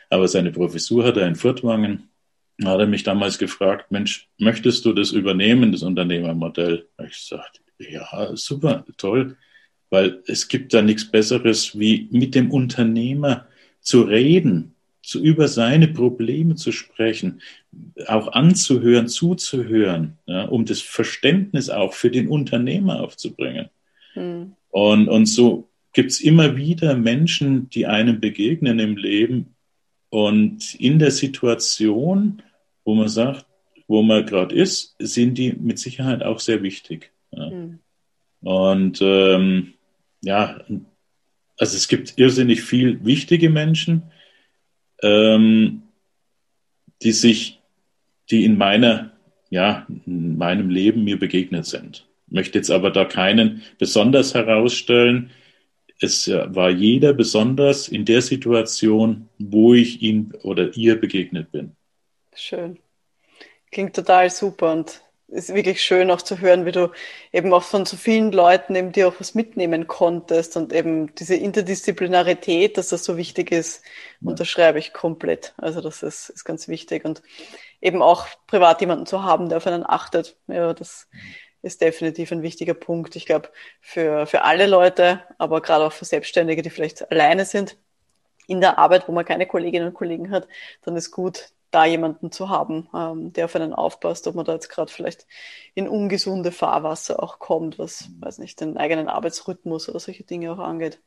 Aber 0.09 0.27
seine 0.27 0.51
Professur 0.51 1.03
hat 1.03 1.17
er 1.17 1.27
in 1.27 1.35
Furtwangen. 1.35 2.09
Da 2.57 2.69
hat 2.69 2.79
er 2.79 2.87
mich 2.87 3.03
damals 3.03 3.37
gefragt, 3.37 3.91
Mensch, 3.91 4.29
möchtest 4.37 4.85
du 4.85 4.93
das 4.93 5.11
übernehmen, 5.11 5.73
das 5.73 5.83
Unternehmermodell? 5.83 6.87
Ich 7.05 7.17
sagte, 7.17 7.59
ja, 7.79 8.35
super, 8.35 8.85
toll, 8.97 9.37
weil 9.89 10.21
es 10.27 10.47
gibt 10.47 10.73
da 10.73 10.81
nichts 10.81 11.09
Besseres, 11.09 11.77
wie 11.77 12.07
mit 12.11 12.35
dem 12.35 12.51
Unternehmer 12.51 13.47
zu 13.81 14.01
reden, 14.01 14.75
zu 15.01 15.21
über 15.21 15.47
seine 15.47 15.87
Probleme 15.87 16.55
zu 16.55 16.71
sprechen, 16.71 17.41
auch 18.07 18.33
anzuhören, 18.33 19.07
zuzuhören, 19.07 20.17
ja, 20.25 20.45
um 20.45 20.65
das 20.65 20.81
Verständnis 20.81 21.69
auch 21.69 21.93
für 21.93 22.09
den 22.09 22.27
Unternehmer 22.27 23.01
aufzubringen. 23.01 23.69
Hm. 24.13 24.53
Und, 24.69 25.07
und 25.07 25.27
so 25.27 25.69
gibt's 25.93 26.19
immer 26.19 26.57
wieder 26.57 26.95
Menschen, 26.95 27.69
die 27.69 27.85
einem 27.85 28.19
begegnen 28.19 28.79
im 28.79 28.97
Leben 28.97 29.55
und 30.09 30.75
in 30.75 30.99
der 30.99 31.11
Situation, 31.11 32.41
wo 32.83 32.95
man 32.95 33.09
sagt, 33.09 33.45
wo 33.87 34.01
man 34.01 34.25
gerade 34.25 34.55
ist, 34.55 34.95
sind 34.99 35.37
die 35.37 35.53
mit 35.53 35.77
Sicherheit 35.77 36.23
auch 36.23 36.39
sehr 36.39 36.63
wichtig. 36.63 37.11
Ja. 37.35 37.49
Mhm. 37.49 37.79
Und 38.41 38.99
ähm, 39.01 39.73
ja, 40.21 40.59
also 41.57 41.77
es 41.77 41.87
gibt 41.87 42.17
irrsinnig 42.17 42.61
viel 42.61 43.03
wichtige 43.05 43.49
Menschen, 43.49 44.03
ähm, 45.01 45.83
die 47.01 47.11
sich, 47.11 47.61
die 48.29 48.45
in 48.45 48.57
meiner, 48.57 49.11
ja, 49.49 49.85
in 50.05 50.37
meinem 50.37 50.69
Leben 50.69 51.03
mir 51.03 51.19
begegnet 51.19 51.65
sind. 51.65 52.07
Ich 52.27 52.33
möchte 52.33 52.57
jetzt 52.57 52.71
aber 52.71 52.91
da 52.91 53.05
keinen 53.05 53.61
besonders 53.77 54.33
herausstellen. 54.33 55.31
Es 56.01 56.27
war 56.27 56.69
jeder 56.69 57.13
besonders 57.13 57.87
in 57.87 58.03
der 58.03 58.21
Situation, 58.21 59.29
wo 59.37 59.73
ich 59.73 60.01
ihm 60.01 60.33
oder 60.43 60.75
ihr 60.75 60.99
begegnet 60.99 61.51
bin. 61.51 61.75
Schön. 62.33 62.79
Klingt 63.71 63.95
total 63.95 64.29
super 64.29 64.73
und 64.73 65.04
ist 65.27 65.53
wirklich 65.53 65.81
schön 65.81 66.11
auch 66.11 66.21
zu 66.21 66.39
hören, 66.39 66.65
wie 66.65 66.71
du 66.71 66.91
eben 67.31 67.53
auch 67.53 67.63
von 67.63 67.85
so 67.85 67.97
vielen 67.97 68.31
Leuten 68.31 68.75
eben 68.75 68.91
dir 68.91 69.07
auch 69.07 69.15
was 69.19 69.33
mitnehmen 69.33 69.87
konntest 69.87 70.55
und 70.55 70.71
eben 70.71 71.13
diese 71.15 71.35
Interdisziplinarität, 71.35 72.77
dass 72.77 72.89
das 72.89 73.03
so 73.03 73.17
wichtig 73.17 73.51
ist, 73.51 73.83
ja. 74.21 74.29
unterschreibe 74.29 74.79
ich 74.79 74.93
komplett. 74.93 75.53
Also 75.57 75.81
das 75.81 76.03
ist, 76.03 76.29
ist 76.29 76.45
ganz 76.45 76.67
wichtig 76.67 77.05
und 77.05 77.23
eben 77.81 78.01
auch 78.01 78.27
privat 78.47 78.81
jemanden 78.81 79.05
zu 79.05 79.23
haben, 79.23 79.49
der 79.49 79.57
auf 79.57 79.67
einen 79.67 79.85
achtet. 79.85 80.37
Ja, 80.47 80.73
das 80.73 81.07
ist 81.61 81.81
definitiv 81.81 82.31
ein 82.31 82.43
wichtiger 82.43 82.75
Punkt. 82.75 83.15
Ich 83.15 83.25
glaube, 83.25 83.49
für, 83.81 84.27
für 84.27 84.43
alle 84.43 84.67
Leute, 84.67 85.23
aber 85.39 85.61
gerade 85.61 85.85
auch 85.85 85.93
für 85.93 86.05
Selbstständige, 86.05 86.61
die 86.61 86.69
vielleicht 86.69 87.11
alleine 87.11 87.45
sind 87.45 87.77
in 88.47 88.61
der 88.61 88.77
Arbeit, 88.77 89.07
wo 89.07 89.11
man 89.11 89.25
keine 89.25 89.47
Kolleginnen 89.47 89.87
und 89.87 89.93
Kollegen 89.95 90.29
hat, 90.29 90.47
dann 90.83 90.95
ist 90.95 91.09
gut, 91.09 91.49
da 91.75 91.85
jemanden 91.85 92.31
zu 92.31 92.49
haben, 92.49 92.87
ähm, 92.95 93.33
der 93.33 93.45
auf 93.45 93.55
einen 93.55 93.73
aufpasst, 93.73 94.27
ob 94.27 94.35
man 94.35 94.45
da 94.45 94.53
jetzt 94.53 94.69
gerade 94.69 94.91
vielleicht 94.91 95.27
in 95.73 95.89
ungesunde 95.89 96.51
Fahrwasser 96.51 97.21
auch 97.21 97.37
kommt, 97.39 97.77
was, 97.77 98.09
weiß 98.19 98.37
nicht, 98.37 98.61
den 98.61 98.77
eigenen 98.77 99.09
Arbeitsrhythmus 99.09 99.89
oder 99.89 99.99
solche 99.99 100.23
Dinge 100.23 100.53
auch 100.53 100.59
angeht. 100.59 100.99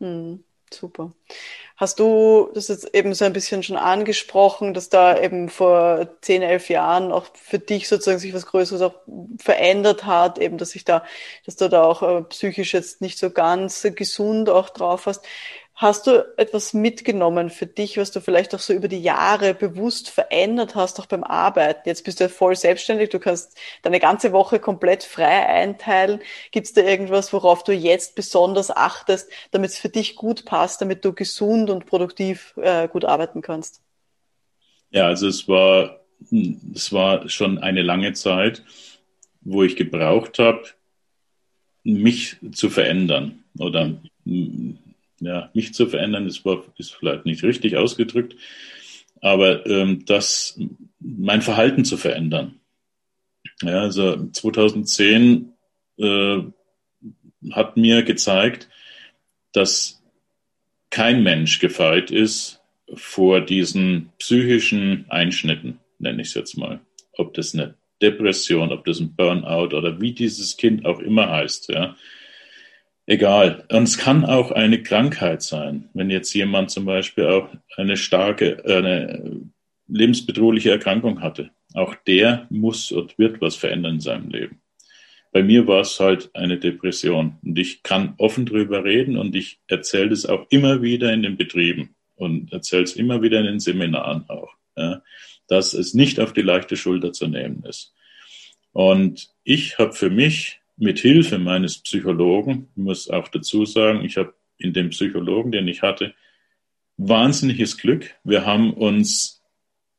Hm, 0.00 0.44
super. 0.70 1.12
Hast 1.76 1.98
du 2.00 2.50
das 2.52 2.68
jetzt 2.68 2.94
eben 2.94 3.14
so 3.14 3.24
ein 3.24 3.32
bisschen 3.32 3.62
schon 3.62 3.76
angesprochen, 3.76 4.74
dass 4.74 4.90
da 4.90 5.18
eben 5.18 5.48
vor 5.48 6.08
zehn, 6.20 6.42
elf 6.42 6.68
Jahren 6.68 7.10
auch 7.10 7.26
für 7.34 7.58
dich 7.58 7.88
sozusagen 7.88 8.18
sich 8.18 8.34
was 8.34 8.44
Größeres 8.46 8.82
auch 8.82 8.94
verändert 9.38 10.04
hat, 10.04 10.38
eben, 10.38 10.58
dass 10.58 10.70
sich 10.70 10.84
da, 10.84 11.04
dass 11.46 11.56
du 11.56 11.68
da 11.70 11.82
auch 11.84 12.02
äh, 12.02 12.22
psychisch 12.24 12.74
jetzt 12.74 13.00
nicht 13.00 13.18
so 13.18 13.30
ganz 13.30 13.86
gesund 13.96 14.50
auch 14.50 14.68
drauf 14.68 15.06
hast. 15.06 15.24
Hast 15.80 16.06
du 16.06 16.28
etwas 16.36 16.74
mitgenommen 16.74 17.48
für 17.48 17.64
dich, 17.64 17.96
was 17.96 18.10
du 18.10 18.20
vielleicht 18.20 18.54
auch 18.54 18.58
so 18.58 18.74
über 18.74 18.86
die 18.86 19.00
Jahre 19.00 19.54
bewusst 19.54 20.10
verändert 20.10 20.74
hast, 20.74 21.00
auch 21.00 21.06
beim 21.06 21.24
Arbeiten? 21.24 21.88
Jetzt 21.88 22.04
bist 22.04 22.20
du 22.20 22.24
ja 22.24 22.28
voll 22.28 22.54
selbstständig, 22.54 23.08
du 23.08 23.18
kannst 23.18 23.56
deine 23.80 23.98
ganze 23.98 24.32
Woche 24.32 24.58
komplett 24.58 25.04
frei 25.04 25.46
einteilen. 25.46 26.20
Gibt 26.50 26.66
es 26.66 26.74
da 26.74 26.82
irgendwas, 26.82 27.32
worauf 27.32 27.64
du 27.64 27.72
jetzt 27.72 28.14
besonders 28.14 28.70
achtest, 28.70 29.30
damit 29.52 29.70
es 29.70 29.78
für 29.78 29.88
dich 29.88 30.16
gut 30.16 30.44
passt, 30.44 30.82
damit 30.82 31.02
du 31.02 31.14
gesund 31.14 31.70
und 31.70 31.86
produktiv 31.86 32.52
äh, 32.58 32.86
gut 32.86 33.06
arbeiten 33.06 33.40
kannst? 33.40 33.80
Ja, 34.90 35.06
also 35.06 35.28
es 35.28 35.48
war, 35.48 36.00
es 36.74 36.92
war 36.92 37.26
schon 37.30 37.56
eine 37.56 37.80
lange 37.80 38.12
Zeit, 38.12 38.62
wo 39.40 39.62
ich 39.62 39.76
gebraucht 39.76 40.38
habe, 40.38 40.62
mich 41.84 42.36
zu 42.52 42.68
verändern 42.68 43.44
oder 43.58 43.94
ja, 45.20 45.50
mich 45.54 45.74
zu 45.74 45.86
verändern, 45.86 46.26
ist, 46.26 46.42
ist 46.76 46.94
vielleicht 46.94 47.26
nicht 47.26 47.42
richtig 47.42 47.76
ausgedrückt, 47.76 48.36
aber 49.20 49.66
ähm, 49.66 50.04
das, 50.06 50.58
mein 50.98 51.42
Verhalten 51.42 51.84
zu 51.84 51.96
verändern. 51.96 52.60
Ja, 53.62 53.82
also 53.82 54.28
2010 54.30 55.52
äh, 55.98 56.38
hat 57.52 57.76
mir 57.76 58.02
gezeigt, 58.02 58.68
dass 59.52 60.02
kein 60.88 61.22
Mensch 61.22 61.58
gefeit 61.58 62.10
ist 62.10 62.60
vor 62.94 63.40
diesen 63.40 64.10
psychischen 64.18 65.06
Einschnitten, 65.08 65.78
nenne 65.98 66.22
ich 66.22 66.28
es 66.28 66.34
jetzt 66.34 66.56
mal. 66.56 66.80
Ob 67.12 67.34
das 67.34 67.54
eine 67.54 67.74
Depression, 68.02 68.72
ob 68.72 68.84
das 68.84 69.00
ein 69.00 69.14
Burnout 69.14 69.76
oder 69.76 70.00
wie 70.00 70.12
dieses 70.12 70.56
Kind 70.56 70.86
auch 70.86 71.00
immer 71.00 71.28
heißt, 71.28 71.68
ja 71.68 71.94
egal. 73.10 73.64
Und 73.72 73.82
es 73.82 73.98
kann 73.98 74.24
auch 74.24 74.52
eine 74.52 74.82
Krankheit 74.82 75.42
sein, 75.42 75.90
wenn 75.94 76.10
jetzt 76.10 76.32
jemand 76.32 76.70
zum 76.70 76.84
Beispiel 76.84 77.26
auch 77.26 77.48
eine 77.76 77.96
starke, 77.96 78.64
eine 78.64 79.42
lebensbedrohliche 79.88 80.70
Erkrankung 80.70 81.20
hatte. 81.20 81.50
Auch 81.74 81.96
der 82.06 82.46
muss 82.50 82.92
und 82.92 83.18
wird 83.18 83.40
was 83.40 83.56
verändern 83.56 83.94
in 83.94 84.00
seinem 84.00 84.30
Leben. 84.30 84.60
Bei 85.32 85.42
mir 85.42 85.66
war 85.66 85.80
es 85.80 85.98
halt 85.98 86.30
eine 86.34 86.58
Depression 86.58 87.38
und 87.42 87.58
ich 87.58 87.82
kann 87.82 88.14
offen 88.18 88.46
drüber 88.46 88.84
reden 88.84 89.16
und 89.16 89.34
ich 89.34 89.60
erzähle 89.66 90.12
es 90.12 90.26
auch 90.26 90.46
immer 90.50 90.82
wieder 90.82 91.12
in 91.12 91.22
den 91.22 91.36
Betrieben 91.36 91.94
und 92.14 92.52
erzähle 92.52 92.84
es 92.84 92.94
immer 92.94 93.22
wieder 93.22 93.40
in 93.40 93.46
den 93.46 93.60
Seminaren 93.60 94.24
auch, 94.28 94.54
ja, 94.76 95.02
dass 95.48 95.74
es 95.74 95.94
nicht 95.94 96.20
auf 96.20 96.32
die 96.32 96.42
leichte 96.42 96.76
Schulter 96.76 97.12
zu 97.12 97.26
nehmen 97.26 97.64
ist. 97.64 97.92
Und 98.72 99.30
ich 99.42 99.78
habe 99.78 99.92
für 99.92 100.10
mich 100.10 100.59
mit 100.80 100.98
Hilfe 100.98 101.38
meines 101.38 101.78
Psychologen, 101.78 102.68
muss 102.74 103.10
auch 103.10 103.28
dazu 103.28 103.66
sagen, 103.66 104.02
ich 104.02 104.16
habe 104.16 104.34
in 104.56 104.72
dem 104.72 104.90
Psychologen, 104.90 105.52
den 105.52 105.68
ich 105.68 105.82
hatte, 105.82 106.14
wahnsinniges 106.96 107.76
Glück. 107.76 108.14
Wir 108.24 108.46
haben 108.46 108.72
uns 108.72 109.42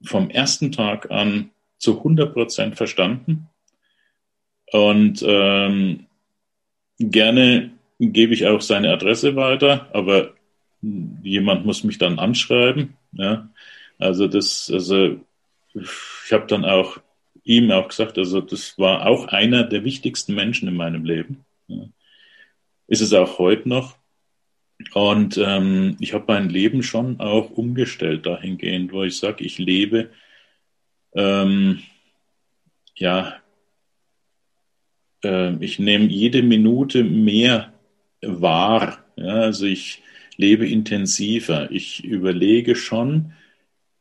vom 0.03 0.29
ersten 0.29 0.71
Tag 0.71 1.11
an 1.11 1.51
zu 1.77 1.97
100 1.97 2.34
Prozent 2.34 2.75
verstanden. 2.77 3.47
Und 4.71 5.23
ähm, 5.25 6.07
gerne 6.99 7.71
gebe 7.99 8.34
ich 8.34 8.47
auch 8.47 8.61
seine 8.61 8.91
Adresse 8.91 9.36
weiter, 9.36 9.88
aber 9.93 10.34
jemand 11.21 11.65
muss 11.65 11.84
mich 11.84 11.99
dann 11.99 12.17
anschreiben. 12.17 12.95
Ja. 13.11 13.49
Also 13.99 14.27
das, 14.27 14.69
also 14.73 15.19
ich 15.75 16.32
habe 16.32 16.47
dann 16.47 16.65
auch 16.65 16.97
ihm 17.43 17.71
auch 17.71 17.87
gesagt, 17.87 18.17
also 18.17 18.41
das 18.41 18.77
war 18.77 19.07
auch 19.07 19.27
einer 19.27 19.63
der 19.63 19.83
wichtigsten 19.83 20.35
Menschen 20.35 20.67
in 20.67 20.75
meinem 20.75 21.05
Leben. 21.05 21.45
Ist 22.87 23.01
es 23.01 23.13
auch 23.13 23.39
heute 23.39 23.69
noch. 23.69 23.97
Und 24.93 25.37
ähm, 25.37 25.95
ich 25.99 26.13
habe 26.13 26.25
mein 26.27 26.49
Leben 26.49 26.81
schon 26.81 27.19
auch 27.19 27.51
umgestellt 27.51 28.25
dahingehend, 28.25 28.91
wo 28.91 29.03
ich 29.03 29.17
sage, 29.17 29.43
ich 29.43 29.59
lebe 29.59 30.09
ähm, 31.13 31.81
ja, 32.95 33.35
äh, 35.23 35.55
ich 35.63 35.79
nehme 35.79 36.05
jede 36.05 36.43
Minute 36.43 37.03
mehr 37.03 37.73
wahr. 38.21 39.03
Ja, 39.15 39.33
also 39.33 39.65
ich 39.65 40.01
lebe 40.37 40.67
intensiver. 40.67 41.71
Ich 41.71 42.03
überlege 42.03 42.75
schon, 42.75 43.33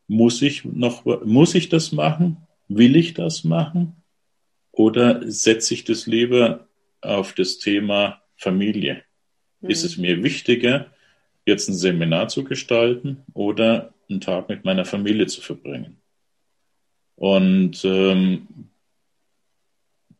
muss 0.06 0.42
ich 0.42 0.64
noch, 0.64 1.04
muss 1.24 1.54
ich 1.54 1.68
das 1.68 1.92
machen? 1.92 2.36
Will 2.72 2.94
ich 2.94 3.14
das 3.14 3.42
machen 3.42 3.96
oder 4.70 5.28
setze 5.28 5.74
ich 5.74 5.82
das 5.82 6.06
lieber 6.06 6.68
auf 7.00 7.32
das 7.32 7.58
Thema 7.58 8.22
Familie? 8.36 9.02
Mhm. 9.60 9.70
Ist 9.70 9.82
es 9.82 9.96
mir 9.96 10.22
wichtiger, 10.22 10.86
jetzt 11.44 11.68
ein 11.68 11.74
Seminar 11.74 12.28
zu 12.28 12.44
gestalten 12.44 13.24
oder 13.34 13.92
einen 14.08 14.20
Tag 14.20 14.48
mit 14.48 14.64
meiner 14.64 14.84
Familie 14.84 15.26
zu 15.26 15.40
verbringen? 15.40 16.00
Und 17.16 17.84
ähm, 17.84 18.46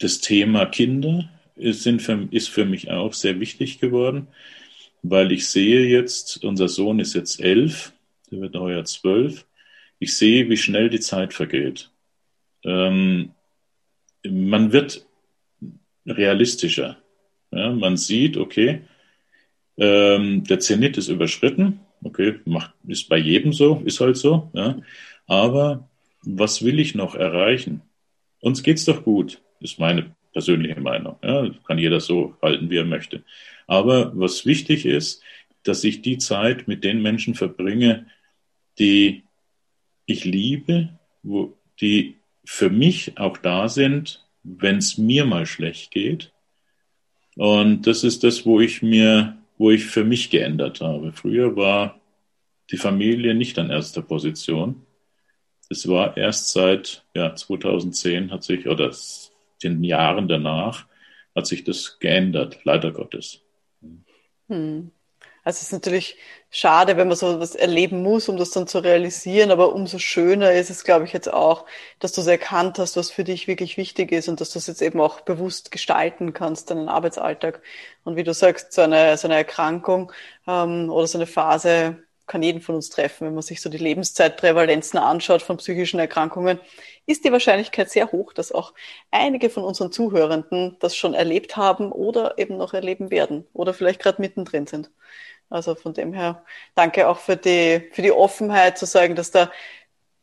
das 0.00 0.20
Thema 0.20 0.66
Kinder 0.66 1.30
ist, 1.54 1.84
für, 1.84 2.28
ist 2.32 2.48
für 2.48 2.64
mich 2.64 2.90
auch 2.90 3.14
sehr 3.14 3.38
wichtig 3.38 3.78
geworden, 3.78 4.26
weil 5.04 5.30
ich 5.30 5.46
sehe 5.46 5.86
jetzt, 5.86 6.42
unser 6.42 6.66
Sohn 6.66 6.98
ist 6.98 7.14
jetzt 7.14 7.40
elf, 7.40 7.92
der 8.28 8.40
wird 8.40 8.56
heuer 8.56 8.84
zwölf. 8.84 9.46
Ich 10.00 10.16
sehe, 10.16 10.50
wie 10.50 10.56
schnell 10.56 10.90
die 10.90 10.98
Zeit 10.98 11.32
vergeht 11.32 11.90
ähm, 12.64 13.32
man 14.24 14.72
wird 14.72 15.06
realistischer. 16.06 16.98
Ja, 17.52 17.72
man 17.72 17.96
sieht, 17.96 18.36
okay, 18.36 18.82
ähm, 19.76 20.44
der 20.44 20.60
Zenit 20.60 20.98
ist 20.98 21.08
überschritten. 21.08 21.80
Okay, 22.02 22.40
macht, 22.44 22.72
ist 22.86 23.08
bei 23.08 23.18
jedem 23.18 23.52
so, 23.52 23.82
ist 23.84 24.00
halt 24.00 24.16
so. 24.16 24.50
Ja. 24.54 24.80
Aber 25.26 25.88
was 26.22 26.64
will 26.64 26.78
ich 26.78 26.94
noch 26.94 27.14
erreichen? 27.14 27.82
Uns 28.40 28.62
geht's 28.62 28.84
doch 28.84 29.04
gut, 29.04 29.42
ist 29.60 29.78
meine 29.78 30.14
persönliche 30.32 30.80
Meinung. 30.80 31.16
Ja, 31.22 31.48
kann 31.66 31.78
jeder 31.78 32.00
so 32.00 32.36
halten, 32.40 32.70
wie 32.70 32.76
er 32.76 32.84
möchte. 32.84 33.24
Aber 33.66 34.12
was 34.18 34.46
wichtig 34.46 34.86
ist, 34.86 35.22
dass 35.62 35.84
ich 35.84 36.02
die 36.02 36.18
Zeit 36.18 36.68
mit 36.68 36.84
den 36.84 37.02
Menschen 37.02 37.34
verbringe, 37.34 38.06
die 38.78 39.24
ich 40.06 40.24
liebe, 40.24 40.90
wo, 41.22 41.56
die 41.80 42.19
für 42.52 42.68
mich 42.68 43.16
auch 43.16 43.36
da 43.36 43.68
sind, 43.68 44.26
wenn 44.42 44.78
es 44.78 44.98
mir 44.98 45.24
mal 45.24 45.46
schlecht 45.46 45.92
geht. 45.92 46.32
Und 47.36 47.86
das 47.86 48.02
ist 48.02 48.24
das, 48.24 48.44
wo 48.44 48.60
ich 48.60 48.82
mir, 48.82 49.38
wo 49.56 49.70
ich 49.70 49.86
für 49.86 50.02
mich 50.02 50.30
geändert 50.30 50.80
habe. 50.80 51.12
Früher 51.12 51.54
war 51.54 52.00
die 52.72 52.76
Familie 52.76 53.36
nicht 53.36 53.56
an 53.60 53.70
erster 53.70 54.02
Position. 54.02 54.84
Es 55.68 55.86
war 55.88 56.16
erst 56.16 56.50
seit 56.50 57.04
ja, 57.14 57.36
2010 57.36 58.32
hat 58.32 58.42
sich, 58.42 58.66
oder 58.66 58.92
den 59.62 59.84
Jahren 59.84 60.26
danach, 60.26 60.86
hat 61.36 61.46
sich 61.46 61.62
das 61.62 62.00
geändert, 62.00 62.58
leider 62.64 62.90
Gottes. 62.90 63.42
Hm. 64.48 64.90
Also 65.44 65.56
es 65.58 65.62
ist 65.64 65.72
natürlich 65.72 66.18
schade, 66.50 66.96
wenn 66.96 67.08
man 67.08 67.16
so 67.16 67.40
was 67.40 67.54
erleben 67.54 68.02
muss, 68.02 68.28
um 68.28 68.36
das 68.36 68.50
dann 68.50 68.66
zu 68.66 68.78
realisieren, 68.80 69.50
aber 69.50 69.72
umso 69.74 69.98
schöner 69.98 70.52
ist 70.52 70.70
es, 70.70 70.84
glaube 70.84 71.04
ich, 71.06 71.12
jetzt 71.12 71.32
auch, 71.32 71.66
dass 71.98 72.12
du 72.12 72.20
es 72.20 72.26
erkannt 72.26 72.78
hast, 72.78 72.96
was 72.96 73.10
für 73.10 73.24
dich 73.24 73.46
wirklich 73.48 73.76
wichtig 73.76 74.12
ist 74.12 74.28
und 74.28 74.40
dass 74.40 74.50
du 74.52 74.58
es 74.58 74.66
jetzt 74.66 74.82
eben 74.82 75.00
auch 75.00 75.20
bewusst 75.22 75.70
gestalten 75.70 76.32
kannst, 76.32 76.70
deinen 76.70 76.88
Arbeitsalltag. 76.88 77.62
Und 78.04 78.16
wie 78.16 78.24
du 78.24 78.34
sagst, 78.34 78.72
so 78.72 78.82
eine, 78.82 79.16
so 79.16 79.28
eine 79.28 79.36
Erkrankung 79.36 80.12
ähm, 80.46 80.90
oder 80.90 81.06
so 81.06 81.18
eine 81.18 81.26
Phase 81.26 81.98
kann 82.30 82.42
jeden 82.44 82.60
von 82.60 82.76
uns 82.76 82.90
treffen. 82.90 83.26
Wenn 83.26 83.34
man 83.34 83.42
sich 83.42 83.60
so 83.60 83.68
die 83.68 83.76
Lebenszeitprävalenzen 83.76 85.00
anschaut 85.00 85.42
von 85.42 85.56
psychischen 85.56 85.98
Erkrankungen, 85.98 86.60
ist 87.06 87.24
die 87.24 87.32
Wahrscheinlichkeit 87.32 87.90
sehr 87.90 88.12
hoch, 88.12 88.32
dass 88.32 88.52
auch 88.52 88.72
einige 89.10 89.50
von 89.50 89.64
unseren 89.64 89.90
Zuhörenden 89.90 90.76
das 90.78 90.96
schon 90.96 91.14
erlebt 91.14 91.56
haben 91.56 91.90
oder 91.90 92.38
eben 92.38 92.56
noch 92.56 92.72
erleben 92.72 93.10
werden 93.10 93.46
oder 93.52 93.74
vielleicht 93.74 94.00
gerade 94.00 94.22
mittendrin 94.22 94.68
sind. 94.68 94.90
Also 95.50 95.74
von 95.74 95.92
dem 95.92 96.12
her 96.12 96.44
danke 96.76 97.08
auch 97.08 97.18
für 97.18 97.36
die, 97.36 97.90
für 97.92 98.02
die 98.02 98.12
Offenheit 98.12 98.78
zu 98.78 98.86
sagen, 98.86 99.16
dass 99.16 99.32
da 99.32 99.50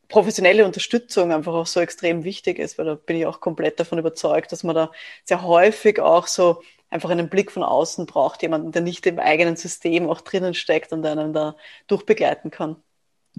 professionelle 0.08 0.66
Unterstützung 0.66 1.34
einfach 1.34 1.54
auch 1.54 1.68
so 1.68 1.82
extrem 1.82 2.24
wichtig 2.24 2.58
ist, 2.60 2.78
weil 2.78 2.86
da 2.86 2.96
bin 2.96 3.18
ich 3.18 3.26
auch 3.26 3.42
komplett 3.42 3.82
davon 3.82 4.00
überzeugt, 4.00 4.54
dass 4.54 4.64
man 4.64 4.76
da 4.76 4.92
sehr 5.26 5.42
häufig 5.44 6.00
auch 6.00 6.28
so 6.28 6.62
einfach 6.90 7.10
einen 7.10 7.30
Blick 7.30 7.52
von 7.52 7.64
außen 7.64 8.06
braucht, 8.06 8.42
jemanden, 8.42 8.72
der 8.72 8.82
nicht 8.82 9.06
im 9.06 9.20
eigenen 9.20 9.56
System 9.56 10.10
auch 10.10 10.22
drinnen 10.22 10.54
steckt 10.54 10.94
und 10.94 11.06
einen 11.06 11.34
da 11.34 11.56
durchbegleiten 11.88 12.52
kann. 12.52 12.78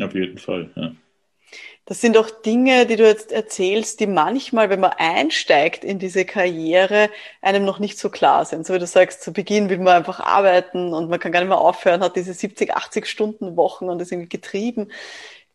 Auf 0.01 0.15
jeden 0.15 0.39
Fall, 0.39 0.71
ja. 0.77 0.93
Das 1.87 2.03
sind 2.03 2.19
auch 2.19 2.29
Dinge, 2.29 2.85
die 2.85 2.97
du 2.97 3.07
jetzt 3.07 3.33
erzählst, 3.33 4.01
die 4.01 4.07
manchmal, 4.07 4.69
wenn 4.69 4.81
man 4.81 4.93
einsteigt 4.99 5.85
in 5.85 5.99
diese 5.99 6.27
Karriere, 6.27 7.09
einem 7.41 7.65
noch 7.65 7.79
nicht 7.79 7.99
so 7.99 8.11
klar 8.11 8.45
sind. 8.45 8.67
So 8.67 8.75
wie 8.75 8.79
du 8.79 8.87
sagst, 8.87 9.23
zu 9.23 9.33
Beginn 9.33 9.71
will 9.71 9.79
man 9.79 9.97
einfach 9.97 10.21
arbeiten 10.21 10.93
und 10.93 11.09
man 11.09 11.19
kann 11.19 11.33
gar 11.33 11.41
nicht 11.41 11.49
mehr 11.49 11.59
aufhören, 11.59 12.03
hat 12.03 12.17
diese 12.17 12.35
70, 12.35 12.75
80 12.75 13.07
Stunden 13.07 13.57
Wochen 13.57 13.89
und 13.89 14.03
ist 14.03 14.13
irgendwie 14.13 14.29
getrieben. 14.29 14.91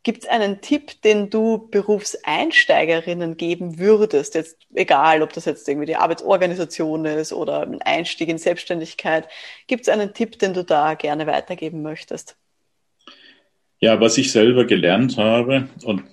Gibt 0.04 0.24
es 0.24 0.30
einen 0.30 0.60
Tipp, 0.60 1.02
den 1.04 1.30
du 1.30 1.70
Berufseinsteigerinnen 1.72 3.38
geben 3.38 3.80
würdest? 3.80 4.36
Jetzt 4.36 4.58
egal, 4.74 5.22
ob 5.22 5.32
das 5.32 5.46
jetzt 5.46 5.68
irgendwie 5.70 5.86
die 5.86 5.96
Arbeitsorganisation 5.96 7.06
ist 7.06 7.32
oder 7.32 7.62
ein 7.62 7.82
Einstieg 7.82 8.28
in 8.28 8.38
Selbstständigkeit. 8.38 9.30
Gibt 9.68 9.84
es 9.84 9.90
einen 9.90 10.14
Tipp, 10.14 10.38
den 10.40 10.54
du 10.54 10.66
da 10.66 10.96
gerne 10.96 11.26
weitergeben 11.26 11.82
möchtest? 11.82 12.36
Ja, 13.80 14.02
was 14.02 14.18
ich 14.18 14.34
selber 14.34 14.66
gelernt 14.66 15.18
habe 15.18 15.70
und 15.86 16.04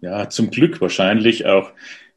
ja, 0.00 0.28
zum 0.28 0.50
Glück 0.52 0.80
wahrscheinlich 0.80 1.46
auch 1.46 1.72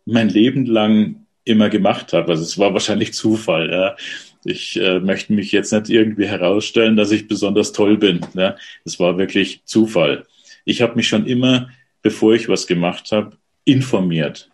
mein 0.05 0.29
Leben 0.29 0.67
lang 0.67 1.25
immer 1.43 1.69
gemacht 1.69 2.13
habe. 2.13 2.31
Also 2.31 2.43
es 2.43 2.59
war 2.59 2.73
wahrscheinlich 2.73 3.13
Zufall. 3.13 3.71
Ja. 3.71 3.95
Ich 4.45 4.79
äh, 4.79 4.99
möchte 4.99 5.33
mich 5.33 5.51
jetzt 5.51 5.73
nicht 5.73 5.89
irgendwie 5.89 6.27
herausstellen, 6.27 6.95
dass 6.95 7.11
ich 7.11 7.27
besonders 7.27 7.71
toll 7.71 7.97
bin. 7.97 8.25
Ja. 8.35 8.57
Es 8.85 8.99
war 8.99 9.17
wirklich 9.17 9.63
Zufall 9.65 10.25
ich 10.65 10.81
habe 10.81 10.95
mich 10.95 11.07
schon 11.07 11.25
immer, 11.25 11.69
bevor 12.01 12.33
ich 12.33 12.49
was 12.49 12.67
gemacht 12.67 13.11
habe, 13.11 13.37
informiert. 13.65 14.49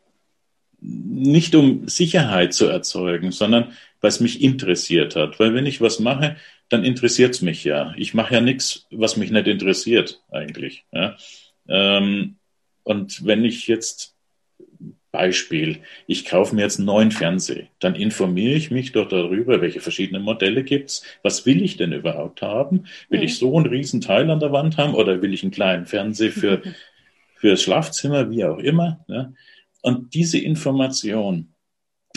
Nicht 0.81 1.55
um 1.55 1.87
Sicherheit 1.87 2.53
zu 2.53 2.65
erzeugen, 2.67 3.31
sondern 3.31 3.73
es 4.01 4.19
mich 4.19 4.41
interessiert 4.41 5.15
hat. 5.15 5.39
Weil 5.39 5.53
wenn 5.53 5.65
ich 5.65 5.81
was 5.81 5.99
mache, 5.99 6.37
dann 6.69 6.85
interessiert 6.85 7.35
es 7.35 7.41
mich 7.41 7.63
ja. 7.63 7.93
Ich 7.97 8.13
mache 8.13 8.35
ja 8.35 8.41
nichts, 8.41 8.87
was 8.91 9.17
mich 9.17 9.31
nicht 9.31 9.47
interessiert 9.47 10.21
eigentlich. 10.31 10.85
Ja. 10.91 11.17
Ähm, 11.67 12.35
und 12.83 13.25
wenn 13.25 13.43
ich 13.43 13.67
jetzt 13.67 14.15
Beispiel, 15.11 15.79
ich 16.07 16.25
kaufe 16.25 16.55
mir 16.55 16.61
jetzt 16.61 16.77
einen 16.77 16.85
neuen 16.85 17.11
Fernseher, 17.11 17.67
dann 17.79 17.95
informiere 17.95 18.53
ich 18.53 18.69
mich 18.69 18.91
doch 18.91 19.07
darüber, 19.07 19.61
welche 19.61 19.79
verschiedenen 19.79 20.21
Modelle 20.21 20.63
gibt's, 20.63 21.03
was 21.23 21.45
will 21.45 21.63
ich 21.63 21.77
denn 21.77 21.93
überhaupt 21.93 22.41
haben? 22.41 22.85
Will 23.09 23.19
mhm. 23.19 23.25
ich 23.25 23.37
so 23.37 23.57
einen 23.57 23.65
riesen 23.65 24.01
Teil 24.01 24.29
an 24.29 24.39
der 24.39 24.51
Wand 24.51 24.77
haben 24.77 24.93
oder 24.93 25.21
will 25.21 25.33
ich 25.33 25.41
einen 25.41 25.51
kleinen 25.51 25.87
Fernseher 25.87 26.31
für, 26.31 26.61
für 27.35 27.49
das 27.51 27.63
Schlafzimmer, 27.63 28.29
wie 28.29 28.45
auch 28.45 28.59
immer? 28.59 29.03
Ja? 29.07 29.33
Und 29.81 30.13
diese 30.13 30.37
Information, 30.37 31.53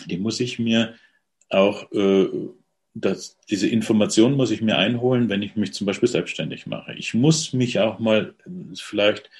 die 0.06 0.18
muss 0.18 0.40
ich 0.40 0.58
mir 0.58 0.94
auch, 1.48 1.90
äh, 1.92 2.28
das, 2.94 3.38
diese 3.48 3.68
Information 3.68 4.34
muss 4.34 4.50
ich 4.50 4.60
mir 4.60 4.76
einholen, 4.76 5.30
wenn 5.30 5.40
ich 5.40 5.56
mich 5.56 5.72
zum 5.72 5.86
Beispiel 5.86 6.08
selbstständig 6.08 6.66
mache. 6.66 6.92
Ich 6.94 7.14
muss 7.14 7.54
mich 7.54 7.78
auch 7.80 7.98
mal 7.98 8.34
vielleicht 8.74 9.30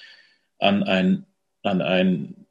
an 0.57 0.81
ein, 0.81 1.25
an 1.61 1.81
ein 1.81 2.42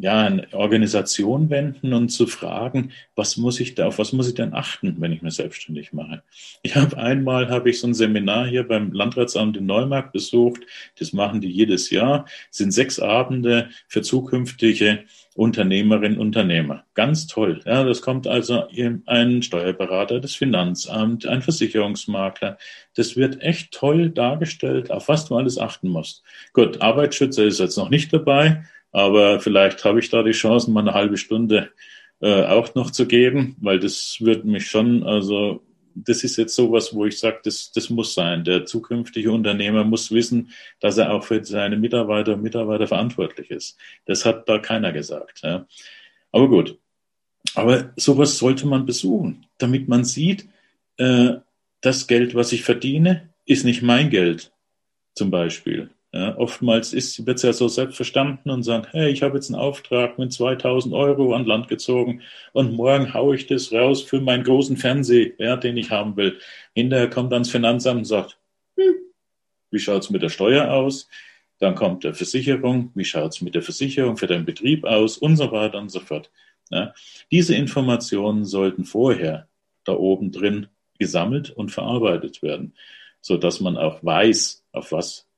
ja, 0.00 0.22
eine 0.24 0.46
Organisation 0.52 1.50
wenden 1.50 1.92
und 1.92 2.08
zu 2.08 2.26
fragen, 2.26 2.92
was 3.14 3.36
muss 3.36 3.60
ich 3.60 3.74
da, 3.74 3.88
auf 3.88 3.98
was 3.98 4.12
muss 4.12 4.28
ich 4.28 4.34
denn 4.34 4.54
achten, 4.54 4.96
wenn 4.98 5.12
ich 5.12 5.20
mich 5.20 5.34
selbstständig 5.34 5.92
mache? 5.92 6.22
Ich 6.62 6.76
habe 6.76 6.96
einmal, 6.96 7.50
habe 7.50 7.68
ich 7.68 7.78
so 7.78 7.86
ein 7.86 7.94
Seminar 7.94 8.46
hier 8.46 8.66
beim 8.66 8.92
Landratsamt 8.92 9.58
in 9.58 9.66
Neumarkt 9.66 10.12
besucht. 10.12 10.62
Das 10.98 11.12
machen 11.12 11.42
die 11.42 11.50
jedes 11.50 11.90
Jahr. 11.90 12.24
Das 12.48 12.58
sind 12.58 12.72
sechs 12.72 12.98
Abende 12.98 13.68
für 13.86 14.00
zukünftige 14.00 15.04
Unternehmerinnen 15.34 16.18
und 16.18 16.28
Unternehmer. 16.28 16.84
Ganz 16.94 17.26
toll. 17.26 17.60
Ja, 17.64 17.84
das 17.84 18.02
kommt 18.02 18.26
also 18.26 18.64
ein 19.06 19.42
Steuerberater, 19.42 20.20
das 20.20 20.34
Finanzamt, 20.34 21.26
ein 21.26 21.42
Versicherungsmakler. 21.42 22.56
Das 22.94 23.16
wird 23.16 23.40
echt 23.42 23.72
toll 23.72 24.10
dargestellt, 24.10 24.90
auf 24.90 25.08
was 25.08 25.26
du 25.26 25.36
alles 25.36 25.58
achten 25.58 25.88
musst. 25.88 26.22
Gut, 26.52 26.80
Arbeitsschützer 26.80 27.44
ist 27.44 27.60
jetzt 27.60 27.76
noch 27.76 27.90
nicht 27.90 28.12
dabei. 28.12 28.64
Aber 28.92 29.40
vielleicht 29.40 29.84
habe 29.84 30.00
ich 30.00 30.10
da 30.10 30.22
die 30.22 30.32
Chance, 30.32 30.70
mal 30.70 30.80
eine 30.80 30.94
halbe 30.94 31.16
Stunde 31.16 31.70
äh, 32.20 32.44
auch 32.44 32.74
noch 32.74 32.90
zu 32.90 33.06
geben, 33.06 33.56
weil 33.60 33.78
das 33.78 34.18
wird 34.20 34.44
mich 34.44 34.68
schon, 34.68 35.04
also 35.04 35.62
das 35.94 36.22
ist 36.24 36.36
jetzt 36.36 36.54
sowas, 36.54 36.94
wo 36.94 37.06
ich 37.06 37.18
sage, 37.18 37.40
das, 37.44 37.72
das 37.72 37.90
muss 37.90 38.14
sein. 38.14 38.44
Der 38.44 38.64
zukünftige 38.66 39.32
Unternehmer 39.32 39.84
muss 39.84 40.10
wissen, 40.10 40.50
dass 40.80 40.98
er 40.98 41.12
auch 41.12 41.24
für 41.24 41.44
seine 41.44 41.76
Mitarbeiter 41.76 42.34
und 42.34 42.42
Mitarbeiter 42.42 42.86
verantwortlich 42.86 43.50
ist. 43.50 43.78
Das 44.06 44.24
hat 44.24 44.48
da 44.48 44.58
keiner 44.58 44.92
gesagt. 44.92 45.40
Ja. 45.42 45.66
Aber 46.32 46.48
gut. 46.48 46.78
Aber 47.54 47.92
sowas 47.96 48.38
sollte 48.38 48.66
man 48.66 48.86
besuchen, 48.86 49.46
damit 49.58 49.88
man 49.88 50.04
sieht, 50.04 50.48
äh, 50.98 51.34
das 51.80 52.06
Geld, 52.06 52.34
was 52.34 52.52
ich 52.52 52.62
verdiene, 52.62 53.30
ist 53.46 53.64
nicht 53.64 53.82
mein 53.82 54.10
Geld, 54.10 54.52
zum 55.14 55.30
Beispiel. 55.30 55.90
Ja, 56.12 56.36
oftmals 56.38 56.92
wird 56.92 57.36
es 57.36 57.42
ja 57.42 57.52
so 57.52 57.68
selbstverstanden 57.68 58.50
und 58.50 58.64
sagen, 58.64 58.84
hey, 58.90 59.10
ich 59.10 59.22
habe 59.22 59.36
jetzt 59.36 59.48
einen 59.48 59.60
Auftrag 59.60 60.18
mit 60.18 60.32
2000 60.32 60.92
Euro 60.92 61.34
an 61.34 61.46
Land 61.46 61.68
gezogen 61.68 62.22
und 62.52 62.72
morgen 62.72 63.14
haue 63.14 63.36
ich 63.36 63.46
das 63.46 63.72
raus 63.72 64.02
für 64.02 64.20
meinen 64.20 64.42
großen 64.42 64.76
Fernseher, 64.76 65.32
ja, 65.38 65.56
den 65.56 65.76
ich 65.76 65.90
haben 65.90 66.16
will. 66.16 66.40
Hinterher 66.74 67.08
kommt 67.08 67.30
dann 67.30 67.42
das 67.42 67.50
Finanzamt 67.50 67.98
und 67.98 68.04
sagt, 68.06 68.38
hm, 68.76 68.96
wie 69.70 69.78
schaut's 69.78 70.10
mit 70.10 70.22
der 70.22 70.30
Steuer 70.30 70.72
aus? 70.72 71.08
Dann 71.60 71.76
kommt 71.76 72.02
der 72.02 72.14
Versicherung, 72.14 72.90
wie 72.94 73.04
schaut's 73.04 73.40
mit 73.40 73.54
der 73.54 73.62
Versicherung 73.62 74.16
für 74.16 74.26
deinen 74.26 74.46
Betrieb 74.46 74.84
aus 74.84 75.16
und 75.16 75.36
so 75.36 75.52
weiter 75.52 75.78
und 75.78 75.90
so 75.90 76.00
fort. 76.00 76.32
Ja, 76.70 76.92
diese 77.30 77.54
Informationen 77.54 78.44
sollten 78.44 78.84
vorher 78.84 79.48
da 79.84 79.92
oben 79.92 80.32
drin 80.32 80.66
gesammelt 80.98 81.50
und 81.50 81.70
verarbeitet 81.70 82.42
werden, 82.42 82.74
so 83.20 83.36
dass 83.36 83.60
man 83.60 83.76
auch 83.76 84.02
weiß, 84.02 84.64
auf 84.72 84.90
was 84.90 85.29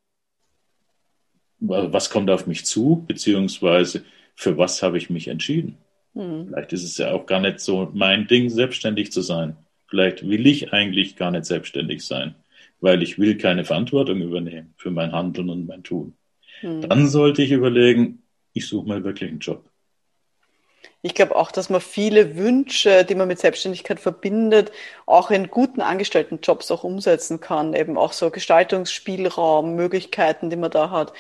was 1.63 2.11
kommt 2.11 2.31
auf 2.31 2.47
mich 2.47 2.65
zu, 2.65 3.05
beziehungsweise 3.07 4.05
für 4.35 4.59
was 4.59 4.83
habe 4.83 4.99
ich 4.99 5.11
mich 5.11 5.29
entschieden. 5.29 5.79
Mhm. 6.15 6.49
Vielleicht 6.49 6.73
ist 6.73 6.85
es 6.85 6.99
ja 6.99 7.13
auch 7.13 7.27
gar 7.27 7.41
nicht 7.41 7.61
so 7.61 7.91
mein 7.95 8.27
Ding, 8.27 8.51
selbstständig 8.51 9.13
zu 9.13 9.23
sein. 9.23 9.57
Vielleicht 9.87 10.27
will 10.29 10.47
ich 10.47 10.73
eigentlich 10.73 11.17
gar 11.17 11.31
nicht 11.31 11.45
selbstständig 11.45 12.05
sein, 12.05 12.35
weil 12.81 13.03
ich 13.03 13.19
will 13.19 13.37
keine 13.37 13.65
Verantwortung 13.65 14.21
übernehmen 14.21 14.75
für 14.77 14.91
mein 14.91 15.13
Handeln 15.13 15.51
und 15.51 15.67
mein 15.67 15.83
Tun. 15.83 16.15
Mhm. 16.63 16.89
Dann 16.89 17.09
sollte 17.09 17.43
ich 17.43 17.53
überlegen, 17.53 18.23
ich 18.53 18.67
suche 18.67 18.89
mal 18.89 19.05
wirklich 19.05 19.31
einen 19.31 19.39
Job. 19.39 19.72
Ich 21.05 21.15
glaube 21.15 21.35
auch, 21.35 21.51
dass 21.51 21.69
man 21.69 21.81
viele 21.81 22.37
Wünsche, 22.37 23.05
die 23.05 23.15
man 23.17 23.27
mit 23.27 23.39
Selbstständigkeit 23.41 23.99
verbindet, 23.99 24.71
auch 25.07 25.31
in 25.33 25.49
guten 25.51 25.81
Angestelltenjobs 25.81 26.71
auch 26.71 26.85
umsetzen 26.85 27.41
kann. 27.41 27.75
Eben 27.75 27.99
auch 27.99 28.13
so 28.13 28.31
Gestaltungsspielraum, 28.31 29.75
Möglichkeiten, 29.75 30.49
die 30.51 30.57
man 30.57 30.71
da 30.71 30.91
hat. 30.91 31.13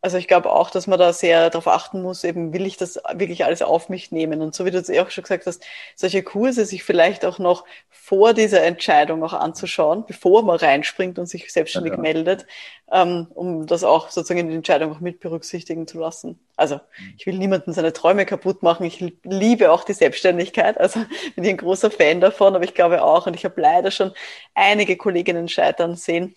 Also 0.00 0.16
ich 0.16 0.28
glaube 0.28 0.52
auch, 0.52 0.70
dass 0.70 0.86
man 0.86 0.98
da 0.98 1.12
sehr 1.12 1.50
darauf 1.50 1.66
achten 1.66 2.02
muss, 2.02 2.22
eben 2.22 2.52
will 2.52 2.66
ich 2.66 2.76
das 2.76 3.00
wirklich 3.14 3.44
alles 3.44 3.62
auf 3.62 3.88
mich 3.88 4.12
nehmen. 4.12 4.40
Und 4.42 4.54
so 4.54 4.64
wie 4.64 4.70
du 4.70 4.78
es 4.78 4.88
eh 4.88 5.00
auch 5.00 5.10
schon 5.10 5.24
gesagt 5.24 5.46
hast, 5.46 5.64
solche 5.96 6.22
Kurse 6.22 6.64
sich 6.66 6.84
vielleicht 6.84 7.24
auch 7.24 7.40
noch 7.40 7.64
vor 7.90 8.32
dieser 8.32 8.62
Entscheidung 8.62 9.24
auch 9.24 9.32
anzuschauen, 9.32 10.04
bevor 10.06 10.44
man 10.44 10.56
reinspringt 10.56 11.18
und 11.18 11.26
sich 11.26 11.52
selbstständig 11.52 11.94
ja. 11.94 11.98
meldet, 11.98 12.46
ähm, 12.92 13.26
um 13.34 13.66
das 13.66 13.82
auch 13.82 14.10
sozusagen 14.10 14.40
in 14.40 14.48
die 14.48 14.54
Entscheidung 14.54 14.92
auch 14.92 15.00
mit 15.00 15.18
berücksichtigen 15.18 15.88
zu 15.88 15.98
lassen. 15.98 16.38
Also 16.56 16.76
mhm. 16.76 17.14
ich 17.18 17.26
will 17.26 17.36
niemanden 17.36 17.72
seine 17.72 17.92
Träume 17.92 18.24
kaputt 18.24 18.62
machen. 18.62 18.84
Ich 18.84 19.04
liebe 19.24 19.72
auch 19.72 19.82
die 19.82 19.94
Selbstständigkeit. 19.94 20.78
Also 20.78 21.00
bin 21.34 21.42
ich 21.42 21.50
ein 21.50 21.56
großer 21.56 21.90
Fan 21.90 22.20
davon, 22.20 22.54
aber 22.54 22.64
ich 22.64 22.74
glaube 22.74 23.02
auch, 23.02 23.26
und 23.26 23.34
ich 23.34 23.44
habe 23.44 23.60
leider 23.60 23.90
schon 23.90 24.12
einige 24.54 24.96
Kolleginnen 24.96 25.48
scheitern 25.48 25.96
sehen, 25.96 26.36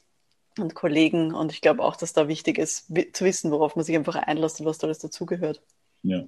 und 0.58 0.76
Kollegen. 0.76 1.34
Und 1.34 1.52
ich 1.52 1.62
glaube 1.62 1.84
auch, 1.84 1.96
dass 1.96 2.14
da 2.14 2.28
wichtig 2.28 2.58
ist, 2.58 2.88
zu 3.14 3.26
wissen, 3.26 3.52
worauf 3.52 3.76
man 3.76 3.86
sich 3.86 3.96
einfach 3.96 4.16
einlässt 4.16 4.60
und 4.60 4.66
was 4.66 4.78
da 4.78 4.88
alles 4.88 5.00
dazugehört. 5.00 5.62
Ja, 6.04 6.24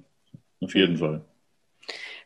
auf 0.60 0.74
jeden 0.74 0.96
Fall. 0.96 1.24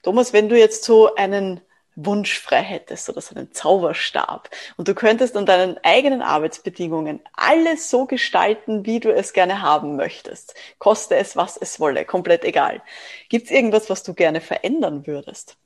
Thomas, 0.02 0.32
wenn 0.32 0.48
du 0.48 0.58
jetzt 0.58 0.84
so 0.84 1.14
einen 1.14 1.60
Wunsch 1.96 2.38
frei 2.38 2.62
hättest 2.62 3.08
oder 3.08 3.20
so 3.20 3.34
einen 3.34 3.52
Zauberstab 3.52 4.48
und 4.76 4.86
du 4.86 4.94
könntest 4.94 5.36
an 5.36 5.46
deinen 5.46 5.78
eigenen 5.82 6.22
Arbeitsbedingungen 6.22 7.20
alles 7.32 7.90
so 7.90 8.06
gestalten, 8.06 8.86
wie 8.86 9.00
du 9.00 9.12
es 9.12 9.32
gerne 9.32 9.62
haben 9.62 9.96
möchtest, 9.96 10.54
koste 10.78 11.16
es, 11.16 11.36
was 11.36 11.56
es 11.56 11.80
wolle, 11.80 12.04
komplett 12.04 12.44
egal. 12.44 12.82
Gibt 13.28 13.46
es 13.46 13.50
irgendwas, 13.50 13.90
was 13.90 14.04
du 14.04 14.14
gerne 14.14 14.40
verändern 14.40 15.08
würdest? 15.08 15.56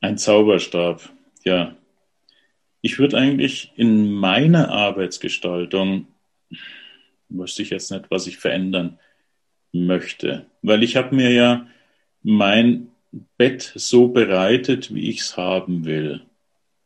Ein 0.00 0.18
Zauberstab, 0.18 1.00
ja. 1.44 1.76
Ich 2.82 2.98
würde 2.98 3.16
eigentlich 3.16 3.72
in 3.76 4.12
meiner 4.12 4.70
Arbeitsgestaltung, 4.70 6.08
wüsste 7.28 7.62
ich 7.62 7.70
jetzt 7.70 7.90
nicht, 7.90 8.10
was 8.10 8.26
ich 8.26 8.36
verändern 8.36 8.98
möchte, 9.72 10.46
weil 10.60 10.82
ich 10.82 10.96
habe 10.96 11.14
mir 11.14 11.30
ja 11.30 11.66
mein 12.22 12.88
Bett 13.38 13.72
so 13.74 14.08
bereitet, 14.08 14.94
wie 14.94 15.08
ich 15.08 15.20
es 15.20 15.36
haben 15.36 15.84
will. 15.84 16.22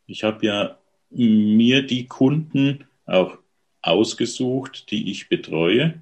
Ich 0.05 0.23
habe 0.23 0.45
ja 0.45 0.77
mir 1.09 1.81
die 1.81 2.05
Kunden 2.07 2.85
auch 3.05 3.37
ausgesucht, 3.81 4.91
die 4.91 5.11
ich 5.11 5.29
betreue. 5.29 6.01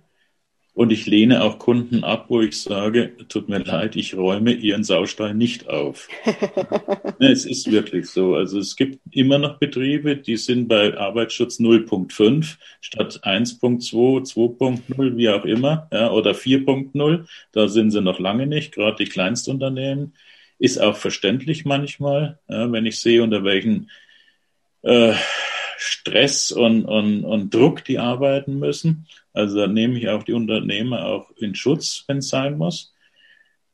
Und 0.75 0.91
ich 0.91 1.05
lehne 1.05 1.41
auch 1.41 1.57
Kunden 1.57 2.03
ab, 2.03 2.25
wo 2.27 2.41
ich 2.41 2.61
sage, 2.61 3.13
tut 3.29 3.47
mir 3.47 3.59
leid, 3.59 3.95
ich 3.95 4.17
räume 4.17 4.51
Ihren 4.51 4.83
Saustall 4.83 5.33
nicht 5.33 5.69
auf. 5.69 6.09
es 7.19 7.45
ist 7.45 7.71
wirklich 7.71 8.07
so. 8.07 8.35
Also 8.35 8.59
es 8.59 8.75
gibt 8.75 8.99
immer 9.11 9.37
noch 9.37 9.57
Betriebe, 9.57 10.17
die 10.17 10.35
sind 10.35 10.67
bei 10.67 10.97
Arbeitsschutz 10.97 11.61
0.5 11.61 12.57
statt 12.81 13.21
1.2, 13.23 14.29
2.0, 14.29 15.15
wie 15.15 15.29
auch 15.29 15.45
immer, 15.45 15.87
ja, 15.93 16.11
oder 16.11 16.31
4.0. 16.31 17.25
Da 17.53 17.69
sind 17.69 17.91
sie 17.91 18.01
noch 18.01 18.19
lange 18.19 18.45
nicht, 18.45 18.73
gerade 18.73 18.97
die 18.97 19.09
Kleinstunternehmen. 19.09 20.13
Ist 20.59 20.81
auch 20.81 20.97
verständlich 20.97 21.63
manchmal, 21.63 22.37
ja, 22.49 22.69
wenn 22.69 22.85
ich 22.85 22.99
sehe, 22.99 23.23
unter 23.23 23.45
welchen 23.45 23.89
äh, 24.81 25.13
Stress 25.77 26.51
und, 26.51 26.83
und, 26.83 27.23
und 27.23 27.53
Druck, 27.53 27.85
die 27.85 27.97
arbeiten 27.97 28.59
müssen. 28.59 29.07
Also 29.35 29.59
da 29.59 29.67
nehme 29.67 29.97
ich 29.99 30.09
auch 30.09 30.23
die 30.23 30.33
Unternehmer 30.33 31.05
auch 31.05 31.31
in 31.37 31.55
Schutz, 31.55 32.05
wenn 32.07 32.17
es 32.17 32.29
sein 32.29 32.57
muss. 32.57 32.93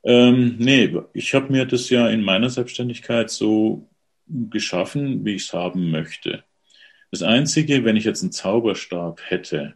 Ähm, 0.04 0.56
nee, 0.58 0.94
ich 1.14 1.34
habe 1.34 1.52
mir 1.52 1.64
das 1.64 1.88
ja 1.88 2.08
in 2.08 2.22
meiner 2.22 2.50
Selbstständigkeit 2.50 3.30
so 3.30 3.88
geschaffen, 4.26 5.24
wie 5.24 5.34
ich 5.34 5.44
es 5.44 5.52
haben 5.52 5.90
möchte. 5.90 6.42
Das 7.10 7.22
Einzige, 7.22 7.84
wenn 7.84 7.96
ich 7.96 8.04
jetzt 8.04 8.22
einen 8.22 8.32
Zauberstab 8.32 9.20
hätte, 9.24 9.74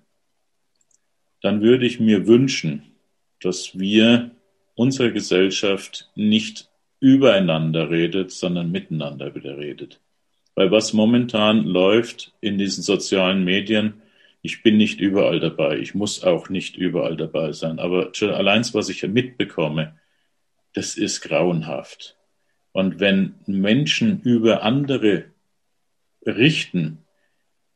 dann 1.43 1.61
würde 1.61 1.87
ich 1.87 2.01
mir 2.01 2.27
wünschen, 2.27 2.83
dass 3.41 3.79
wir 3.79 4.33
unsere 4.75 5.13
Gesellschaft 5.13 6.11
nicht 6.17 6.71
übereinander 6.99 7.91
redet, 7.91 8.33
sondern 8.33 8.73
miteinander 8.73 9.35
wieder 9.35 9.59
redet. 9.59 10.01
Weil 10.55 10.71
was 10.71 10.93
momentan 10.95 11.65
läuft 11.65 12.33
in 12.41 12.59
diesen 12.59 12.83
sozialen 12.83 13.45
Medien, 13.45 14.03
ich 14.47 14.63
bin 14.63 14.77
nicht 14.77 15.01
überall 15.01 15.41
dabei. 15.41 15.77
Ich 15.79 15.97
muss 15.97 16.23
auch 16.23 16.49
nicht 16.49 16.77
überall 16.77 17.17
dabei 17.17 17.51
sein. 17.51 17.81
Aber 17.81 18.11
schon 18.13 18.31
allein, 18.31 18.65
was 18.75 18.89
ich 18.89 19.03
mitbekomme, 19.03 19.97
das 20.73 20.97
ist 20.97 21.21
grauenhaft. 21.23 22.17
Und 22.71 23.01
wenn 23.01 23.35
Menschen 23.47 24.21
über 24.23 24.63
andere 24.63 25.25
richten, 26.25 26.99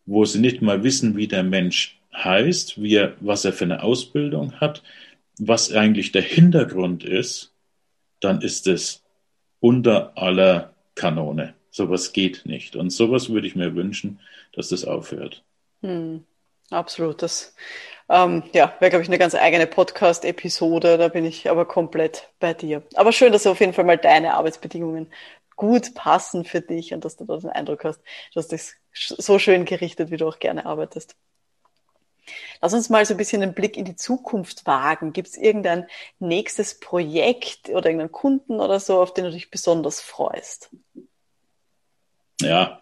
wo 0.07 0.25
sie 0.25 0.39
nicht 0.39 0.63
mal 0.63 0.85
wissen, 0.85 1.17
wie 1.17 1.27
der 1.27 1.43
Mensch 1.43 1.99
heißt, 2.15 2.81
wie 2.81 2.95
er, 2.95 3.17
was 3.19 3.45
er 3.45 3.53
für 3.53 3.65
eine 3.65 3.83
Ausbildung 3.83 4.61
hat, 4.61 4.85
was 5.39 5.73
eigentlich 5.73 6.13
der 6.13 6.23
Hintergrund 6.23 7.03
ist, 7.03 7.53
dann 8.21 8.43
ist 8.43 8.69
es 8.69 9.03
unter 9.59 10.17
aller 10.17 10.77
Kanone. 10.95 11.55
Sowas 11.73 12.13
geht 12.13 12.47
nicht. 12.47 12.77
Und 12.77 12.91
sowas 12.91 13.29
würde 13.29 13.49
ich 13.49 13.57
mir 13.57 13.75
wünschen, 13.75 14.21
dass 14.53 14.69
das 14.69 14.85
aufhört. 14.85 15.43
Hm, 15.83 16.25
absolut. 16.71 17.23
Das 17.23 17.55
ähm, 18.09 18.43
ja, 18.53 18.75
wäre, 18.81 18.91
glaube 18.91 19.03
ich, 19.03 19.09
eine 19.09 19.19
ganz 19.19 19.35
eigene 19.35 19.67
Podcast-Episode. 19.67 20.99
Da 20.99 21.09
bin 21.09 21.25
ich 21.25 21.51
aber 21.51 21.65
komplett 21.67 22.29
bei 22.41 22.55
dir. 22.55 22.83
Aber 22.95 23.13
schön, 23.13 23.33
dass 23.33 23.47
auf 23.47 23.61
jeden 23.61 23.73
Fall 23.73 23.85
mal 23.85 23.99
deine 23.99 24.35
Arbeitsbedingungen 24.35 25.13
gut 25.57 25.95
passen 25.95 26.45
für 26.45 26.61
dich 26.61 26.95
und 26.95 27.05
dass 27.05 27.17
du 27.17 27.25
da 27.25 27.37
den 27.37 27.51
Eindruck 27.51 27.85
hast, 27.85 28.01
dass 28.35 28.49
das 28.49 28.75
so 28.93 29.39
schön 29.39 29.65
gerichtet, 29.65 30.11
wie 30.11 30.17
du 30.17 30.27
auch 30.27 30.39
gerne 30.39 30.67
arbeitest. 30.67 31.17
Lass 32.63 32.75
uns 32.75 32.89
mal 32.91 33.05
so 33.05 33.15
ein 33.15 33.17
bisschen 33.17 33.43
einen 33.43 33.55
Blick 33.55 33.77
in 33.77 33.85
die 33.85 33.97
Zukunft 33.97 34.67
wagen. 34.67 35.13
Gibt 35.13 35.29
es 35.29 35.37
irgendein 35.37 35.87
nächstes 36.19 36.79
Projekt 36.79 37.69
oder 37.69 37.87
irgendeinen 37.87 38.13
Kunden 38.13 38.61
oder 38.61 38.81
so, 38.81 39.01
auf 39.01 39.15
den 39.15 39.25
du 39.25 39.31
dich 39.31 39.51
besonders 39.51 40.01
freust? 40.01 40.71
ja, 42.41 42.81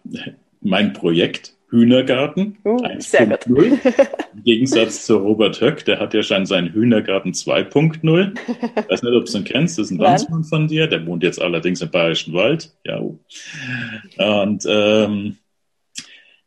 mein 0.61 0.93
Projekt 0.93 1.53
Hühnergarten 1.69 2.57
uh, 2.65 2.79
sehr 2.97 3.27
gut. 3.27 3.65
Im 4.33 4.43
Gegensatz 4.43 5.05
zu 5.05 5.17
Robert 5.17 5.61
Höck, 5.61 5.85
der 5.85 5.99
hat 5.99 6.13
ja 6.13 6.23
schon 6.23 6.45
seinen 6.45 6.73
Hühnergarten 6.73 7.33
2.0. 7.33 8.37
Ich 8.75 8.89
weiß 8.89 9.03
nicht, 9.03 9.13
ob 9.13 9.25
du 9.25 9.37
ihn 9.37 9.43
kennst, 9.43 9.77
das 9.77 9.87
ist 9.87 9.91
ein 9.91 9.99
Landsmann 9.99 10.43
von 10.43 10.67
dir, 10.67 10.87
der 10.87 11.05
wohnt 11.05 11.23
jetzt 11.23 11.41
allerdings 11.41 11.81
im 11.81 11.91
Bayerischen 11.91 12.33
Wald. 12.33 12.75
Ja. 12.85 12.97
Und 12.97 14.65
ähm, 14.67 15.37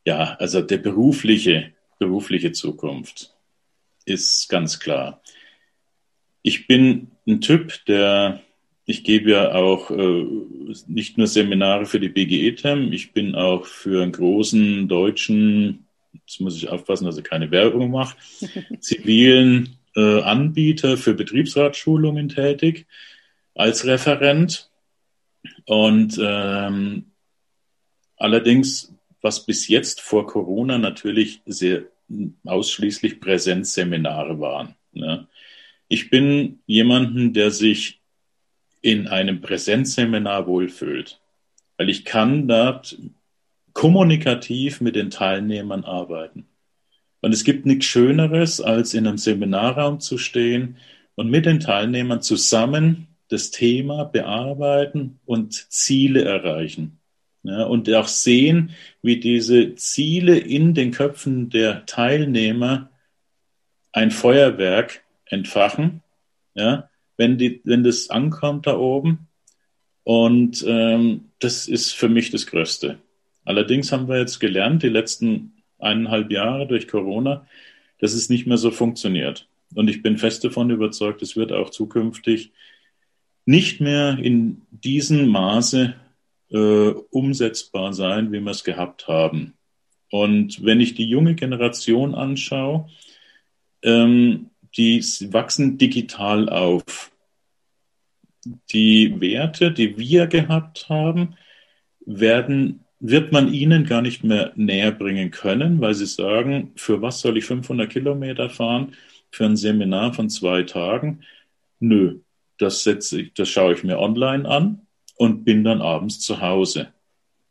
ja, 0.05 0.37
also 0.39 0.61
der 0.61 0.79
berufliche, 0.79 1.73
berufliche 1.99 2.53
Zukunft 2.53 3.33
ist 4.05 4.49
ganz 4.49 4.81
klar. 4.81 5.23
Ich 6.43 6.67
bin 6.67 7.13
ein 7.27 7.41
Typ, 7.41 7.85
der 7.87 8.41
ich 8.85 9.05
gebe 9.05 9.31
ja 9.31 9.55
auch 9.55 9.91
äh, 9.91 10.27
nicht 10.87 11.19
nur 11.19 11.27
Seminare 11.27 11.87
für 11.87 12.01
die 12.01 12.09
BGE-TEM, 12.09 12.93
ich 12.93 13.13
bin 13.13 13.35
auch 13.35 13.67
für 13.67 14.03
einen 14.03 14.13
großen 14.13 14.89
deutschen, 14.89 15.87
jetzt 16.27 16.41
muss 16.41 16.57
ich 16.57 16.69
aufpassen, 16.69 17.05
dass 17.05 17.19
ich 17.19 17.25
keine 17.25 17.51
Werbung 17.51 17.91
mache, 17.91 18.17
zivilen 18.81 19.77
äh, 19.95 20.23
Anbieter 20.23 20.97
für 20.97 21.15
Betriebsratsschulungen 21.15 22.29
tätig 22.29 22.87
als 23.55 23.87
Referent. 23.87 24.71
Und 25.65 26.19
ähm, 26.21 27.13
allerdings, 28.17 28.95
was 29.21 29.47
bis 29.47 29.69
jetzt 29.69 30.01
vor 30.01 30.27
Corona 30.27 30.79
natürlich 30.79 31.41
sehr 31.47 31.85
ausschließlich 32.45 33.21
Präsenzseminare 33.21 34.41
waren. 34.41 34.75
Ne? 34.93 35.29
Ich 35.89 36.11
bin 36.11 36.61
jemanden, 36.67 37.33
der 37.33 37.51
sich 37.51 38.02
in 38.83 39.09
einem 39.09 39.41
Präsenzseminar 39.41 40.47
wohlfühlt. 40.47 41.21
Weil 41.79 41.89
ich 41.89 42.05
kann 42.05 42.47
dort 42.49 42.99
kommunikativ 43.73 44.81
mit 44.81 44.97
den 44.97 45.11
Teilnehmern 45.11 45.85
arbeiten. 45.85 46.47
Und 47.21 47.33
es 47.33 47.45
gibt 47.45 47.65
nichts 47.65 47.87
Schöneres, 47.87 48.61
als 48.61 48.95
in 48.95 49.07
einem 49.07 49.17
Seminarraum 49.17 50.01
zu 50.01 50.19
stehen 50.19 50.77
und 51.15 51.31
mit 51.31 51.47
den 51.47 51.61
Teilnehmern 51.61 52.21
zusammen 52.21 53.07
das 53.29 53.51
Thema 53.51 54.05
bearbeiten 54.05 55.21
und 55.25 55.55
Ziele 55.73 56.25
erreichen. 56.25 56.99
Ja, 57.45 57.65
und 57.65 57.91
auch 57.91 58.07
sehen, 58.07 58.71
wie 59.03 59.19
diese 59.19 59.75
Ziele 59.75 60.39
in 60.39 60.75
den 60.75 60.93
Köpfen 60.93 61.51
der 61.51 61.87
Teilnehmer 61.87 62.91
ein 63.93 64.11
Feuerwerk 64.11 65.03
entfachen, 65.27 66.03
ja, 66.55 66.89
wenn, 67.17 67.39
die, 67.39 67.61
wenn 67.65 67.85
das 67.85 68.11
ankommt 68.11 68.67
da 68.67 68.77
oben. 68.77 69.29
Und 70.05 70.65
ähm, 70.67 71.31
das 71.39 71.69
ist 71.69 71.93
für 71.93 72.09
mich 72.09 72.31
das 72.31 72.47
Größte. 72.47 72.99
Allerdings 73.45 73.93
haben 73.93 74.09
wir 74.09 74.19
jetzt 74.19 74.41
gelernt, 74.41 74.83
die 74.83 74.89
letzten 74.89 75.53
eineinhalb 75.79 76.31
Jahre 76.31 76.67
durch 76.67 76.89
Corona, 76.89 77.47
dass 77.99 78.13
es 78.13 78.29
nicht 78.29 78.47
mehr 78.47 78.57
so 78.57 78.71
funktioniert. 78.71 79.49
Und 79.75 79.89
ich 79.89 80.03
bin 80.03 80.19
fest 80.19 80.45
davon 80.45 80.71
überzeugt, 80.71 81.23
es 81.23 81.37
wird 81.37 81.53
auch 81.53 81.71
zukünftig 81.71 82.53
nicht 83.45 83.81
mehr 83.81 84.19
in 84.19 84.63
diesem 84.71 85.29
Maße 85.29 85.95
äh, 86.51 86.91
umsetzbar 87.11 87.93
sein, 87.93 88.33
wie 88.33 88.41
wir 88.41 88.51
es 88.51 88.65
gehabt 88.65 89.09
haben. 89.09 89.55
Und 90.11 90.65
wenn 90.65 90.81
ich 90.81 90.95
die 90.95 91.07
junge 91.07 91.35
Generation 91.35 92.15
anschaue, 92.15 92.89
ähm, 93.83 94.51
die 94.77 95.05
wachsen 95.33 95.79
digital 95.79 96.49
auf. 96.49 97.11
Die 98.73 99.21
Werte, 99.21 99.71
die 99.71 99.97
wir 99.99 100.27
gehabt 100.27 100.89
haben, 100.89 101.37
werden, 102.05 102.85
wird 102.99 103.33
man 103.33 103.53
ihnen 103.53 103.85
gar 103.85 104.03
nicht 104.03 104.25
mehr 104.25 104.53
näher 104.57 104.93
bringen 104.93 105.31
können, 105.31 105.81
weil 105.81 105.95
sie 105.95 106.07
sagen, 106.07 106.73
für 106.77 107.03
was 107.03 107.21
soll 107.21 107.37
ich 107.37 107.45
500 107.45 107.91
Kilometer 107.91 108.51
fahren? 108.51 108.95
Für 109.31 109.47
ein 109.47 109.57
Seminar 109.57 110.13
von 110.13 110.29
zwei 110.29 110.63
Tagen? 110.63 111.23
Nö, 111.79 112.21
das 112.59 112.83
setze 112.83 113.23
ich, 113.23 113.35
das 113.35 113.49
schaue 113.49 113.75
ich 113.75 113.85
mir 113.85 113.99
online 113.99 114.49
an 114.49 114.87
und 115.17 115.45
bin 115.45 115.65
dann 115.65 115.83
abends 115.83 116.21
zu 116.21 116.41
Hause. 116.41 116.93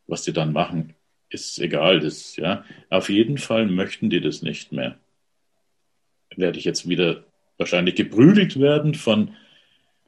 Was 0.07 0.23
die 0.23 0.33
dann 0.33 0.51
machen, 0.51 0.93
ist 1.29 1.59
egal. 1.59 1.99
Das, 2.01 2.35
ja. 2.35 2.65
Auf 2.89 3.09
jeden 3.09 3.37
Fall 3.37 3.67
möchten 3.67 4.09
die 4.09 4.19
das 4.19 4.41
nicht 4.41 4.71
mehr 4.71 4.97
werde 6.35 6.59
ich 6.59 6.65
jetzt 6.65 6.87
wieder 6.87 7.23
wahrscheinlich 7.57 7.95
geprügelt 7.95 8.59
werden 8.59 8.95
von 8.95 9.31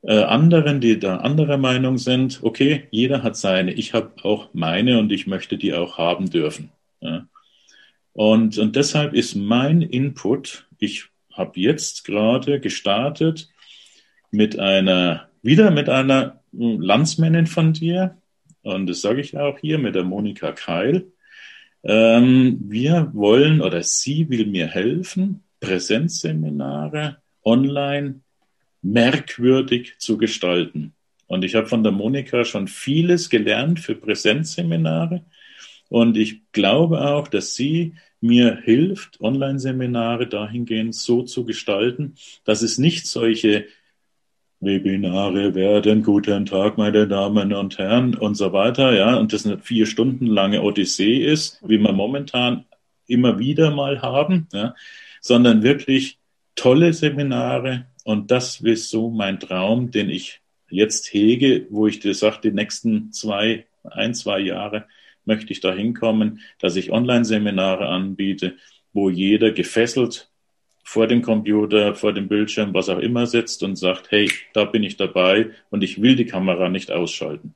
äh, 0.04 0.20
anderen, 0.20 0.82
die 0.82 1.00
da 1.00 1.18
anderer 1.18 1.58
Meinung 1.58 1.98
sind. 1.98 2.40
Okay, 2.42 2.88
jeder 2.92 3.24
hat 3.24 3.38
seine. 3.38 3.74
Ich 3.74 3.94
habe 3.94 4.12
auch 4.24 4.50
meine 4.54 5.00
und 5.00 5.12
ich 5.12 5.28
möchte 5.28 5.58
die 5.58 5.74
auch 5.74 5.98
haben 5.98 6.30
dürfen. 6.30 6.72
Ja. 7.02 7.28
Und, 8.14 8.58
und 8.58 8.76
deshalb 8.76 9.14
ist 9.14 9.36
mein 9.36 9.82
Input, 9.82 10.68
ich 10.78 11.06
habe 11.32 11.60
jetzt 11.60 12.06
gerade 12.06 12.60
gestartet 12.60 13.50
mit 14.32 14.60
einer, 14.60 15.30
wieder 15.42 15.72
mit 15.72 15.90
einer 15.90 16.42
Landsmännin 16.52 17.48
von 17.48 17.74
dir, 17.74 18.18
und 18.62 18.88
das 18.88 19.02
sage 19.02 19.22
ich 19.22 19.38
auch 19.38 19.58
hier, 19.60 19.78
mit 19.78 19.96
der 19.96 20.04
Monika 20.04 20.52
Keil. 20.52 21.08
Ähm, 21.84 22.60
wir 22.70 23.10
wollen 23.14 23.62
oder 23.62 23.84
sie 23.84 24.30
will 24.30 24.46
mir 24.46 24.68
helfen, 24.68 25.44
Präsenzseminare 25.64 27.18
online 27.44 28.20
merkwürdig 28.82 29.96
zu 29.98 30.18
gestalten. 30.18 30.94
Und 31.28 31.46
ich 31.46 31.56
habe 31.56 31.68
von 31.68 31.84
der 31.84 31.94
Monika 31.94 32.44
schon 32.44 32.68
vieles 32.68 33.30
gelernt 33.30 33.80
für 33.80 33.96
Präsenzseminare. 33.96 35.24
Und 35.90 36.18
ich 36.18 36.42
glaube 36.52 37.02
auch, 37.08 37.30
dass 37.30 37.56
sie 37.56 37.94
mir 38.20 38.58
hilft, 38.62 39.22
Online-Seminare 39.22 40.28
dahingehend 40.28 40.96
so 40.96 41.24
zu 41.24 41.46
gestalten, 41.46 42.16
dass 42.44 42.62
es 42.62 42.78
nicht 42.78 43.08
solche 43.08 43.66
Webinare 44.60 45.56
werden, 45.56 46.04
guten 46.04 46.46
Tag, 46.46 46.78
meine 46.78 47.08
Damen 47.08 47.54
und 47.54 47.78
Herren 47.78 48.16
und 48.16 48.36
so 48.36 48.54
weiter, 48.54 48.94
ja, 48.94 49.16
und 49.16 49.34
das 49.34 49.46
eine 49.46 49.60
vier 49.60 49.86
Stunden 49.86 50.26
lange 50.26 50.62
Odyssee 50.62 51.18
ist, 51.18 51.60
wie 51.68 51.78
wir 51.78 51.92
momentan 51.92 52.66
immer 53.08 53.40
wieder 53.40 53.72
mal 53.72 54.02
haben, 54.02 54.48
ja, 54.54 54.74
sondern 55.24 55.64
wirklich 55.64 56.20
tolle 56.56 56.94
Seminare 56.94 57.88
und 58.04 58.30
das 58.30 58.60
ist 58.60 58.90
so 58.90 59.10
mein 59.10 59.40
Traum, 59.40 59.90
den 59.90 60.10
ich 60.10 60.42
jetzt 60.70 61.14
hege, 61.14 61.66
wo 61.70 61.88
ich 61.88 62.00
dir 62.00 62.14
sage, 62.14 62.40
die 62.44 62.52
nächsten 62.52 63.12
zwei, 63.12 63.66
ein, 63.84 64.14
zwei 64.14 64.40
Jahre 64.40 64.86
möchte 65.26 65.54
ich 65.54 65.62
da 65.62 65.74
hinkommen, 65.74 66.42
dass 66.60 66.76
ich 66.76 66.92
Online-Seminare 66.92 67.88
anbiete, 67.88 68.58
wo 68.92 69.10
jeder 69.10 69.52
gefesselt 69.52 70.30
vor 70.84 71.08
dem 71.08 71.22
Computer, 71.22 71.96
vor 71.96 72.12
dem 72.12 72.28
Bildschirm, 72.28 72.74
was 72.74 72.90
auch 72.90 73.00
immer 73.00 73.26
sitzt 73.26 73.64
und 73.64 73.78
sagt, 73.78 74.12
hey, 74.12 74.30
da 74.54 74.66
bin 74.66 74.84
ich 74.84 74.98
dabei 74.98 75.52
und 75.70 75.82
ich 75.84 76.02
will 76.02 76.18
die 76.18 76.26
Kamera 76.26 76.68
nicht 76.68 76.92
ausschalten. 76.92 77.54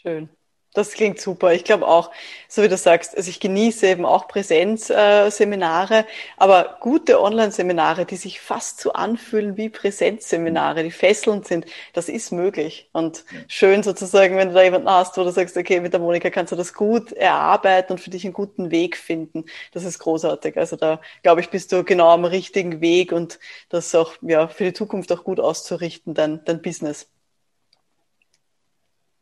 Schön. 0.00 0.28
Das 0.74 0.90
klingt 0.90 1.20
super. 1.20 1.52
Ich 1.54 1.62
glaube 1.62 1.86
auch, 1.86 2.10
so 2.48 2.60
wie 2.62 2.68
du 2.68 2.76
sagst, 2.76 3.16
also 3.16 3.30
ich 3.30 3.38
genieße 3.38 3.86
eben 3.86 4.04
auch 4.04 4.26
Präsenzseminare, 4.26 6.04
aber 6.36 6.78
gute 6.80 7.20
Online-Seminare, 7.20 8.06
die 8.06 8.16
sich 8.16 8.40
fast 8.40 8.80
so 8.80 8.92
anfühlen 8.92 9.56
wie 9.56 9.68
Präsenzseminare, 9.68 10.82
die 10.82 10.90
fesselnd 10.90 11.46
sind, 11.46 11.66
das 11.92 12.08
ist 12.08 12.32
möglich. 12.32 12.88
Und 12.92 13.24
schön 13.46 13.84
sozusagen, 13.84 14.36
wenn 14.36 14.48
du 14.48 14.54
da 14.54 14.64
jemanden 14.64 14.90
hast, 14.90 15.16
wo 15.16 15.22
du 15.22 15.30
sagst, 15.30 15.56
okay, 15.56 15.78
mit 15.78 15.92
der 15.92 16.00
Monika 16.00 16.28
kannst 16.30 16.50
du 16.50 16.56
das 16.56 16.74
gut 16.74 17.12
erarbeiten 17.12 17.92
und 17.92 18.00
für 18.00 18.10
dich 18.10 18.24
einen 18.24 18.34
guten 18.34 18.72
Weg 18.72 18.96
finden. 18.96 19.44
Das 19.72 19.84
ist 19.84 20.00
großartig. 20.00 20.56
Also 20.58 20.74
da, 20.74 21.00
glaube 21.22 21.40
ich, 21.40 21.50
bist 21.50 21.70
du 21.70 21.84
genau 21.84 22.10
am 22.10 22.24
richtigen 22.24 22.80
Weg 22.80 23.12
und 23.12 23.38
das 23.68 23.94
auch, 23.94 24.14
ja, 24.22 24.48
für 24.48 24.64
die 24.64 24.72
Zukunft 24.72 25.12
auch 25.12 25.22
gut 25.22 25.38
auszurichten, 25.38 26.14
dein, 26.14 26.44
dein 26.44 26.62
Business. 26.62 27.08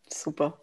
Super. 0.08 0.58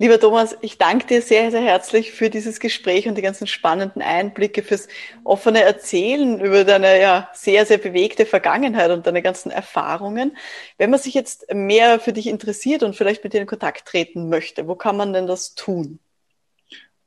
Lieber 0.00 0.20
Thomas, 0.20 0.56
ich 0.62 0.78
danke 0.78 1.08
dir 1.08 1.22
sehr, 1.22 1.50
sehr 1.50 1.60
herzlich 1.60 2.12
für 2.12 2.30
dieses 2.30 2.60
Gespräch 2.60 3.08
und 3.08 3.18
die 3.18 3.22
ganzen 3.22 3.48
spannenden 3.48 4.00
Einblicke, 4.00 4.62
fürs 4.62 4.86
offene 5.24 5.62
Erzählen 5.62 6.38
über 6.38 6.62
deine 6.62 7.00
ja 7.00 7.28
sehr, 7.34 7.66
sehr 7.66 7.78
bewegte 7.78 8.24
Vergangenheit 8.24 8.92
und 8.92 9.08
deine 9.08 9.22
ganzen 9.22 9.50
Erfahrungen. 9.50 10.36
Wenn 10.76 10.90
man 10.90 11.00
sich 11.00 11.14
jetzt 11.14 11.52
mehr 11.52 11.98
für 11.98 12.12
dich 12.12 12.28
interessiert 12.28 12.84
und 12.84 12.94
vielleicht 12.94 13.24
mit 13.24 13.32
dir 13.32 13.40
in 13.40 13.48
Kontakt 13.48 13.88
treten 13.88 14.28
möchte, 14.28 14.68
wo 14.68 14.76
kann 14.76 14.96
man 14.96 15.12
denn 15.12 15.26
das 15.26 15.56
tun? 15.56 15.98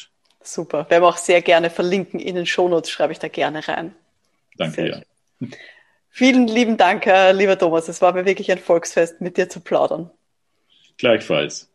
Super. 0.42 0.90
Werden 0.90 1.04
wir 1.04 1.08
auch 1.08 1.18
sehr 1.18 1.42
gerne 1.42 1.70
verlinken. 1.70 2.20
In 2.20 2.36
den 2.36 2.46
Shownotes 2.46 2.92
schreibe 2.92 3.14
ich 3.14 3.20
da 3.20 3.30
gerne 3.30 3.66
rein. 3.68 3.96
Danke, 4.58 4.76
sehr 4.76 5.04
ja. 5.40 5.48
Vielen 6.16 6.46
lieben 6.46 6.78
Dank, 6.78 7.08
äh, 7.08 7.32
lieber 7.32 7.58
Thomas. 7.58 7.88
Es 7.88 8.00
war 8.00 8.14
mir 8.14 8.26
wirklich 8.26 8.52
ein 8.52 8.60
Volksfest, 8.60 9.20
mit 9.20 9.36
dir 9.36 9.50
zu 9.50 9.62
plaudern. 9.62 10.12
Gleichfalls. 11.00 11.72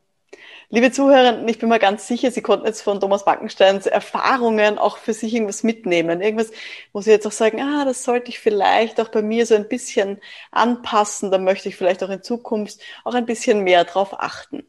Liebe 0.69 0.93
Zuhörer, 0.93 1.45
ich 1.49 1.59
bin 1.59 1.69
mir 1.69 1.81
ganz 1.81 2.07
sicher, 2.07 2.31
Sie 2.31 2.41
konnten 2.41 2.65
jetzt 2.65 2.83
von 2.83 3.01
Thomas 3.01 3.25
Backensteins 3.25 3.87
Erfahrungen 3.87 4.79
auch 4.79 4.99
für 4.99 5.13
sich 5.13 5.35
irgendwas 5.35 5.65
mitnehmen. 5.65 6.21
Irgendwas, 6.21 6.53
wo 6.93 7.01
Sie 7.01 7.11
jetzt 7.11 7.27
auch 7.27 7.33
sagen, 7.33 7.61
ah, 7.61 7.85
das 7.85 8.05
sollte 8.05 8.29
ich 8.29 8.39
vielleicht 8.39 9.01
auch 9.01 9.09
bei 9.09 9.23
mir 9.23 9.45
so 9.45 9.57
ein 9.57 9.67
bisschen 9.67 10.21
anpassen. 10.53 11.33
Da 11.33 11.39
möchte 11.39 11.69
ich 11.69 11.75
vielleicht 11.75 12.05
auch 12.05 12.11
in 12.11 12.23
Zukunft 12.23 12.81
auch 13.03 13.15
ein 13.15 13.27
bisschen 13.27 13.65
mehr 13.65 13.83
drauf 13.87 14.21
achten. 14.21 14.63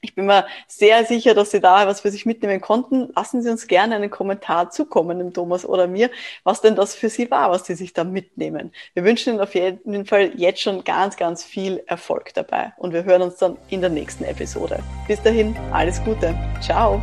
Ich 0.00 0.14
bin 0.14 0.26
mir 0.26 0.46
sehr 0.68 1.04
sicher, 1.04 1.34
dass 1.34 1.50
Sie 1.50 1.60
da 1.60 1.86
was 1.86 2.00
für 2.00 2.10
sich 2.10 2.26
mitnehmen 2.26 2.60
konnten. 2.60 3.10
Lassen 3.16 3.42
Sie 3.42 3.50
uns 3.50 3.66
gerne 3.66 3.96
einen 3.96 4.10
Kommentar 4.10 4.70
zukommen, 4.70 5.18
dem 5.18 5.32
Thomas 5.32 5.64
oder 5.64 5.86
mir, 5.86 6.10
was 6.44 6.60
denn 6.60 6.76
das 6.76 6.94
für 6.94 7.08
Sie 7.08 7.30
war, 7.30 7.50
was 7.50 7.66
Sie 7.66 7.74
sich 7.74 7.92
da 7.92 8.04
mitnehmen. 8.04 8.72
Wir 8.94 9.04
wünschen 9.04 9.34
Ihnen 9.34 9.40
auf 9.40 9.54
jeden 9.54 10.06
Fall 10.06 10.32
jetzt 10.36 10.60
schon 10.60 10.84
ganz, 10.84 11.16
ganz 11.16 11.42
viel 11.42 11.82
Erfolg 11.86 12.34
dabei. 12.34 12.72
Und 12.76 12.92
wir 12.92 13.04
hören 13.04 13.22
uns 13.22 13.36
dann 13.36 13.56
in 13.68 13.80
der 13.80 13.90
nächsten 13.90 14.24
Episode. 14.24 14.78
Bis 15.08 15.22
dahin, 15.22 15.56
alles 15.72 16.02
Gute. 16.04 16.34
Ciao. 16.60 17.02